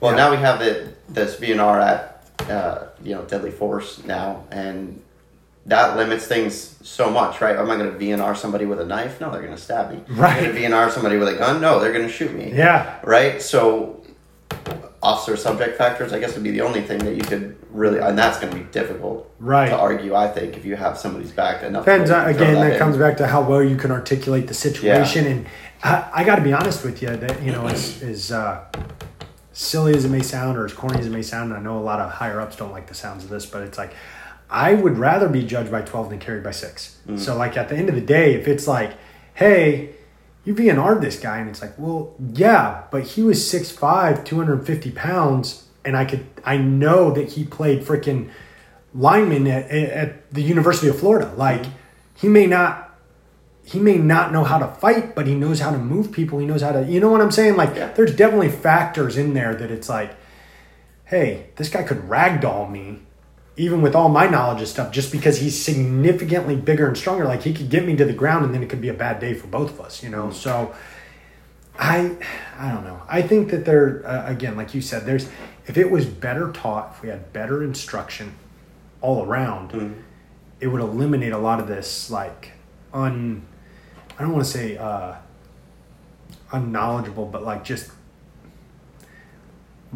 [0.00, 0.16] Well, Yeah.
[0.16, 2.00] now we have the, this VNR at
[2.50, 5.02] uh, you know deadly force now, and
[5.66, 7.54] that limits things so much, right?
[7.56, 9.20] Am I going to VNR somebody with a knife?
[9.20, 9.98] No, they're going to stab me.
[10.08, 10.38] Right.
[10.38, 11.60] Am I going to VNR somebody with a gun?
[11.60, 12.52] No, they're going to shoot me.
[12.54, 13.42] yeah, Right.
[13.42, 14.00] So,
[15.02, 18.18] officer subject factors, I guess, would be the only thing that you could really, and
[18.18, 19.68] that's going to be difficult Right.
[19.68, 20.14] to argue.
[20.14, 21.84] I think if you have somebody's back enough.
[21.84, 22.54] Depends on, again.
[22.54, 22.78] That, in.
[22.78, 25.46] comes back to how well you can articulate the situation, and
[25.84, 28.64] I, I got to be honest with you that you know as as uh,
[29.52, 31.78] silly as it may sound or as corny as it may sound, and I know
[31.78, 33.92] a lot of higher ups don't like the sounds of this, but it's like
[34.50, 37.76] I would rather be judged by twelve than carried by 6 So like at the
[37.76, 38.92] end of the day, if it's like,
[39.34, 39.90] hey.
[40.46, 45.66] You VNR'd this guy, and it's like, well, yeah, but he was 6'5", 250 pounds,
[45.84, 48.30] and I could, I know that he played freaking
[48.94, 51.32] lineman at, at the University of Florida.
[51.36, 51.66] Like
[52.14, 52.84] he may not
[53.64, 56.38] he may not know how to fight, but he knows how to move people.
[56.38, 57.56] He knows how to you know what I'm saying?
[57.56, 57.92] Like Yeah.
[57.92, 60.16] there's definitely factors in there that it's like,
[61.04, 63.02] hey, this guy could ragdoll me.
[63.56, 67.42] Even with all my knowledge of stuff, just because he's significantly bigger and stronger, like
[67.42, 69.32] he could get me to the ground, and then it could be a bad day
[69.32, 70.30] for both of us, you know.
[70.30, 70.74] So,
[71.78, 72.16] I,
[72.58, 73.02] I don't know.
[73.08, 75.28] I think that there, uh, again, like you said, there's
[75.66, 78.34] if it was better taught, if we had better instruction
[79.00, 79.96] all around,
[80.60, 82.52] it would eliminate a lot of this like
[82.92, 83.46] un.
[84.18, 85.16] I don't want to say uh,
[86.52, 87.90] unknowledgeable, but like just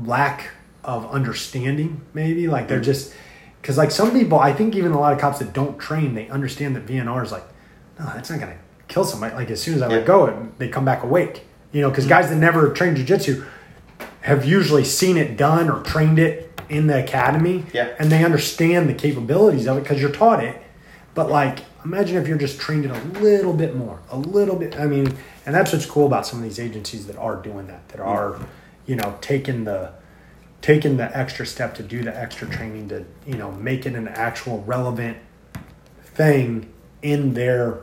[0.05, 0.51] lack
[0.85, 2.03] of understanding.
[2.13, 3.15] Maybe like they're just
[3.61, 6.29] because like some people, I think even a lot of cops that don't train, they
[6.29, 7.45] understand that VNR is like,
[7.99, 8.59] no, that's not gonna
[8.89, 9.35] kill somebody.
[9.35, 9.97] Like as soon as I Yeah.
[9.97, 11.47] let go, they come back awake.
[11.73, 12.11] You know, because mm-hmm.
[12.11, 13.45] guys that never trained jujitsu
[14.23, 17.65] have usually seen it done or trained it in the academy.
[17.73, 17.89] Yeah.
[17.99, 20.61] And they understand the capabilities of it because you're taught it.
[21.15, 24.79] But like, imagine if you're just trained it a little bit more, a little bit.
[24.79, 25.17] I mean,
[25.47, 28.39] and that's what's cool about some of these agencies that are doing that, that are,
[28.87, 29.93] you know, taking the
[30.63, 34.09] taking the extra step to do the extra training to, you know, make it an
[34.09, 35.17] actual relevant
[36.03, 36.71] thing
[37.03, 37.81] in their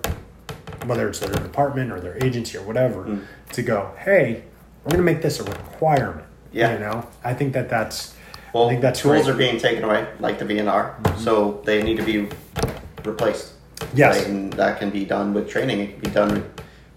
[0.86, 3.22] whether it's their department or their agency or whatever Mm.
[3.52, 4.44] to go, hey,
[4.84, 6.26] we're going to make this a requirement.
[6.54, 6.74] Yeah.
[6.74, 8.14] You know, I think that that's,
[8.54, 9.22] Well, I think that's tools great.
[9.24, 9.32] Mm-hmm.
[9.32, 12.30] are being taken away, like the VNR, so they need to be
[13.04, 13.54] replaced.
[13.96, 14.18] Yes.
[14.20, 14.28] Right?
[14.28, 15.80] And that can be done with training.
[15.82, 16.44] It can be done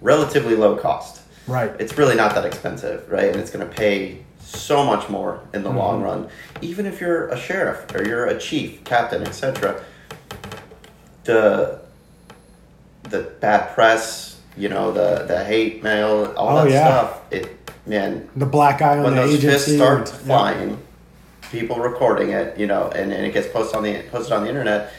[0.03, 1.23] relatively low cost.
[1.47, 1.73] right.
[1.81, 3.29] It's really not that expensive, right?
[3.31, 5.79] And it's going to pay so much more in the Mm-hmm.
[5.79, 6.29] long run.
[6.61, 9.83] Even if you're a sheriff or you're a chief, captain, etc.
[11.25, 11.81] The
[13.05, 16.87] the bad press, you know, the the hate mail, all Oh, that yeah.
[16.87, 17.21] stuff.
[17.31, 17.57] It
[17.87, 19.49] man, The black eye on when the those agency.
[19.49, 20.79] fists start and- flying,
[21.51, 24.49] people recording it, you know, and, and it gets posted on the posted on the
[24.49, 24.93] internet,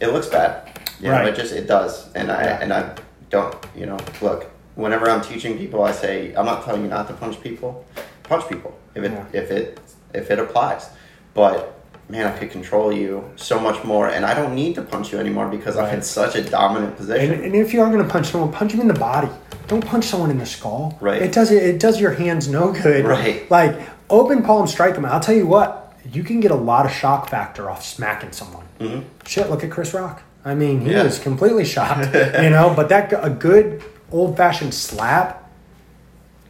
[0.00, 0.68] it looks bad.
[1.00, 1.24] You Right.
[1.24, 2.12] know, it just it does.
[2.14, 2.58] And I Yeah.
[2.62, 2.90] and I
[3.30, 7.06] don't, you know, look, whenever I'm teaching people I say I'm not telling you not
[7.08, 7.84] to punch people.
[8.28, 9.24] Punch people if it Yeah.
[9.40, 9.78] if it
[10.14, 10.88] if it applies.
[11.34, 11.74] But
[12.08, 15.18] man, I could control you so much more and I don't need to punch you
[15.18, 17.32] anymore because I'm in such a dominant position.
[17.34, 19.28] And, and if you are going to punch someone, punch them in the body.
[19.66, 20.96] Don't punch someone in the skull.
[21.00, 21.20] Right.
[21.20, 23.04] It does it does your hands no good.
[23.04, 23.48] Right.
[23.50, 23.78] Like
[24.08, 25.04] open palm strike them.
[25.04, 28.64] I'll tell you what, you can get a lot of shock factor off smacking someone.
[28.80, 29.04] Mhm.
[29.26, 30.22] Shit, look at Chris Rock.
[30.44, 31.02] I mean, he Yeah.
[31.02, 32.72] was completely shocked, you know.
[32.74, 35.47] But that a good old fashioned slap,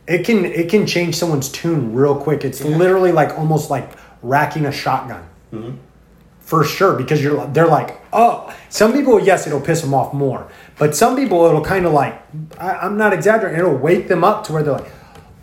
[0.08, 2.44] it can it can change someone's tune real quick.
[2.44, 3.90] It's literally like almost like
[4.22, 5.76] racking a shotgun Mm-hmm.
[6.40, 10.46] for sure because you're they're like oh some people yes it'll piss them off more
[10.78, 12.20] but some people it'll kind of like
[12.60, 14.90] I, i'm not exaggerating it'll wake them up to where they're like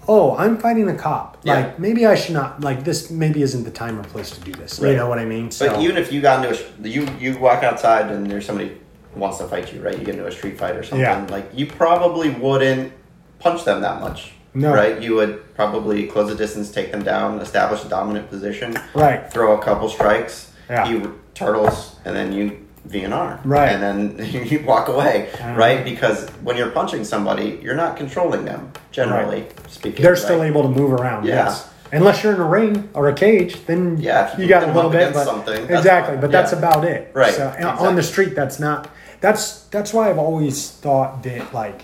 [0.08, 1.54] oh i'm fighting a cop Yeah.
[1.56, 4.52] like maybe i should not like this maybe isn't the time or place to do
[4.52, 7.08] this you know what i mean so But even if you got into a, you
[7.20, 8.78] you walk outside and there's somebody
[9.16, 9.98] wants to fight you, right?
[9.98, 11.00] You get into a street fight or something.
[11.00, 11.26] Yeah.
[11.32, 12.94] Like you probably wouldn't
[13.40, 14.74] punch them that much, No.
[14.74, 15.02] right?
[15.02, 19.58] You would probably close the distance, take them down, establish a dominant position, right throw
[19.60, 20.88] a couple strikes, Yeah.
[20.88, 23.70] you turtles, and then you VNR, Right.
[23.70, 25.54] And then you walk away, Uh-huh.
[25.58, 25.84] right?
[25.84, 28.72] Because when you're punching somebody, you're not controlling them.
[28.92, 31.46] Generally speaking, they're still able to move around Yeah.
[31.46, 34.72] yes unless you're in a ring or a cage then Yeah, you you got a
[34.74, 36.58] little bit but something, exactly but that's Yeah.
[36.60, 38.88] about it Right, so, and on the street that's not
[39.22, 41.84] that's that's why i've always thought that like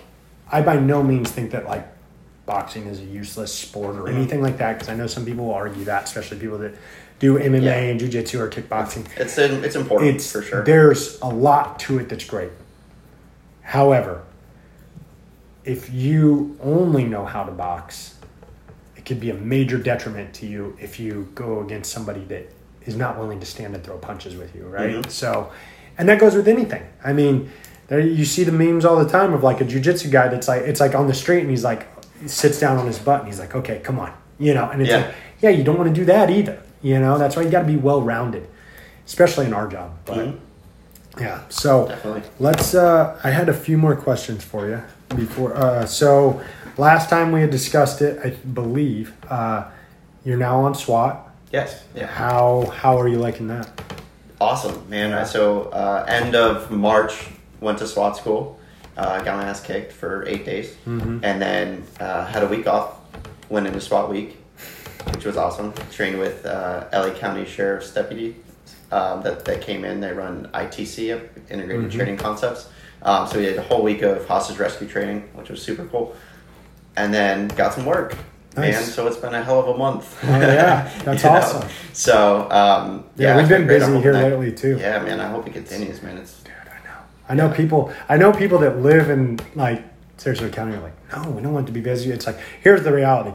[0.52, 1.86] i by no means think that like
[2.52, 4.16] boxing is a useless sport or Mhm.
[4.16, 6.74] anything like that because i know some people will argue that especially people that
[7.20, 7.74] do mma Yeah.
[7.90, 10.64] and jiu-jitsu or kickboxing It's it's important it's for sure.
[10.72, 12.52] there's a lot to it that's great
[13.62, 14.22] however
[15.64, 18.16] if you only know how to box
[18.98, 22.46] it could be a major detriment to you if you go against somebody that
[22.86, 25.10] is not willing to stand and throw punches with you right Mhm.
[25.10, 25.50] so
[25.98, 27.50] and that goes with anything i mean
[27.88, 30.64] there you see the memes all the time of like a jiu-jitsu guy that's like
[30.64, 31.84] it's like on the street and he's like
[32.28, 34.90] sits down on his butt and he's like okay come on you know and it's
[34.92, 34.98] Yeah.
[34.98, 37.62] like yeah you don't want to do that either you know that's why you got
[37.62, 38.48] to be well rounded
[39.06, 40.38] especially in our job but Mhm.
[41.20, 42.24] yeah so Definitely.
[42.40, 44.82] let's uh i had a few more questions for you
[45.16, 46.42] before uh so
[46.78, 49.64] last time we had discussed it i believe uh
[50.24, 51.84] you're now on swat Yes.
[51.96, 52.08] Yeah.
[52.08, 53.68] how how are you liking that
[54.40, 55.12] Awesome, man.
[55.12, 55.24] Yeah.
[55.24, 57.28] So uh, end of March,
[57.60, 58.58] went to SWAT school.
[58.98, 61.22] Uh, got my ass kicked for eight days, Mhm.
[61.24, 62.96] and then uh, had a week off.
[63.50, 64.38] Went into SWAT week,
[65.14, 65.74] which was awesome.
[65.92, 68.36] Trained with uh, LA County Sheriff's deputy
[68.92, 70.00] um, that that came in.
[70.02, 71.10] They run ITC,
[71.50, 71.92] Integrated Mhm.
[71.92, 72.68] Training Concepts.
[73.04, 76.16] Um, so we did a whole week of hostage rescue training, which was super cool.
[76.96, 78.16] And then got some work.
[78.56, 78.74] Nice.
[78.76, 80.18] Man, so it's been a hell of a month.
[80.24, 80.90] Oh, yeah.
[81.06, 81.36] That's You know?
[81.38, 81.70] awesome.
[81.94, 85.20] So um, yeah, it's we've been busy here lately too yeah, man.
[85.22, 86.18] I hope it continues, man.
[86.18, 86.42] It's
[87.32, 87.50] I know.
[87.50, 87.94] People.
[88.10, 89.82] I know people that live in like
[90.18, 90.76] Sarasota County.
[90.76, 92.12] Are like, no, we don't want it to be busy.
[92.12, 93.32] It's like, here's the reality: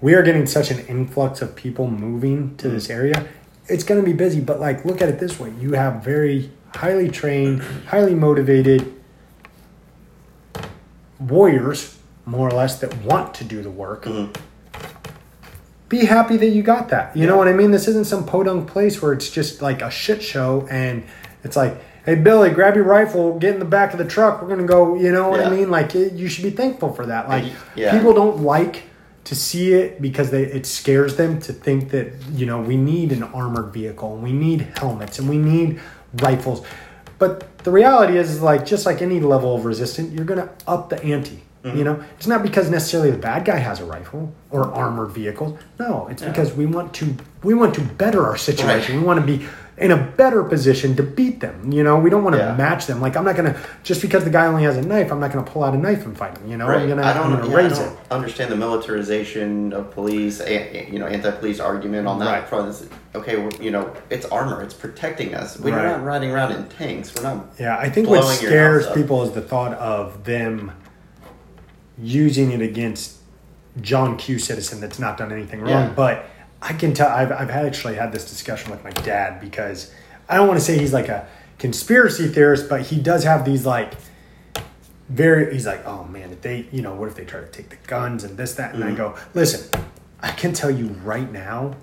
[0.00, 3.28] we are getting such an influx of people moving to this area.
[3.68, 6.50] It's going to be busy, but like, look at it this way: you have very
[6.74, 8.92] highly trained, highly motivated
[11.20, 14.06] warriors, more or less, that want to do the work.
[14.06, 14.36] Mhm.
[15.88, 17.16] Be happy that you got that.
[17.16, 17.70] You know what I mean?
[17.70, 21.04] This isn't some podunk place where it's just like a shit show and
[21.44, 24.40] it's like, hey, Billy, grab your rifle, get in the back of the truck.
[24.40, 25.70] We're to go, you know what I mean?
[25.70, 27.28] Like, it, you should be thankful for that.
[27.28, 27.90] Like, Yeah.
[27.90, 28.84] people don't like
[29.26, 33.10] to see it because they it scares them to think that you know we need
[33.10, 35.80] an armored vehicle and we need helmets and we need
[36.22, 36.64] rifles
[37.18, 41.02] but the reality is like just like any level of resistance you're to up the
[41.02, 41.32] ante
[41.64, 41.82] you mm-hmm.
[41.82, 46.06] know it's not because necessarily the bad guy has a rifle or armored vehicles no
[46.06, 47.12] it's because we want to
[47.42, 49.00] we want to better our situation Right.
[49.00, 49.44] we want to be
[49.78, 52.54] in a better position to beat them you know we don't want to Yeah.
[52.56, 55.12] match them like i'm not going to just because the guy only has a knife
[55.12, 56.96] i'm not going to pull out a knife and fight him you know i'm going
[56.98, 60.40] to I don't, I'm gonna yeah, I raise don't it understand the militarization of police,
[60.40, 62.48] a, you know, anti-police argument on that Right.
[62.48, 62.88] front.
[63.16, 65.58] Okay, you know, it's armor, it's protecting us.
[65.58, 65.86] We're Right.
[65.86, 67.12] not riding around in tanks.
[67.14, 67.46] We're not.
[67.58, 70.70] Yeah, I think what scares people is the thought of them
[71.98, 73.16] using it against
[73.80, 74.38] John Q.
[74.38, 75.70] citizen that's not done anything wrong.
[75.70, 75.92] Yeah.
[75.94, 76.26] But
[76.68, 79.92] I can tell I've, I've actually had this discussion with my dad because
[80.28, 81.28] I don't want to say he's like a
[81.58, 83.94] conspiracy theorist, but he does have these like
[85.08, 85.52] very.
[85.52, 87.76] He's like, oh man, if they, you know, what if they try to take the
[87.86, 88.96] guns and this that, and I mm-hmm.
[88.96, 89.80] go, listen,
[90.20, 91.76] I can tell you right now,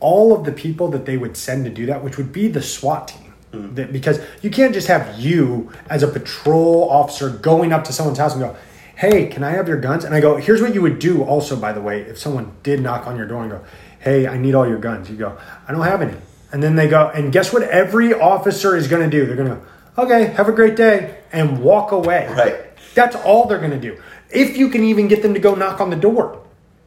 [0.00, 2.62] all of the people that they would send to do that, which would be the
[2.62, 3.34] SWAT team.
[3.52, 3.74] Mm-hmm.
[3.76, 8.18] That, because you can't just have you as a patrol officer going up to someone's
[8.18, 8.56] house and go,
[8.98, 11.54] "Hey, can I have your guns?" And I go, "Here's what you would do." Also,
[11.56, 13.60] by the way, if someone did knock on your door and go,
[14.00, 15.32] "Hey, I need all your guns," you go,
[15.68, 16.16] "I don't have any,"
[16.52, 17.62] and then they go, and guess what?
[17.62, 19.26] Every officer is going to do.
[19.26, 22.28] They're going to go, "Okay, have a great day," and walk away.
[22.36, 22.56] Right.
[22.94, 23.96] That's all they're going to do.
[24.30, 26.38] If you can even get them to go knock on the door.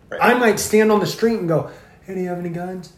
[0.09, 0.19] Right.
[0.21, 1.69] I might stand on the street and go,
[2.05, 2.91] "Hey, do you have any guns?"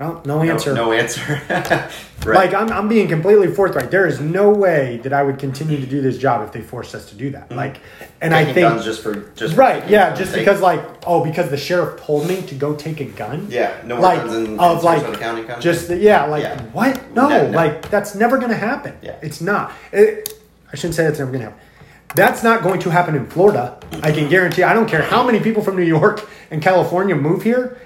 [0.00, 0.74] No, no answer.
[0.74, 1.40] No, no answer.
[1.48, 1.90] right.
[2.26, 3.92] Like I'm, I'm being completely forthright.
[3.92, 6.96] There is no way that I would continue to do this job if they forced
[6.96, 7.48] us to do that.
[7.48, 7.56] Mm-hmm.
[7.56, 7.80] Like,
[8.20, 10.40] and I think guns just for just right, yeah, just sake.
[10.40, 13.46] because like oh, because the sheriff told me to go take a gun.
[13.50, 15.44] Yeah, no like guns in, in of like County.
[15.44, 16.00] Kind just thing?
[16.02, 16.60] yeah, like Yeah.
[16.72, 17.12] what?
[17.12, 17.56] No, No, no.
[17.56, 18.96] like that's never gonna happen.
[19.00, 19.16] Yeah.
[19.22, 19.72] it's not.
[19.92, 20.28] It,
[20.72, 21.60] I shouldn't say that's never gonna happen.
[22.16, 23.78] That's not going to happen in Florida.
[24.02, 24.64] I can guarantee.
[24.64, 27.78] I don't care how many people from New York and California move here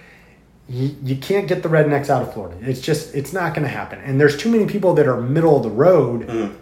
[0.68, 2.56] you, you can't get the rednecks out of Florida.
[2.62, 4.00] It's just it's not going to happen.
[4.00, 6.54] And there's too many people that are middle of the road Mm.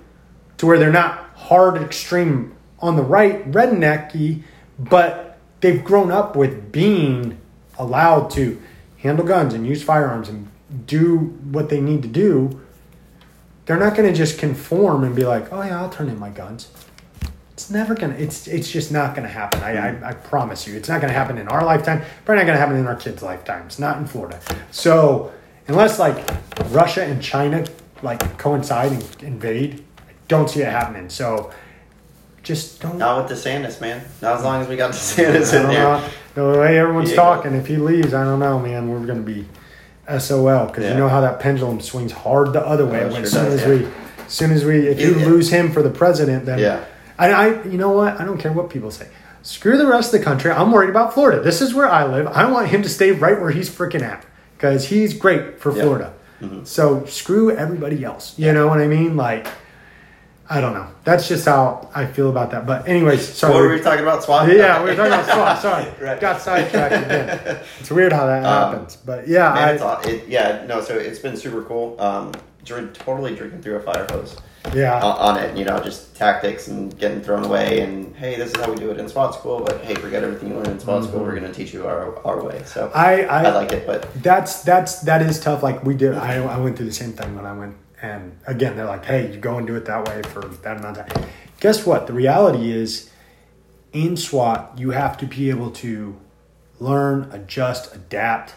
[0.58, 4.42] to where they're not hard extreme on the right rednecky,
[4.78, 7.38] but they've grown up with being
[7.78, 8.60] allowed to
[8.98, 10.48] handle guns and use firearms and
[10.86, 11.16] do
[11.50, 12.60] what they need to do.
[13.66, 16.30] They're not going to just conform and be like, "Oh yeah, I'll turn in my
[16.30, 16.68] guns."
[17.56, 18.16] It's never gonna.
[18.16, 19.62] It's it's just not gonna happen.
[19.62, 22.02] I I, I promise you, it's not gonna happen in our lifetime.
[22.26, 23.78] Probably not gonna happen in our kids' lifetimes.
[23.78, 24.38] Not in Florida.
[24.70, 25.32] So
[25.66, 26.18] unless like
[26.66, 27.64] Russia and China
[28.02, 31.08] like coincide and invade, I don't see it happening.
[31.08, 31.50] So
[32.42, 32.98] just don't.
[32.98, 34.04] Not with DeSantis, man.
[34.20, 35.82] Not as long as we got DeSantis in there.
[35.82, 36.08] know.
[36.34, 37.16] The way everyone's Yeah.
[37.16, 38.90] talking, if he leaves, I don't know, man.
[38.90, 39.46] We're gonna be
[40.18, 40.90] SOL because Yeah.
[40.92, 43.00] you know how that pendulum swings hard the other way.
[43.04, 43.68] Oh, sure as soon does, as yeah.
[43.68, 43.86] we,
[44.26, 45.24] as soon as we, if you Yeah.
[45.24, 46.58] lose him for the president, then
[47.18, 47.38] Yeah.
[47.38, 48.20] I, you know what?
[48.20, 49.08] I don't care what people say.
[49.42, 50.50] Screw the rest of the country.
[50.50, 51.40] I'm worried about Florida.
[51.40, 52.26] This is where I live.
[52.26, 54.24] I want him to stay right where he's freaking at
[54.56, 55.82] because he's great for Yeah.
[55.82, 56.12] Florida.
[56.64, 58.34] So screw everybody else.
[58.38, 59.16] You know what I mean?
[59.16, 59.46] Like,
[60.50, 60.86] I don't know.
[61.04, 62.66] That's just how I feel about that.
[62.66, 63.54] But anyways, sorry.
[63.54, 64.22] What were we talking about?
[64.22, 64.52] SWAT?
[64.52, 65.58] Yeah, we were talking about SWAT.
[65.62, 66.20] Sorry, Right.
[66.20, 67.58] got sidetracked again.
[67.80, 71.18] It's weird how that Um, happens, but yeah, Man, I, it, yeah, no, so it's
[71.18, 72.00] been super cool.
[72.00, 72.32] Um,
[72.66, 74.36] drink, totally drinking through a fire hose
[74.74, 77.80] yeah, on, on it, you know, just tactics and getting thrown away.
[77.80, 80.48] And hey, this is how we do it in SWAT school, but hey, forget everything
[80.48, 81.20] you learned in SWAT school.
[81.20, 81.40] We're mm-hmm.
[81.40, 82.62] going to teach you our, our way.
[82.64, 85.62] So I, I, I like it, but that's that's that is tough.
[85.62, 88.76] Like we did, I, I went through the same thing when I went, and again,
[88.76, 91.28] they're like, "Hey, you go and do it that way for that amount of time."
[91.60, 92.06] Guess what?
[92.06, 93.10] The reality is,
[93.92, 96.18] in SWAT, you have to be able to
[96.78, 98.54] learn, adjust, adapt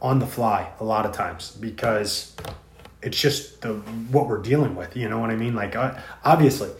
[0.00, 2.36] on the fly a lot of times because
[3.02, 3.74] it's just the
[4.10, 4.96] what we're dealing with.
[4.96, 5.54] You know what I mean?
[5.54, 5.94] Like, uh,
[6.24, 6.70] obviously,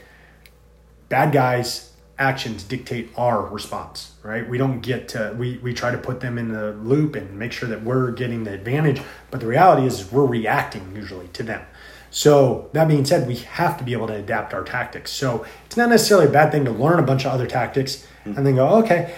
[1.08, 5.98] bad guys actions dictate our response right we don't get to we, we try to
[5.98, 9.00] put them in the loop and make sure that we're getting the advantage
[9.30, 11.64] but the reality is, is we're reacting usually to them
[12.10, 15.76] so that being said we have to be able to adapt our tactics so it's
[15.76, 18.68] not necessarily a bad thing to learn a bunch of other tactics and then go
[18.68, 19.14] okay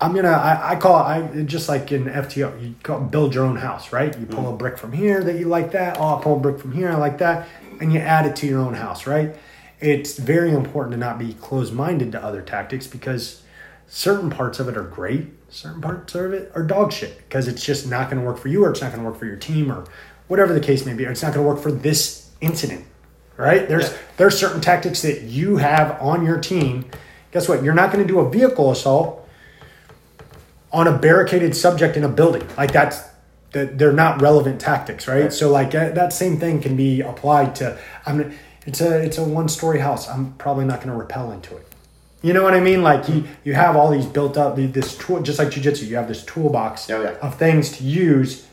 [0.00, 0.30] I'm gonna.
[0.30, 1.02] I, I call it.
[1.02, 2.60] I just like in FTO.
[2.62, 4.16] You call, build your own house, right?
[4.18, 4.54] You pull mm-hmm.
[4.54, 5.98] a brick from here that you like that.
[5.98, 6.90] Oh, I pull a brick from here.
[6.90, 7.48] I like that,
[7.80, 9.36] and you add it to your own house, right?
[9.80, 13.42] It's very important to not be closed-minded to other tactics because
[13.86, 15.28] certain parts of it are great.
[15.48, 18.48] Certain parts of it are dog shit because it's just not going to work for
[18.48, 19.84] you, or it's not going to work for your team, or
[20.26, 21.06] whatever the case may be.
[21.06, 22.84] Or it's not going to work for this incident,
[23.36, 23.68] right?
[23.68, 23.96] There's Yeah.
[24.16, 26.86] there's certain tactics that you have on your team.
[27.30, 27.62] Guess what?
[27.62, 29.23] You're not going to do a vehicle assault
[30.74, 32.46] on a barricaded subject in a building.
[32.58, 33.00] Like that's
[33.52, 35.32] that they're not relevant tactics, right?
[35.32, 37.78] So like that same thing can be applied to.
[38.04, 38.34] I'm.
[38.66, 40.08] It's a it's a one story house.
[40.08, 41.66] I'm probably not going to repel into it.
[42.22, 42.82] You know what I mean?
[42.82, 45.86] Like you, you have all these built up this tool, just like jujitsu.
[45.86, 47.10] You have this toolbox Oh, yeah.
[47.20, 48.46] of things to use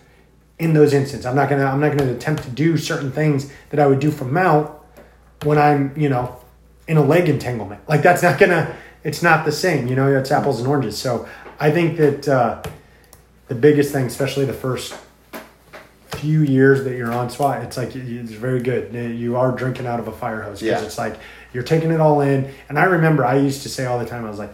[0.60, 1.26] in those instances.
[1.26, 4.12] I'm not gonna I'm not gonna attempt to do certain things that I would do
[4.12, 4.70] from mount
[5.44, 6.36] when I'm you know
[6.90, 7.88] in a leg entanglement.
[7.88, 9.88] Like that's not gonna it's not the same.
[9.88, 10.98] You know, it's apples and oranges.
[10.98, 11.28] So
[11.62, 12.64] I think that uh,
[13.48, 14.96] the biggest thing, especially the first
[16.08, 18.94] few years that you're on SWAT, it's like it's very good.
[18.94, 20.86] You are drinking out of a fire hose because Yeah.
[20.86, 21.18] it's like
[21.54, 22.52] you're taking it all in.
[22.68, 24.54] And I remember I used to say all the time, I was like,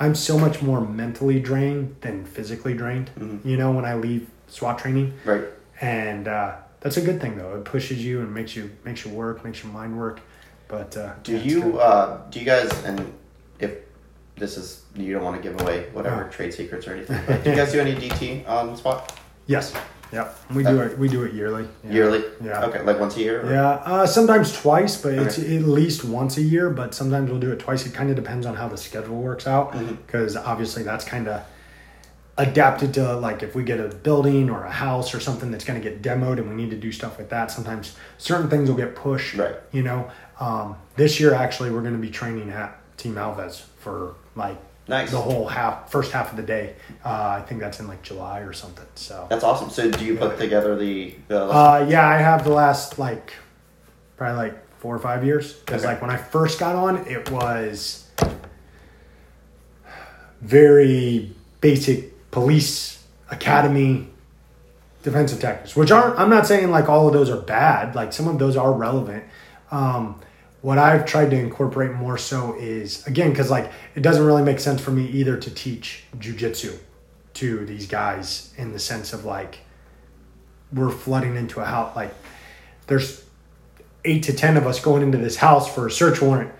[0.00, 3.10] I'm so much more mentally drained than physically drained.
[3.44, 5.44] You know, when I leave SWAT training, Right.
[5.80, 7.54] and uh, that's a good thing though.
[7.56, 10.20] It pushes you and makes you makes you work, makes your mind work.
[10.66, 13.12] But uh, Do yeah, you uh, do you guys and
[14.38, 16.28] this is you don't want to give away whatever Oh.
[16.32, 19.72] trade secrets or anything, but do you guys do any DT on SWAT Yes.
[20.12, 20.38] Yep.
[20.54, 20.98] We do it.
[20.98, 21.68] We do it yearly.
[21.84, 21.92] Yeah.
[21.92, 22.24] yearly?
[22.42, 22.64] Yeah.
[22.66, 23.42] Okay, like once a year.
[23.46, 26.70] or- Yeah, uh, sometimes twice, but it's at least once a year.
[26.70, 27.84] But sometimes we'll do it twice.
[27.84, 29.96] It kind of depends on how the schedule works out, Mm-hmm.
[29.96, 31.42] because obviously that's kind of
[32.36, 35.80] adapted to like if we get a building or a house or something that's going
[35.80, 37.50] to get demoed and we need to do stuff with that.
[37.50, 39.34] Sometimes certain things will get pushed.
[39.34, 39.56] Right.
[39.72, 40.08] You know,
[40.38, 44.56] um, this year actually we're going to be training at Team Alves for like
[44.88, 45.10] Nice.
[45.10, 46.74] the whole half first half of the day.
[47.04, 48.86] Uh, I think that's in like July or something.
[48.94, 49.26] So.
[49.28, 49.68] That's awesome.
[49.68, 53.34] So do you put together the the Uh, yeah, I have the last like
[54.16, 55.52] probably like four or five years.
[55.52, 55.92] Because Okay.
[55.92, 58.08] like when I first got on, it was
[60.40, 64.08] very basic police academy
[65.02, 66.18] defensive tactics, which aren't.
[66.18, 67.94] I'm not saying like all of those are bad.
[67.94, 69.24] Like some of those are relevant.
[69.70, 70.20] Um,
[70.60, 74.60] what I've tried to incorporate more so is again because like it doesn't really make
[74.60, 76.78] sense for me either to teach jujitsu
[77.34, 79.58] to these guys in the sense of like
[80.72, 82.12] we're flooding into a house like
[82.86, 83.24] there's
[84.04, 86.52] eight to ten of us going into this house for a search warrant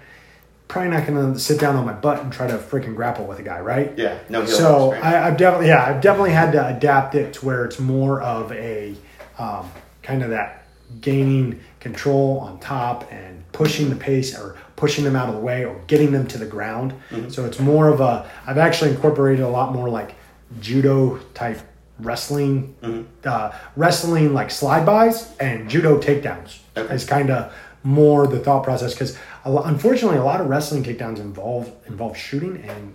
[0.69, 3.43] probably not gonna sit down on my butt and try to freaking grapple with a
[3.43, 4.93] guy right yeah no so?
[4.93, 8.53] I, I've definitely yeah I've definitely had to adapt it to where it's more of
[8.53, 8.95] a
[9.39, 9.71] um,
[10.03, 10.67] kind of that
[11.01, 13.28] gaining control on top and
[13.59, 16.47] pushing the pace or pushing them out of the way or getting them to the
[16.47, 16.93] ground.
[17.11, 17.29] Mm-hmm.
[17.31, 18.13] So it's more of a
[18.47, 20.15] I've actually incorporated a lot more like
[20.61, 21.59] judo type
[21.99, 23.03] wrestling, Mm-hmm.
[23.25, 26.59] uh, wrestling like slide bys and judo takedowns.
[26.77, 26.95] Okay.
[26.95, 27.53] Is kind of
[27.83, 32.95] more the thought process because unfortunately a lot of wrestling takedowns involve involve shooting and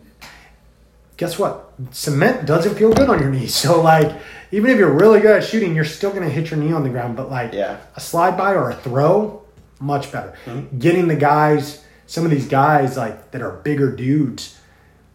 [1.17, 1.73] guess what?
[1.91, 3.53] Cement doesn't feel good on your knees.
[3.63, 4.09] So like,
[4.51, 6.89] even if you're really good at shooting, you're still gonna hit your knee on the
[6.89, 7.17] ground.
[7.17, 7.77] But like Yeah.
[7.95, 9.42] a slide by or a throw,
[9.83, 10.33] much better.
[10.77, 14.59] Getting the guys, some of these guys like that are bigger dudes,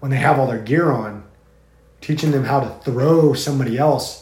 [0.00, 1.24] when they have all their gear on,
[2.00, 4.20] teaching them how to throw somebody else.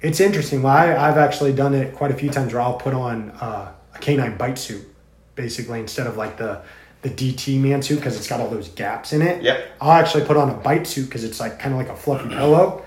[0.00, 0.62] It's interesting.
[0.62, 3.72] Well, I, I've actually done it quite a few times where I'll put on uh,
[3.94, 4.86] a canine bite suit,
[5.34, 6.62] basically instead of like the
[7.02, 9.40] the DT man suit because it's got all those gaps in it.
[9.42, 9.70] Yep.
[9.80, 12.28] I'll actually put on a bite suit because it's like kind of like a fluffy
[12.28, 12.84] pillow,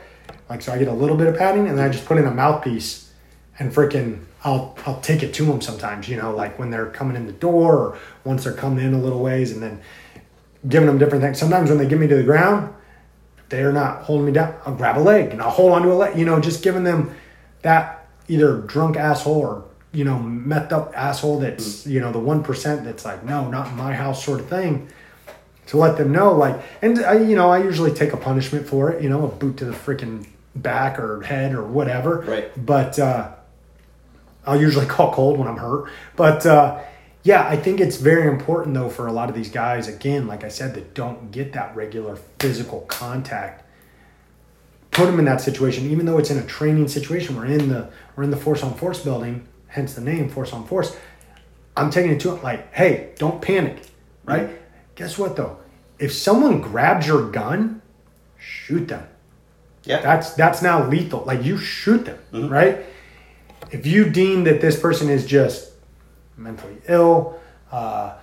[0.49, 2.26] like so I get a little bit of padding, and then I just put in
[2.26, 3.11] a mouthpiece,
[3.57, 6.09] and freaking I'll I'll take it to them sometimes.
[6.09, 8.99] You know, like when they're coming in the door, or once they're coming in a
[8.99, 9.81] little ways, and then
[10.68, 11.39] giving them different things.
[11.39, 12.73] Sometimes when they get me to the ground,
[13.49, 16.18] they're not holding me down, I'll grab a leg and I'll hold onto a leg.
[16.18, 17.15] You know, just giving them
[17.61, 22.43] that either drunk asshole or you know methed up asshole that's you know the one
[22.43, 24.89] percent that's like no, not in my house sort of thing.
[25.68, 28.91] To let them know, like, and I, you know, I usually take a punishment for
[28.91, 29.01] it.
[29.01, 32.26] You know, a boot to the freaking back or head or whatever.
[32.27, 32.65] Right.
[32.65, 33.35] But uh,
[34.45, 35.89] I'll usually call cold when I'm hurt.
[36.15, 36.81] But uh,
[37.23, 40.43] yeah, I think it's very important though for a lot of these guys, again, like
[40.43, 43.65] I said, that don't get that regular physical contact.
[44.91, 47.38] Put them in that situation, even though it's in a training situation.
[47.38, 50.65] We're in the we're in the force on force building, hence the name force on
[50.68, 50.97] force.
[51.77, 53.84] I'm taking it to it like, hey, don't panic,
[54.26, 54.49] right?
[54.95, 55.57] Guess what though?
[55.97, 57.81] If someone grabs your gun,
[58.38, 59.07] shoot them.
[59.85, 61.23] yeah That's that's now lethal.
[61.26, 62.49] Like you shoot them, Mm-hmm.
[62.49, 62.85] right?
[63.72, 65.72] If you deem that this person is just
[66.38, 67.39] mentally ill,
[67.72, 68.15] uh,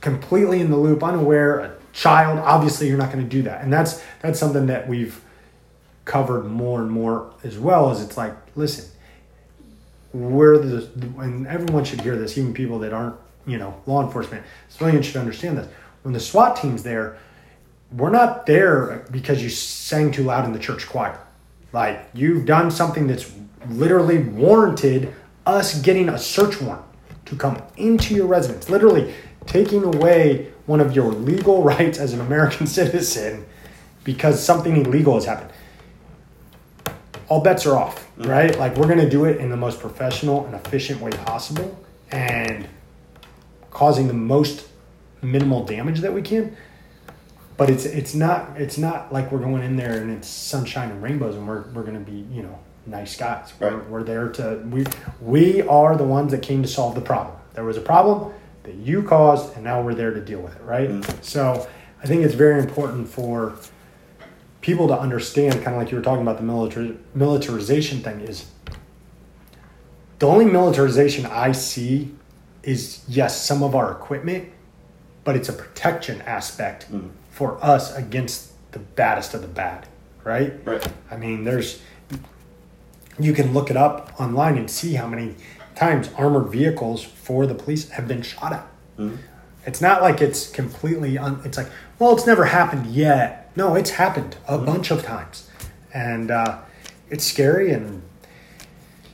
[0.00, 3.72] completely in the loop, unaware, a child, obviously you're not going to do that, and
[3.72, 5.20] that's that's something that we've
[6.04, 7.90] covered more and more as well.
[7.90, 8.90] Is it's like, listen,
[10.12, 10.88] we're the
[11.18, 13.16] and everyone should hear this, even people that aren't
[13.46, 15.68] you know law enforcement, civilians should understand this.
[16.02, 17.18] When the SWAT team's there,
[17.92, 21.18] we're not there because you sang too loud in the church choir.
[21.72, 23.32] Like you've done something that's
[23.68, 25.14] literally warranted
[25.46, 26.84] us getting a search warrant
[27.26, 29.14] to come into your residence, literally
[29.46, 33.44] taking away one of your legal rights as an American citizen
[34.04, 35.50] because something illegal has happened.
[37.28, 38.56] All bets are off, right?
[38.58, 42.68] Like we're going to do it in the most professional and efficient way possible and
[43.70, 44.68] causing the most
[45.22, 46.54] minimal damage that we can.
[47.56, 51.02] But it's it's not it's not like we're going in there and it's sunshine and
[51.02, 53.52] rainbows and we're we're gonna be you know nice guys.
[53.60, 54.86] We're, we're there to we
[55.20, 57.36] we are the ones that came to solve the problem.
[57.54, 58.32] There was a problem
[58.64, 60.88] that you caused and now we're there to deal with it, right?
[60.88, 61.24] Mm.
[61.24, 61.68] So
[62.02, 63.54] I think it's very important for
[64.60, 68.46] people to understand, kind of like you were talking about the militar- militarization thing, is
[70.20, 72.14] the only militarization I see
[72.62, 74.48] is yes, some of our equipment,
[75.24, 77.10] but it's a protection aspect Mm.
[77.32, 79.88] For us against the baddest of the bad,
[80.22, 80.54] right?
[80.64, 80.86] Right.
[81.10, 81.82] I mean, there's
[83.18, 85.34] you can look it up online and see how many
[85.74, 88.66] times armored vehicles for the police have been shot at.
[88.98, 89.18] Mhm.
[89.66, 91.68] It's not like it's completely un, it's like,
[91.98, 93.50] well, it's never happened yet.
[93.56, 94.64] No, it's happened a Mm-hmm.
[94.66, 95.48] bunch of times.
[95.94, 96.58] And uh,
[97.10, 98.02] it's scary and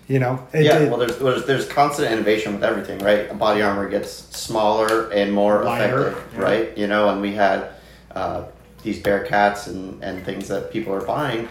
[0.06, 3.36] you know, it, yeah, it- well, there's, there's there's constant innovation with everything, right?
[3.38, 6.40] Body armor gets smaller and more Lighter, effective, yeah.
[6.42, 6.78] right?
[6.78, 7.68] You know, and we had
[8.14, 8.44] uh,
[8.82, 11.48] these Bearcats and and things that people are buying.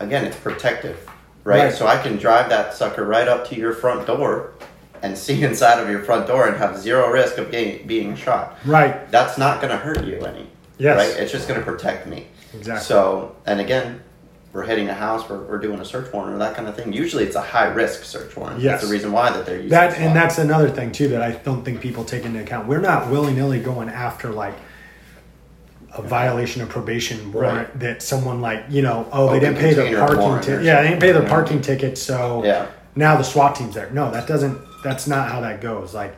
[0.00, 0.98] Again, it's protective,
[1.44, 1.64] right?
[1.64, 1.72] Right.
[1.74, 4.52] So I can drive that sucker right up to your front door
[5.02, 8.58] and see inside of your front door and have zero risk of getting, being shot.
[8.64, 9.10] right.
[9.10, 10.46] That's not going to hurt you any,
[10.78, 10.96] Yes.
[10.96, 11.22] right?
[11.22, 12.26] It's just going to protect me.
[12.54, 12.84] Exactly.
[12.84, 14.02] So, and again,
[14.52, 16.92] we're hitting a house, we're, we're doing a search warrant or that kind of thing.
[16.92, 18.60] Usually it's a high risk search warrant.
[18.60, 18.72] Yes.
[18.80, 21.32] That's the reason why that they're using That and that's another thing too that I
[21.32, 22.66] don't think people take into account.
[22.66, 24.54] We're not willy nilly going after like
[25.96, 27.80] a violation of probation warrant Right.
[27.80, 30.88] that someone like you know oh they Open didn't pay their parking ticket yeah they
[30.88, 32.66] didn't pay their parking ticket so Yeah.
[32.94, 33.90] now the SWAT team's there.
[33.90, 34.58] No, that doesn't.
[34.84, 35.92] That's not how that goes.
[35.94, 36.16] Like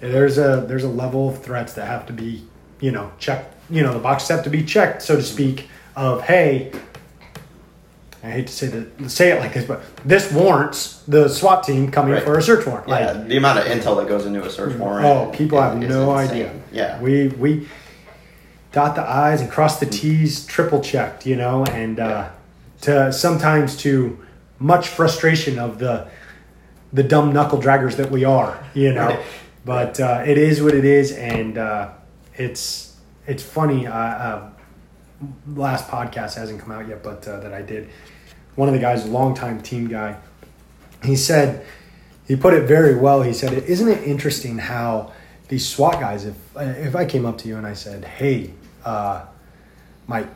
[0.00, 2.44] there's a there's a level of threats that have to be
[2.80, 3.54] you know checked.
[3.70, 5.68] You know the boxes have to be checked so to speak.
[5.96, 6.72] Of hey.
[8.22, 11.90] I hate to say that, say it like this, but this warrants the SWAT team
[11.90, 12.22] coming Right.
[12.22, 12.88] for a search warrant.
[12.88, 15.04] yeah, Like, the amount of intel that goes into a search oh, warrant.
[15.06, 16.30] Oh, people have is no insane.
[16.34, 16.52] idea.
[16.72, 17.00] Yeah.
[17.02, 17.68] we we
[18.74, 22.28] dot the i's and cross the t's, triple checked, you know, and uh,
[22.80, 24.18] to sometimes to
[24.58, 26.08] much frustration of the
[26.92, 29.20] the dumb knuckle draggers that we are, you know.
[29.64, 31.92] But uh, it is what it is, and uh,
[32.34, 32.96] it's
[33.26, 33.86] it's funny.
[33.86, 34.50] Uh, uh,
[35.54, 37.88] last podcast hasn't come out yet, but uh, that I did.
[38.56, 40.16] One of the guys, a longtime team guy,
[41.02, 41.64] he said
[42.26, 43.22] he put it very well.
[43.22, 45.12] He said, "Isn't it interesting how
[45.48, 46.24] these SWAT guys?
[46.24, 48.52] If if I came up to you and I said, "Hey,
[48.84, 49.24] uh,
[50.06, 50.28] Mike,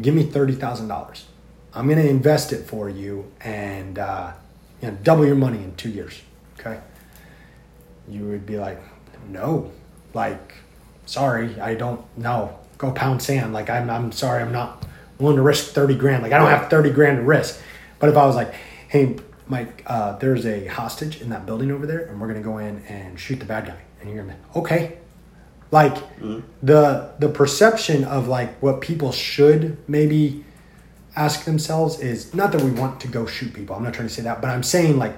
[0.00, 1.26] give me thirty thousand dollars.
[1.74, 4.32] I'm going to invest it for you and uh,
[4.80, 6.22] you know, double your money in two years."
[6.58, 6.80] Okay,
[8.08, 8.80] you would be like,
[9.28, 9.70] "No,
[10.14, 10.54] like,
[11.04, 12.58] sorry, I don't know.
[12.78, 13.52] Go pound sand.
[13.52, 14.84] Like, I'm I'm sorry, I'm not
[15.18, 16.22] willing to risk thirty grand.
[16.22, 17.60] Like, I don't have thirty grand to risk."
[17.98, 18.52] But if I was like,
[18.88, 19.16] "Hey,
[19.48, 22.82] Mike, uh, there's a hostage in that building over there, and we're gonna go in
[22.88, 24.98] and shoot the bad guy," and you're gonna, okay,
[25.70, 26.42] like mm.
[26.62, 30.44] the the perception of like what people should maybe
[31.16, 33.74] ask themselves is not that we want to go shoot people.
[33.74, 35.16] I'm not trying to say that, but I'm saying like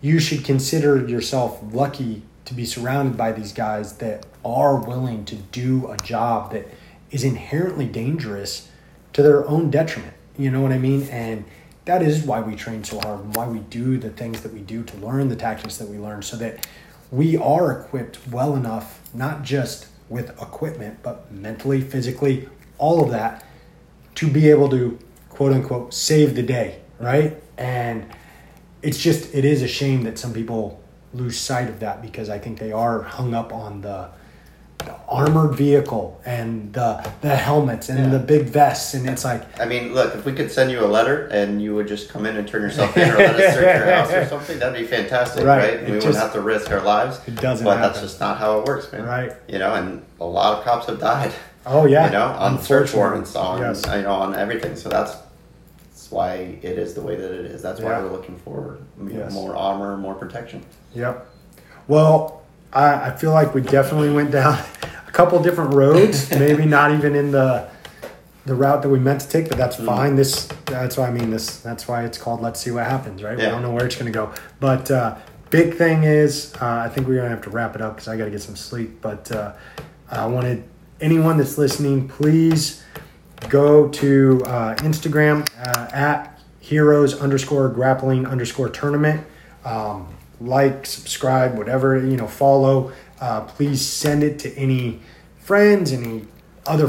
[0.00, 5.36] you should consider yourself lucky to be surrounded by these guys that are willing to
[5.36, 6.68] do a job that
[7.10, 8.68] is inherently dangerous
[9.14, 10.12] to their own detriment.
[10.36, 11.08] You know what I mean?
[11.08, 11.44] And
[11.86, 14.60] that is why we train so hard and why we do the things that we
[14.60, 16.66] do to learn the tactics that we learn so that
[17.14, 23.44] we are equipped well enough, not just with equipment, but mentally, physically, all of that
[24.16, 27.40] to be able to quote unquote save the day, right?
[27.56, 28.06] And
[28.82, 30.82] it's just it is a shame that some people
[31.12, 34.08] lose sight of that because I think they are hung up on the,
[35.08, 38.08] armored vehicle and the the helmets and Yeah.
[38.10, 40.86] the big vests and it's like I mean, look, if we could send you a
[40.88, 43.62] letter and you would just come in and turn yourself in or let us search
[43.64, 45.74] your house or something, that'd be fantastic, Right.
[45.80, 45.84] right?
[45.86, 47.20] We wouldn't have to risk our lives.
[47.26, 49.04] It doesn't But that's just not how it works, man.
[49.04, 49.32] Right.
[49.48, 51.32] You know, and a lot of cops have died.
[51.66, 53.82] oh yeah You know, on search warrants, on yes.
[53.86, 54.76] you know, on everything.
[54.76, 55.16] So that's
[55.90, 57.62] that's why it is the way that it is.
[57.62, 58.02] That's why Yeah.
[58.02, 58.78] we're looking for
[59.08, 59.32] Yes.
[59.32, 60.62] more armor, more protection.
[60.94, 61.26] Yep.
[61.88, 62.42] Well,
[62.74, 64.58] I, I feel like we definitely went down
[65.08, 66.30] a couple different roads.
[66.38, 67.68] maybe not even in the
[68.46, 69.86] the route that we meant to take, but that's Mm.
[69.86, 70.16] fine.
[70.16, 71.60] This that's why I mean this.
[71.60, 73.36] That's why it's called "Let's See What Happens." Right?
[73.38, 74.32] We don't know where it's going to go.
[74.60, 75.16] But uh,
[75.50, 78.08] big thing is, uh, I think we're going to have to wrap it up because
[78.08, 79.00] I got to get some sleep.
[79.00, 79.52] But uh,
[80.10, 80.64] I wanted
[81.00, 82.82] anyone that's listening, please
[83.48, 89.26] go to uh, Instagram uh, at heroes underscore grappling underscore tournament.
[89.64, 92.92] Um, like, subscribe, whatever, you know, follow.
[93.20, 95.00] Uh, please send it to any
[95.38, 96.24] friends, any
[96.66, 96.88] other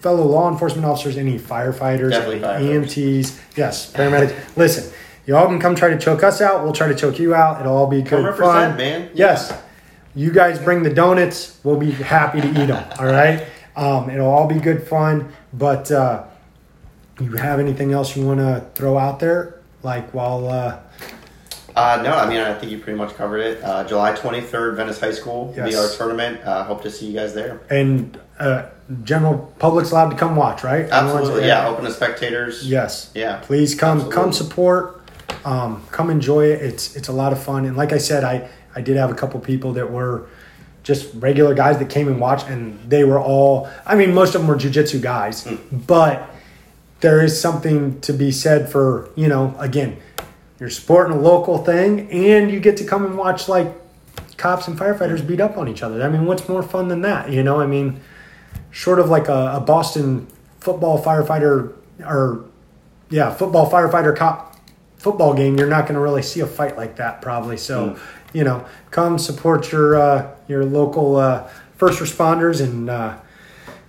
[0.00, 2.40] fellow law enforcement officers, any firefighters, any.
[2.40, 3.56] EMTs.
[3.56, 4.34] Yes, paramedics.
[4.56, 4.92] Listen,
[5.26, 6.62] y'all can come try to choke us out.
[6.62, 7.60] We'll try to choke you out.
[7.60, 8.76] It'll all be good fun.
[8.76, 9.10] man.
[9.14, 9.58] Yes.
[10.14, 11.58] You guys bring the donuts.
[11.64, 12.84] We'll be happy to eat them.
[12.98, 13.46] All right.
[13.74, 15.32] Um, it'll all be good fun.
[15.52, 16.24] But uh,
[17.20, 19.60] you have anything else you want to throw out there?
[19.82, 20.80] Like while uh,
[21.76, 23.62] Uh, no, I mean I think you pretty much covered it.
[23.62, 25.74] Uh, July twenty third, Venice High School Yes.
[25.74, 26.40] our tournament.
[26.44, 27.60] Uh, hope to see you guys there.
[27.70, 28.66] and uh,
[29.04, 30.88] general public's allowed to come watch, right?
[30.90, 31.68] Absolutely, yeah.
[31.68, 32.68] Open to spectators.
[32.68, 33.10] Yes.
[33.14, 33.38] Yeah.
[33.42, 34.14] Please come Absolutely.
[34.22, 35.00] come support.
[35.44, 36.62] Um, come enjoy it.
[36.62, 37.64] It's it's a lot of fun.
[37.64, 40.26] And like I said, I I did have a couple people that were
[40.84, 43.68] just regular guys that came and watched, and they were all.
[43.86, 45.56] I mean, most of them were jujitsu guys, Hmm.
[45.86, 46.28] but
[47.00, 49.96] there is something to be said for you know again,
[50.60, 53.72] you're supporting a local thing, and you get to come and watch like
[54.36, 56.02] cops and firefighters beat up on each other.
[56.02, 57.30] I mean, what's more fun than that?
[57.30, 58.00] You know, I mean,
[58.70, 60.26] short of like a, a Boston
[60.60, 62.44] football firefighter or
[63.10, 64.56] yeah, football firefighter cop
[64.96, 67.58] football game, you're not going to really see a fight like that probably.
[67.58, 67.98] So,
[68.32, 73.16] you know, come support your uh, your local uh, first responders and uh,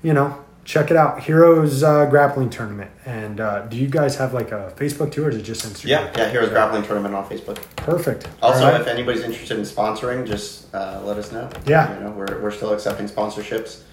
[0.04, 1.24] you know check it out.
[1.24, 2.92] Heroes uh, grappling tournament.
[3.06, 5.88] And uh, do you guys have like a Facebook too, or is it just Instagram?
[5.88, 6.30] Yeah, yeah.
[6.30, 7.62] Heroes Grappling Tournament on Facebook.
[7.78, 8.28] Perfect.
[8.42, 8.82] Also, right.
[8.82, 11.50] if anybody's interested in sponsoring, just uh, let us know.
[11.66, 11.96] Yeah.
[11.96, 13.84] you know we're, we're still accepting sponsorships.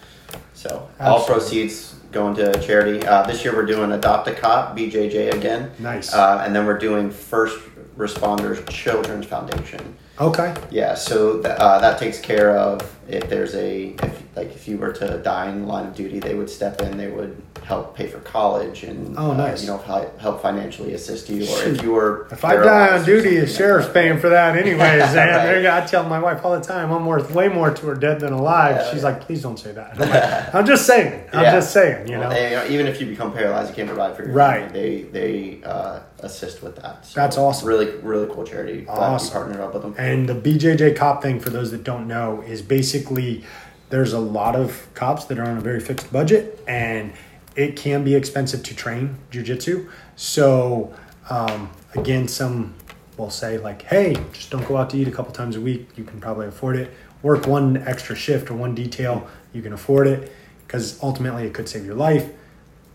[0.54, 3.06] So all proceeds going to charity.
[3.06, 5.70] Uh, this year we're doing Adopt a Cop (BJJ) again.
[5.78, 6.12] Nice.
[6.12, 7.58] Uh, and then we're doing First
[7.98, 9.96] Responders Children's Foundation.
[10.28, 10.54] Okay.
[10.70, 14.78] Yeah, so th- uh, that takes care of if there's a if like if you
[14.78, 16.96] were to die in the line of duty, they would step in.
[16.96, 19.78] They would help pay for college and Oh, uh, you know
[20.18, 21.46] help financially assist you.
[21.48, 23.94] Or if you were If I die on duty, the sheriff's that.
[23.94, 24.80] paying for that anyways.
[25.14, 25.56] Right.
[25.56, 28.20] And I tell my wife all the time, I'm worth way more to her dead
[28.20, 28.76] than alive.
[28.76, 29.10] Yeah, She's yeah.
[29.10, 29.92] like, please don't say that.
[29.94, 31.28] I'm, like, "I'm just saying.
[31.32, 31.52] I'm Yeah.
[31.52, 32.08] just saying.
[32.08, 34.24] You know, Well, they- you know, even if you become paralyzed, you can't provide for
[34.24, 34.64] your Right.
[34.70, 35.02] family.
[35.12, 37.04] They they uh, assist with that.
[37.06, 37.68] So That's awesome.
[37.68, 38.80] Really really cool charity.
[38.82, 39.32] Glad Awesome.
[39.32, 39.94] partnered up with them.
[39.98, 43.44] And the BJJ cop thing, for those that don't know, is basically
[43.90, 47.12] there's a lot of cops that are on a very fixed budget, and
[47.56, 49.88] it can be expensive to train jujitsu.
[50.16, 50.94] So,
[51.28, 52.74] um, again, some
[53.16, 55.88] will say, like, hey, just don't go out to eat a couple times a week.
[55.96, 56.92] You can probably afford it.
[57.22, 60.32] Work one extra shift or one detail, you can afford it
[60.66, 62.30] because ultimately it could save your life.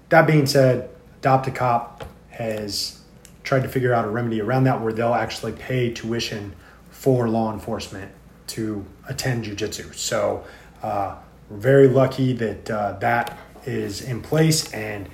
[0.09, 0.89] That being said,
[1.19, 3.01] Adopt a Cop has
[3.43, 6.55] tried to figure out a remedy around that where they'll actually pay tuition
[6.97, 8.11] for law enforcement
[8.47, 9.93] to attend jujitsu.
[9.93, 10.43] So
[10.81, 11.15] uh,
[11.47, 14.73] we're very lucky that uh, that is in place.
[14.73, 15.07] And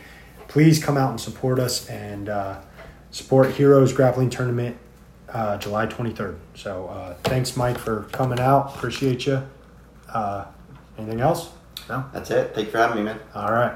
[0.48, 2.62] please come out and support us and uh,
[3.12, 4.78] support Heroes Grappling Tournament
[5.28, 6.38] uh, July 23rd.
[6.56, 8.76] So uh, thanks, Mike, for coming out.
[8.76, 9.44] Appreciate you.
[10.08, 10.46] Uh,
[10.98, 11.50] anything else?
[11.90, 12.06] No?
[12.14, 12.56] That's it.
[12.56, 13.20] Thank you for having me, man.
[13.36, 13.76] All right.